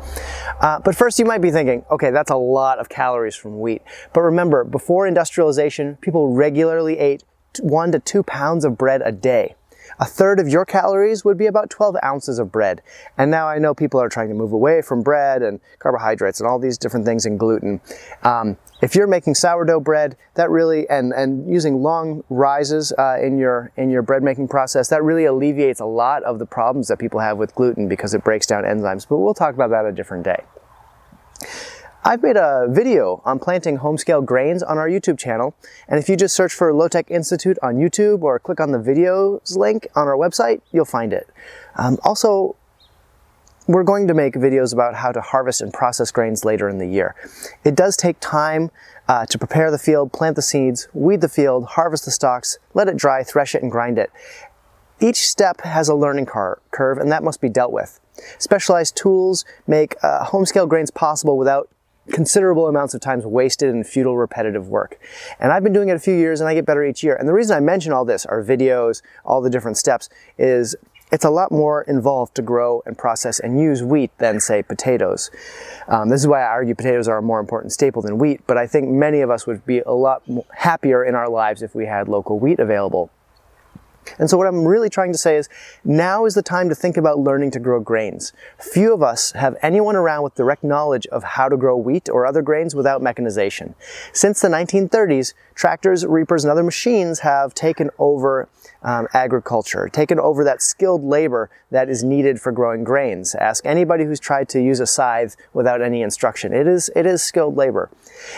Uh, 0.59 0.79
but 0.79 0.95
first 0.95 1.19
you 1.19 1.25
might 1.25 1.41
be 1.41 1.51
thinking, 1.51 1.85
okay, 1.91 2.11
that's 2.11 2.31
a 2.31 2.35
lot 2.35 2.79
of 2.79 2.89
calories 2.89 3.35
from 3.35 3.59
wheat. 3.59 3.81
But 4.13 4.21
remember, 4.21 4.63
before 4.63 5.07
industrialization, 5.07 5.97
people 5.97 6.33
regularly 6.33 6.97
ate 6.97 7.23
one 7.61 7.91
to 7.91 7.99
two 7.99 8.23
pounds 8.23 8.65
of 8.65 8.77
bread 8.77 9.01
a 9.03 9.11
day. 9.11 9.55
A 9.99 10.05
third 10.05 10.39
of 10.39 10.47
your 10.47 10.65
calories 10.65 11.25
would 11.25 11.37
be 11.37 11.45
about 11.45 11.69
12 11.69 11.97
ounces 12.03 12.39
of 12.39 12.51
bread. 12.51 12.81
And 13.17 13.29
now 13.29 13.47
I 13.47 13.57
know 13.57 13.73
people 13.73 13.99
are 13.99 14.07
trying 14.07 14.29
to 14.29 14.33
move 14.33 14.53
away 14.53 14.81
from 14.81 15.01
bread 15.01 15.41
and 15.41 15.59
carbohydrates 15.79 16.39
and 16.39 16.47
all 16.47 16.57
these 16.57 16.77
different 16.77 17.05
things 17.05 17.25
and 17.25 17.37
gluten. 17.37 17.81
Um, 18.23 18.57
if 18.81 18.95
you're 18.95 19.07
making 19.07 19.35
sourdough 19.35 19.81
bread, 19.81 20.15
that 20.35 20.49
really 20.49 20.87
and 20.89 21.11
and 21.11 21.51
using 21.51 21.83
long 21.83 22.23
rises 22.29 22.93
uh, 22.97 23.17
in 23.21 23.37
your 23.37 23.71
in 23.75 23.89
your 23.89 24.01
bread 24.01 24.23
making 24.23 24.47
process, 24.47 24.87
that 24.87 25.03
really 25.03 25.25
alleviates 25.25 25.81
a 25.81 25.85
lot 25.85 26.23
of 26.23 26.39
the 26.39 26.45
problems 26.45 26.87
that 26.87 26.97
people 26.97 27.19
have 27.19 27.37
with 27.37 27.53
gluten 27.55 27.89
because 27.89 28.13
it 28.13 28.23
breaks 28.23 28.47
down 28.47 28.63
enzymes. 28.63 29.05
But 29.07 29.17
we'll 29.17 29.33
talk 29.33 29.53
about 29.53 29.69
that 29.71 29.85
a 29.85 29.91
different 29.91 30.23
day. 30.23 30.43
I've 32.03 32.23
made 32.23 32.37
a 32.37 32.65
video 32.69 33.21
on 33.25 33.39
planting 33.39 33.77
home-scale 33.77 34.21
grains 34.21 34.63
on 34.63 34.77
our 34.77 34.87
YouTube 34.87 35.19
channel, 35.19 35.53
and 35.87 35.99
if 35.99 36.07
you 36.07 36.15
just 36.15 36.33
search 36.33 36.53
for 36.53 36.73
Low-Tech 36.73 37.11
Institute 37.11 37.57
on 37.61 37.75
YouTube 37.75 38.21
or 38.21 38.39
click 38.39 38.61
on 38.61 38.71
the 38.71 38.77
videos 38.77 39.57
link 39.57 39.87
on 39.95 40.07
our 40.07 40.15
website, 40.15 40.61
you'll 40.71 40.85
find 40.85 41.11
it. 41.11 41.29
Um, 41.75 41.97
also, 42.03 42.55
we're 43.67 43.83
going 43.83 44.07
to 44.07 44.13
make 44.13 44.33
videos 44.35 44.73
about 44.73 44.95
how 44.95 45.11
to 45.11 45.19
harvest 45.19 45.59
and 45.59 45.73
process 45.73 46.09
grains 46.09 46.45
later 46.45 46.69
in 46.69 46.77
the 46.77 46.87
year. 46.87 47.15
It 47.65 47.75
does 47.75 47.97
take 47.97 48.19
time 48.21 48.71
uh, 49.09 49.25
to 49.25 49.37
prepare 49.37 49.69
the 49.69 49.77
field, 49.77 50.13
plant 50.13 50.37
the 50.37 50.41
seeds, 50.41 50.87
weed 50.93 51.19
the 51.19 51.29
field, 51.29 51.65
harvest 51.65 52.05
the 52.05 52.11
stalks, 52.11 52.59
let 52.73 52.87
it 52.87 52.95
dry, 52.95 53.23
thresh 53.23 53.53
it, 53.53 53.61
and 53.61 53.69
grind 53.69 53.99
it. 53.99 54.09
Each 55.01 55.27
step 55.27 55.61
has 55.61 55.89
a 55.89 55.95
learning 55.95 56.27
car- 56.27 56.61
curve, 56.71 56.97
and 56.97 57.11
that 57.11 57.23
must 57.23 57.41
be 57.41 57.49
dealt 57.49 57.73
with. 57.73 57.99
Specialized 58.37 58.95
tools 58.95 59.43
make 59.67 59.95
uh, 60.01 60.23
home 60.23 60.45
scale 60.45 60.65
grains 60.65 60.91
possible 60.91 61.37
without 61.37 61.69
considerable 62.11 62.67
amounts 62.67 62.93
of 62.93 63.01
times 63.01 63.25
wasted 63.25 63.69
in 63.69 63.83
futile 63.83 64.17
repetitive 64.17 64.67
work. 64.67 64.99
And 65.39 65.51
I've 65.51 65.63
been 65.63 65.73
doing 65.73 65.89
it 65.89 65.93
a 65.93 65.99
few 65.99 66.15
years 66.15 66.41
and 66.41 66.49
I 66.49 66.53
get 66.53 66.65
better 66.65 66.83
each 66.83 67.03
year. 67.03 67.15
And 67.15 67.27
the 67.27 67.33
reason 67.33 67.55
I 67.55 67.59
mention 67.59 67.93
all 67.93 68.05
this, 68.05 68.25
our 68.25 68.43
videos, 68.43 69.01
all 69.25 69.41
the 69.41 69.49
different 69.49 69.77
steps, 69.77 70.09
is 70.37 70.75
it's 71.11 71.25
a 71.25 71.29
lot 71.29 71.51
more 71.51 71.81
involved 71.83 72.35
to 72.35 72.41
grow 72.41 72.83
and 72.85 72.97
process 72.97 73.39
and 73.39 73.59
use 73.59 73.81
wheat 73.81 74.11
than, 74.19 74.39
say, 74.39 74.61
potatoes. 74.61 75.31
Um, 75.87 76.09
this 76.09 76.21
is 76.21 76.27
why 76.27 76.41
I 76.41 76.47
argue 76.47 76.75
potatoes 76.75 77.07
are 77.07 77.17
a 77.17 77.21
more 77.21 77.39
important 77.39 77.73
staple 77.73 78.01
than 78.01 78.19
wheat, 78.19 78.41
but 78.45 78.57
I 78.57 78.67
think 78.67 78.89
many 78.89 79.21
of 79.21 79.31
us 79.31 79.47
would 79.47 79.65
be 79.65 79.79
a 79.79 79.91
lot 79.91 80.21
happier 80.55 81.03
in 81.03 81.15
our 81.15 81.27
lives 81.27 81.63
if 81.63 81.73
we 81.73 81.87
had 81.87 82.07
local 82.07 82.37
wheat 82.37 82.59
available. 82.59 83.09
And 84.17 84.29
so 84.29 84.37
what 84.37 84.47
I'm 84.47 84.65
really 84.65 84.89
trying 84.89 85.11
to 85.11 85.17
say 85.17 85.37
is 85.37 85.49
now 85.83 86.25
is 86.25 86.33
the 86.33 86.41
time 86.41 86.69
to 86.69 86.75
think 86.75 86.97
about 86.97 87.19
learning 87.19 87.51
to 87.51 87.59
grow 87.59 87.79
grains. 87.79 88.33
Few 88.57 88.93
of 88.93 89.03
us 89.03 89.31
have 89.33 89.55
anyone 89.61 89.95
around 89.95 90.23
with 90.23 90.35
direct 90.35 90.63
knowledge 90.63 91.05
of 91.07 91.23
how 91.23 91.49
to 91.49 91.57
grow 91.57 91.77
wheat 91.77 92.09
or 92.09 92.25
other 92.25 92.41
grains 92.41 92.75
without 92.75 93.01
mechanization. 93.01 93.75
Since 94.13 94.41
the 94.41 94.47
1930s, 94.47 95.33
tractors, 95.53 96.05
reapers, 96.05 96.43
and 96.43 96.51
other 96.51 96.63
machines 96.63 97.19
have 97.19 97.53
taken 97.53 97.89
over 97.99 98.49
um, 98.83 99.07
agriculture, 99.13 99.89
taken 99.89 100.19
over 100.19 100.43
that 100.43 100.61
skilled 100.61 101.03
labor 101.03 101.49
that 101.71 101.89
is 101.89 102.03
needed 102.03 102.39
for 102.39 102.51
growing 102.51 102.83
grains. 102.83 103.35
Ask 103.35 103.65
anybody 103.65 104.05
who's 104.05 104.19
tried 104.19 104.49
to 104.49 104.61
use 104.61 104.79
a 104.79 104.87
scythe 104.87 105.35
without 105.53 105.81
any 105.81 106.01
instruction. 106.01 106.53
It 106.53 106.67
is, 106.67 106.89
it 106.95 107.05
is 107.05 107.21
skilled 107.21 107.57
labor. 107.57 107.89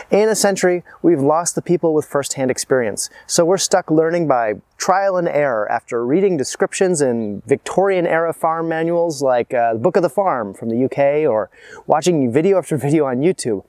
In 0.09 0.29
a 0.29 0.35
century, 0.35 0.83
we've 1.01 1.21
lost 1.21 1.55
the 1.55 1.61
people 1.61 1.93
with 1.93 2.05
firsthand 2.05 2.51
experience. 2.51 3.09
So 3.27 3.45
we're 3.45 3.57
stuck 3.57 3.91
learning 3.91 4.27
by 4.27 4.55
trial 4.77 5.17
and 5.17 5.27
error 5.27 5.71
after 5.71 6.05
reading 6.05 6.37
descriptions 6.37 7.01
in 7.01 7.41
Victorian 7.45 8.07
era 8.07 8.33
farm 8.33 8.67
manuals 8.67 9.21
like 9.21 9.53
uh, 9.53 9.73
the 9.73 9.79
Book 9.79 9.95
of 9.95 10.01
the 10.01 10.09
Farm 10.09 10.53
from 10.53 10.69
the 10.69 10.85
UK 10.85 11.29
or 11.29 11.49
watching 11.85 12.31
video 12.31 12.57
after 12.57 12.77
video 12.77 13.05
on 13.05 13.17
YouTube. 13.17 13.63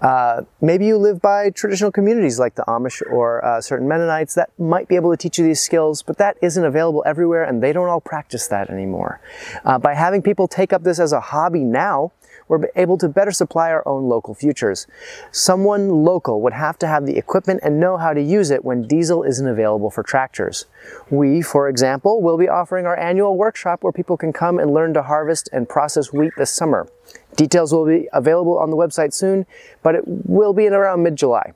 Uh, 0.00 0.42
maybe 0.60 0.86
you 0.86 0.96
live 0.96 1.20
by 1.20 1.50
traditional 1.50 1.90
communities 1.90 2.38
like 2.38 2.54
the 2.54 2.64
Amish 2.64 3.02
or 3.10 3.44
uh, 3.44 3.60
certain 3.60 3.88
Mennonites 3.88 4.34
that 4.34 4.50
might 4.58 4.88
be 4.88 4.96
able 4.96 5.10
to 5.10 5.16
teach 5.16 5.38
you 5.38 5.44
these 5.44 5.60
skills, 5.60 6.02
but 6.02 6.18
that 6.18 6.36
isn't 6.42 6.64
available 6.64 7.02
everywhere 7.06 7.44
and 7.44 7.62
they 7.62 7.72
don't 7.72 7.88
all 7.88 8.00
practice 8.00 8.46
that 8.48 8.70
anymore. 8.70 9.20
Uh, 9.64 9.78
by 9.78 9.94
having 9.94 10.22
people 10.22 10.48
take 10.48 10.72
up 10.72 10.82
this 10.82 10.98
as 10.98 11.12
a 11.12 11.20
hobby 11.20 11.64
now, 11.64 12.12
we're 12.48 12.68
able 12.76 12.96
to 12.98 13.08
better 13.08 13.32
supply 13.32 13.70
our 13.70 13.86
own 13.88 14.08
local 14.08 14.34
futures. 14.34 14.86
Someone 15.32 15.88
local 15.88 16.40
would 16.42 16.52
have 16.52 16.78
to 16.78 16.86
have 16.86 17.06
the 17.06 17.16
equipment 17.16 17.60
and 17.62 17.80
know 17.80 17.96
how 17.96 18.12
to 18.12 18.22
use 18.22 18.50
it 18.50 18.64
when 18.64 18.86
diesel 18.86 19.22
isn't 19.22 19.48
available 19.48 19.90
for 19.90 20.02
tractors. 20.02 20.66
We, 21.10 21.42
for 21.42 21.68
example, 21.68 22.22
will 22.22 22.38
be 22.38 22.48
offering 22.48 22.86
our 22.86 22.98
annual 22.98 23.36
workshop 23.36 23.82
where 23.82 23.92
people 23.92 24.16
can 24.16 24.32
come 24.32 24.58
and 24.58 24.72
learn 24.72 24.94
to 24.94 25.02
harvest 25.02 25.48
and 25.52 25.68
process 25.68 26.12
wheat 26.12 26.34
this 26.36 26.52
summer. 26.52 26.88
Details 27.36 27.72
will 27.72 27.86
be 27.86 28.08
available 28.12 28.58
on 28.58 28.70
the 28.70 28.76
website 28.76 29.12
soon, 29.12 29.46
but 29.82 29.94
it 29.94 30.02
will 30.06 30.52
be 30.52 30.66
in 30.66 30.72
around 30.72 31.02
mid-July. 31.02 31.52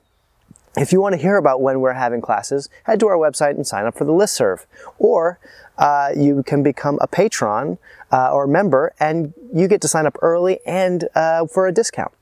If 0.77 0.93
you 0.93 1.01
want 1.01 1.13
to 1.13 1.21
hear 1.21 1.35
about 1.35 1.61
when 1.61 1.81
we're 1.81 1.93
having 1.93 2.21
classes, 2.21 2.69
head 2.85 2.99
to 3.01 3.07
our 3.07 3.17
website 3.17 3.51
and 3.51 3.67
sign 3.67 3.85
up 3.85 3.97
for 3.97 4.05
the 4.05 4.13
listserv. 4.13 4.65
Or 4.99 5.39
uh, 5.77 6.11
you 6.15 6.43
can 6.43 6.63
become 6.63 6.97
a 7.01 7.07
patron 7.07 7.77
uh, 8.11 8.31
or 8.31 8.47
member 8.47 8.93
and 8.99 9.33
you 9.53 9.67
get 9.67 9.81
to 9.81 9.87
sign 9.87 10.05
up 10.05 10.17
early 10.21 10.59
and 10.65 11.09
uh, 11.13 11.45
for 11.47 11.67
a 11.67 11.73
discount. 11.73 12.13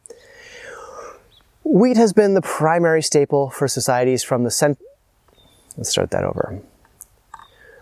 Wheat 1.64 1.98
has 1.98 2.14
been 2.14 2.34
the 2.34 2.42
primary 2.42 3.04
staple 3.04 3.52
for 3.52 3.68
societies 3.68 4.24
from 4.24 4.44
the 4.44 4.52
cent- 4.52 4.80
Let's 5.78 5.90
start 5.90 6.10
that 6.12 6.24
over. 6.24 6.62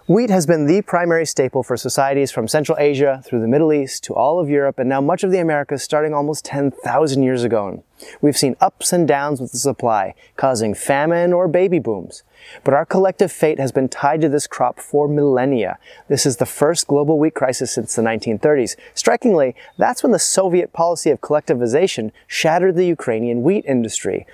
Wheat 0.07 0.29
has 0.29 0.45
been 0.45 0.67
the 0.67 0.81
primary 0.83 1.25
staple 1.25 1.63
for 1.63 1.75
societies 1.75 2.31
from 2.31 2.47
Central 2.47 2.77
Asia 2.79 3.21
through 3.25 3.41
the 3.41 3.47
Middle 3.47 3.73
East 3.73 4.05
to 4.05 4.15
all 4.15 4.39
of 4.39 4.49
Europe 4.49 4.79
and 4.79 4.87
now 4.87 5.01
much 5.01 5.21
of 5.21 5.31
the 5.31 5.39
Americas 5.39 5.83
starting 5.83 6.13
almost 6.13 6.45
10,000 6.45 7.23
years 7.23 7.43
ago. 7.43 7.83
We've 8.21 8.37
seen 8.37 8.55
ups 8.61 8.93
and 8.93 9.05
downs 9.05 9.41
with 9.41 9.51
the 9.51 9.57
supply, 9.57 10.15
causing 10.37 10.73
famine 10.73 11.33
or 11.33 11.49
baby 11.49 11.79
booms. 11.79 12.23
But 12.63 12.73
our 12.73 12.85
collective 12.85 13.33
fate 13.33 13.59
has 13.59 13.73
been 13.73 13.89
tied 13.89 14.21
to 14.21 14.29
this 14.29 14.47
crop 14.47 14.79
for 14.79 15.09
millennia. 15.09 15.77
This 16.07 16.25
is 16.25 16.37
the 16.37 16.45
first 16.45 16.87
global 16.87 17.19
wheat 17.19 17.33
crisis 17.33 17.73
since 17.73 17.93
the 17.93 18.01
1930s. 18.01 18.77
Strikingly, 18.93 19.55
that's 19.77 20.03
when 20.03 20.13
the 20.13 20.19
Soviet 20.19 20.71
policy 20.71 21.09
of 21.09 21.19
collectivization 21.19 22.13
shattered 22.27 22.77
the 22.77 22.85
Ukrainian 22.85 23.43
wheat 23.43 23.65
industry, 23.65 24.25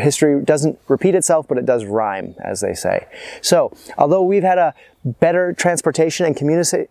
history 0.00 0.42
doesn't 0.42 0.78
repeat 0.88 1.14
itself, 1.14 1.46
but 1.48 1.58
it 1.58 1.66
does 1.66 1.84
rhyme, 1.84 2.34
as 2.42 2.60
they 2.60 2.74
say. 2.74 3.06
So, 3.40 3.72
although 3.96 4.22
we've 4.22 4.42
had 4.42 4.58
a 4.58 4.74
better 5.04 5.52
transportation 5.52 6.26
and 6.26 6.36
communication, 6.36 6.88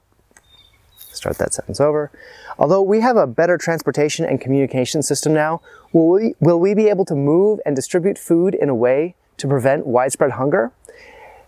start 1.11 1.37
that 1.39 1.53
sentence 1.53 1.81
over. 1.81 2.11
Although 2.59 2.81
we 2.81 3.01
have 3.01 3.17
a 3.17 3.27
better 3.27 3.57
transportation 3.57 4.25
and 4.25 4.39
communication 4.39 5.01
system 5.03 5.33
now, 5.33 5.61
will 5.91 6.09
we, 6.09 6.35
will 6.39 6.59
we 6.59 6.73
be 6.73 6.87
able 6.87 7.05
to 7.05 7.15
move 7.15 7.59
and 7.65 7.75
distribute 7.75 8.17
food 8.17 8.55
in 8.55 8.69
a 8.69 8.75
way 8.75 9.15
to 9.37 9.47
prevent 9.47 9.85
widespread 9.85 10.31
hunger? 10.31 10.71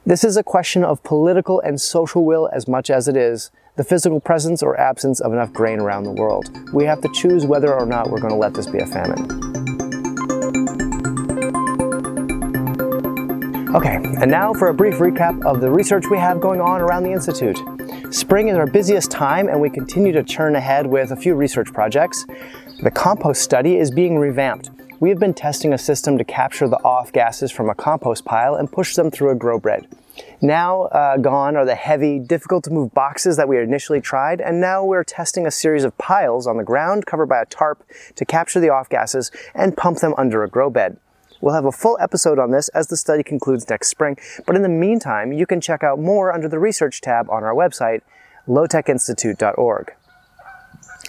This 0.05 0.23
is 0.23 0.37
a 0.37 0.43
question 0.43 0.83
of 0.83 1.03
political 1.03 1.59
and 1.59 1.79
social 1.79 2.25
will 2.25 2.49
as 2.51 2.67
much 2.67 2.89
as 2.89 3.07
it 3.07 3.15
is 3.15 3.51
the 3.75 3.83
physical 3.83 4.19
presence 4.19 4.61
or 4.61 4.77
absence 4.77 5.21
of 5.21 5.31
enough 5.31 5.53
grain 5.53 5.79
around 5.79 6.03
the 6.03 6.11
world. 6.11 6.49
We 6.73 6.83
have 6.85 6.99
to 7.01 7.09
choose 7.13 7.45
whether 7.45 7.73
or 7.73 7.85
not 7.85 8.09
we're 8.09 8.19
going 8.19 8.33
to 8.33 8.35
let 8.35 8.53
this 8.53 8.67
be 8.67 8.79
a 8.79 8.85
famine. 8.85 9.88
Okay, 13.75 13.97
and 13.97 14.31
now 14.31 14.51
for 14.51 14.69
a 14.69 14.73
brief 14.73 14.95
recap 14.95 15.45
of 15.45 15.61
the 15.61 15.69
research 15.69 16.05
we 16.09 16.17
have 16.17 16.41
going 16.41 16.59
on 16.59 16.81
around 16.81 17.03
the 17.03 17.11
Institute. 17.11 17.55
Spring 18.11 18.47
is 18.47 18.57
our 18.57 18.65
busiest 18.65 19.11
time 19.11 19.47
and 19.47 19.61
we 19.61 19.69
continue 19.69 20.11
to 20.11 20.23
churn 20.23 20.55
ahead 20.55 20.87
with 20.87 21.11
a 21.11 21.15
few 21.15 21.35
research 21.35 21.71
projects. 21.71 22.25
The 22.81 22.89
compost 22.89 23.43
study 23.43 23.77
is 23.77 23.91
being 23.91 24.17
revamped. 24.17 24.71
We 24.99 25.09
have 25.09 25.19
been 25.19 25.35
testing 25.35 25.71
a 25.71 25.77
system 25.77 26.17
to 26.17 26.23
capture 26.23 26.67
the 26.67 26.83
off 26.83 27.11
gases 27.11 27.51
from 27.51 27.69
a 27.69 27.75
compost 27.75 28.25
pile 28.25 28.55
and 28.55 28.71
push 28.71 28.95
them 28.95 29.11
through 29.11 29.29
a 29.29 29.35
grow 29.35 29.59
bed. 29.59 29.87
Now 30.41 30.85
uh, 30.85 31.17
gone 31.17 31.55
are 31.55 31.63
the 31.63 31.75
heavy, 31.75 32.17
difficult 32.17 32.63
to 32.63 32.71
move 32.71 32.95
boxes 32.95 33.37
that 33.37 33.47
we 33.47 33.59
initially 33.59 34.01
tried, 34.01 34.41
and 34.41 34.59
now 34.59 34.83
we're 34.83 35.03
testing 35.03 35.45
a 35.45 35.51
series 35.51 35.83
of 35.83 35.95
piles 35.99 36.47
on 36.47 36.57
the 36.57 36.63
ground 36.63 37.05
covered 37.05 37.27
by 37.27 37.43
a 37.43 37.45
tarp 37.45 37.83
to 38.15 38.25
capture 38.25 38.59
the 38.59 38.69
off 38.69 38.89
gases 38.89 39.31
and 39.53 39.77
pump 39.77 39.99
them 39.99 40.15
under 40.17 40.43
a 40.43 40.49
grow 40.49 40.71
bed. 40.71 40.97
We'll 41.41 41.53
have 41.53 41.65
a 41.65 41.71
full 41.71 41.97
episode 42.01 42.39
on 42.39 42.51
this 42.51 42.67
as 42.69 42.87
the 42.87 42.97
study 42.97 43.23
concludes 43.23 43.69
next 43.69 43.87
spring, 43.89 44.17
but 44.45 44.55
in 44.55 44.61
the 44.61 44.69
meantime, 44.69 45.31
you 45.31 45.45
can 45.45 45.61
check 45.61 45.83
out 45.83 45.99
more 45.99 46.33
under 46.33 46.49
the 46.49 46.59
research 46.59 47.01
tab 47.01 47.29
on 47.29 47.43
our 47.43 47.53
website, 47.53 48.01
lowtechinstitute.org. 48.47 49.93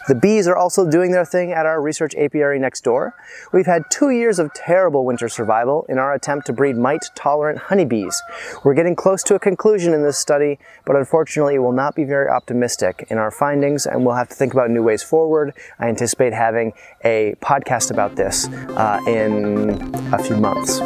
The 0.09 0.14
bees 0.14 0.48
are 0.48 0.57
also 0.57 0.88
doing 0.88 1.12
their 1.12 1.24
thing 1.24 1.53
at 1.53 1.66
our 1.66 1.80
research 1.80 2.14
apiary 2.16 2.59
next 2.59 2.82
door. 2.82 3.14
We've 3.53 3.66
had 3.66 3.84
two 3.90 4.11
years 4.11 4.38
of 4.38 4.53
terrible 4.55 5.05
winter 5.05 5.28
survival 5.28 5.86
in 5.88 5.98
our 5.98 6.14
attempt 6.14 6.46
to 6.46 6.53
breed 6.53 6.76
mite-tolerant 6.76 7.59
honeybees. 7.59 8.20
We're 8.64 8.74
getting 8.74 8.96
close 8.96 9.22
to 9.24 9.34
a 9.34 9.38
conclusion 9.38 9.92
in 9.94 10.03
this 10.03 10.18
study, 10.18 10.59
but 10.84 10.96
unfortunately 10.96 11.57
it 11.57 11.59
will 11.59 11.72
not 11.72 11.94
be 11.94 12.05
very 12.05 12.28
optimistic 12.28 13.07
in 13.11 13.18
our 13.18 13.30
findings 13.30 13.86
and 13.86 14.05
we'll 14.05 14.16
have 14.16 14.28
to 14.28 14.34
think 14.34 14.53
about 14.53 14.70
new 14.70 14.82
ways 14.82 15.03
forward. 15.03 15.55
I 15.78 15.88
anticipate 15.88 16.32
having 16.32 16.72
a 17.05 17.34
podcast 17.40 17.90
about 17.90 18.16
this 18.16 18.48
uh, 18.48 19.01
in 19.07 19.94
a 20.12 20.22
few 20.22 20.36
months. 20.36 20.80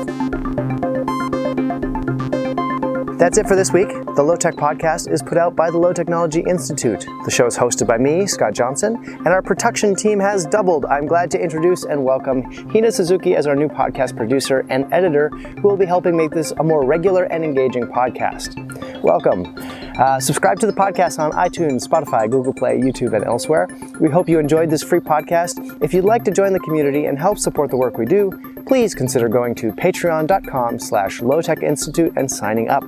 That's 3.17 3.39
it 3.39 3.47
for 3.47 3.55
this 3.55 3.73
week. 3.73 3.89
The 4.17 4.23
Low 4.25 4.35
Tech 4.35 4.57
Podcast 4.57 5.09
is 5.09 5.23
put 5.23 5.39
out 5.39 5.55
by 5.55 5.71
the 5.71 5.79
Low 5.79 5.93
Technology 5.93 6.43
Institute. 6.49 7.07
The 7.25 7.31
show 7.31 7.47
is 7.47 7.57
hosted 7.57 7.87
by 7.87 7.97
me, 7.97 8.27
Scott 8.27 8.55
Johnson, 8.55 8.97
and 9.07 9.29
our 9.29 9.41
production 9.41 9.95
team 9.95 10.19
has 10.19 10.45
doubled. 10.47 10.85
I'm 10.87 11.07
glad 11.07 11.31
to 11.31 11.41
introduce 11.41 11.85
and 11.85 12.05
welcome 12.05 12.43
Hina 12.73 12.91
Suzuki 12.91 13.37
as 13.37 13.47
our 13.47 13.55
new 13.55 13.69
podcast 13.69 14.17
producer 14.17 14.67
and 14.69 14.93
editor, 14.93 15.29
who 15.29 15.69
will 15.69 15.77
be 15.77 15.87
helping 15.87 16.17
make 16.17 16.33
this 16.33 16.53
a 16.59 16.65
more 16.65 16.85
regular 16.85 17.25
and 17.25 17.45
engaging 17.45 17.85
podcast. 17.85 18.57
Welcome. 19.01 19.55
Uh, 19.97 20.19
subscribe 20.19 20.59
to 20.59 20.67
the 20.67 20.73
podcast 20.73 21.21
on 21.21 21.31
iTunes, 21.33 21.87
Spotify, 21.87 22.29
Google 22.29 22.53
Play, 22.53 22.81
YouTube, 22.81 23.15
and 23.15 23.25
elsewhere. 23.25 23.69
We 24.01 24.11
hope 24.11 24.29
you 24.29 24.41
enjoyed 24.41 24.71
this 24.71 24.83
free 24.83 24.99
podcast. 24.99 25.81
If 25.85 25.95
you'd 25.95 26.05
like 26.05 26.25
to 26.25 26.33
join 26.33 26.53
the 26.53 26.61
community 26.61 27.05
and 27.05 27.17
help 27.17 27.39
support 27.39 27.71
the 27.71 27.77
work 27.77 27.97
we 27.97 28.07
do, 28.07 28.33
please 28.67 28.95
consider 28.95 29.29
going 29.29 29.55
to 29.57 29.73
patreon.com 29.73 30.79
slash 30.79 31.21
lowtechinstitute 31.21 32.13
and 32.17 32.31
signing 32.31 32.69
up. 32.69 32.85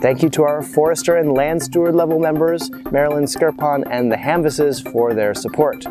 Thank 0.00 0.22
you 0.22 0.28
to 0.30 0.44
our 0.44 0.62
forester 0.62 1.16
and 1.16 1.34
land 1.34 1.62
steward 1.62 1.94
level 1.94 2.18
members, 2.18 2.70
Marilyn 2.90 3.24
Skirpon 3.24 3.84
and 3.90 4.10
the 4.10 4.16
Hamvises 4.16 4.82
for 4.90 5.14
their 5.14 5.34
support. 5.34 5.84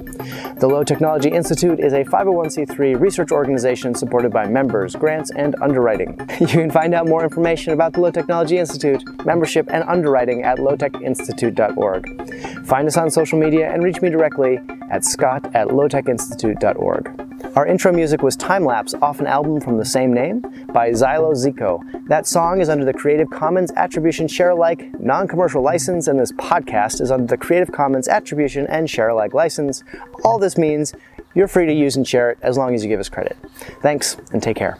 The 0.59 0.67
Low 0.67 0.83
Technology 0.83 1.29
Institute 1.29 1.79
is 1.79 1.93
a 1.93 2.03
501c3 2.03 2.99
research 2.99 3.31
organization 3.31 3.93
supported 3.93 4.31
by 4.31 4.47
members, 4.47 4.95
grants, 4.95 5.31
and 5.31 5.55
underwriting. 5.61 6.17
You 6.47 6.47
can 6.47 6.71
find 6.71 6.93
out 6.93 7.07
more 7.07 7.23
information 7.23 7.73
about 7.73 7.93
the 7.93 7.99
Low 7.99 8.11
Technology 8.11 8.57
Institute, 8.57 9.03
membership, 9.25 9.67
and 9.69 9.83
underwriting 9.83 10.43
at 10.43 10.59
lowtechinstitute.org. 10.59 12.65
Find 12.65 12.87
us 12.87 12.95
on 12.95 13.09
social 13.09 13.37
media 13.37 13.69
and 13.71 13.83
reach 13.83 14.01
me 14.01 14.09
directly 14.09 14.59
at 14.89 15.03
scott 15.03 15.53
at 15.53 15.67
lowtechinstitute.org. 15.67 17.27
Our 17.55 17.65
intro 17.65 17.91
music 17.91 18.21
was 18.21 18.35
Time 18.35 18.65
Lapse 18.65 18.93
off 19.17 19.21
an 19.21 19.27
album 19.27 19.59
from 19.59 19.77
the 19.77 19.85
same 19.85 20.13
name 20.13 20.41
by 20.71 20.91
Xylo-Ziko. 20.91 22.07
That 22.07 22.27
song 22.27 22.61
is 22.61 22.69
under 22.69 22.85
the 22.85 22.93
Creative 22.93 23.27
Commons 23.27 23.71
Attribution 23.71 24.27
Share 24.27 24.51
Alike 24.51 24.91
non 24.99 25.27
commercial 25.27 25.63
license, 25.63 26.07
and 26.07 26.19
this 26.19 26.31
podcast 26.33 27.01
is 27.01 27.09
under 27.09 27.25
the 27.25 27.37
Creative 27.37 27.71
Commons 27.71 28.07
Attribution 28.07 28.67
and 28.67 28.87
Share 28.87 29.09
Alike 29.09 29.33
license. 29.33 29.83
All 30.23 30.37
this 30.37 30.55
means 30.55 30.93
you're 31.33 31.47
free 31.47 31.65
to 31.65 31.73
use 31.73 31.95
and 31.95 32.07
share 32.07 32.29
it 32.29 32.37
as 32.43 32.59
long 32.59 32.75
as 32.75 32.83
you 32.83 32.89
give 32.89 32.99
us 32.99 33.09
credit. 33.09 33.37
Thanks, 33.81 34.17
and 34.33 34.43
take 34.43 34.55
care. 34.55 34.77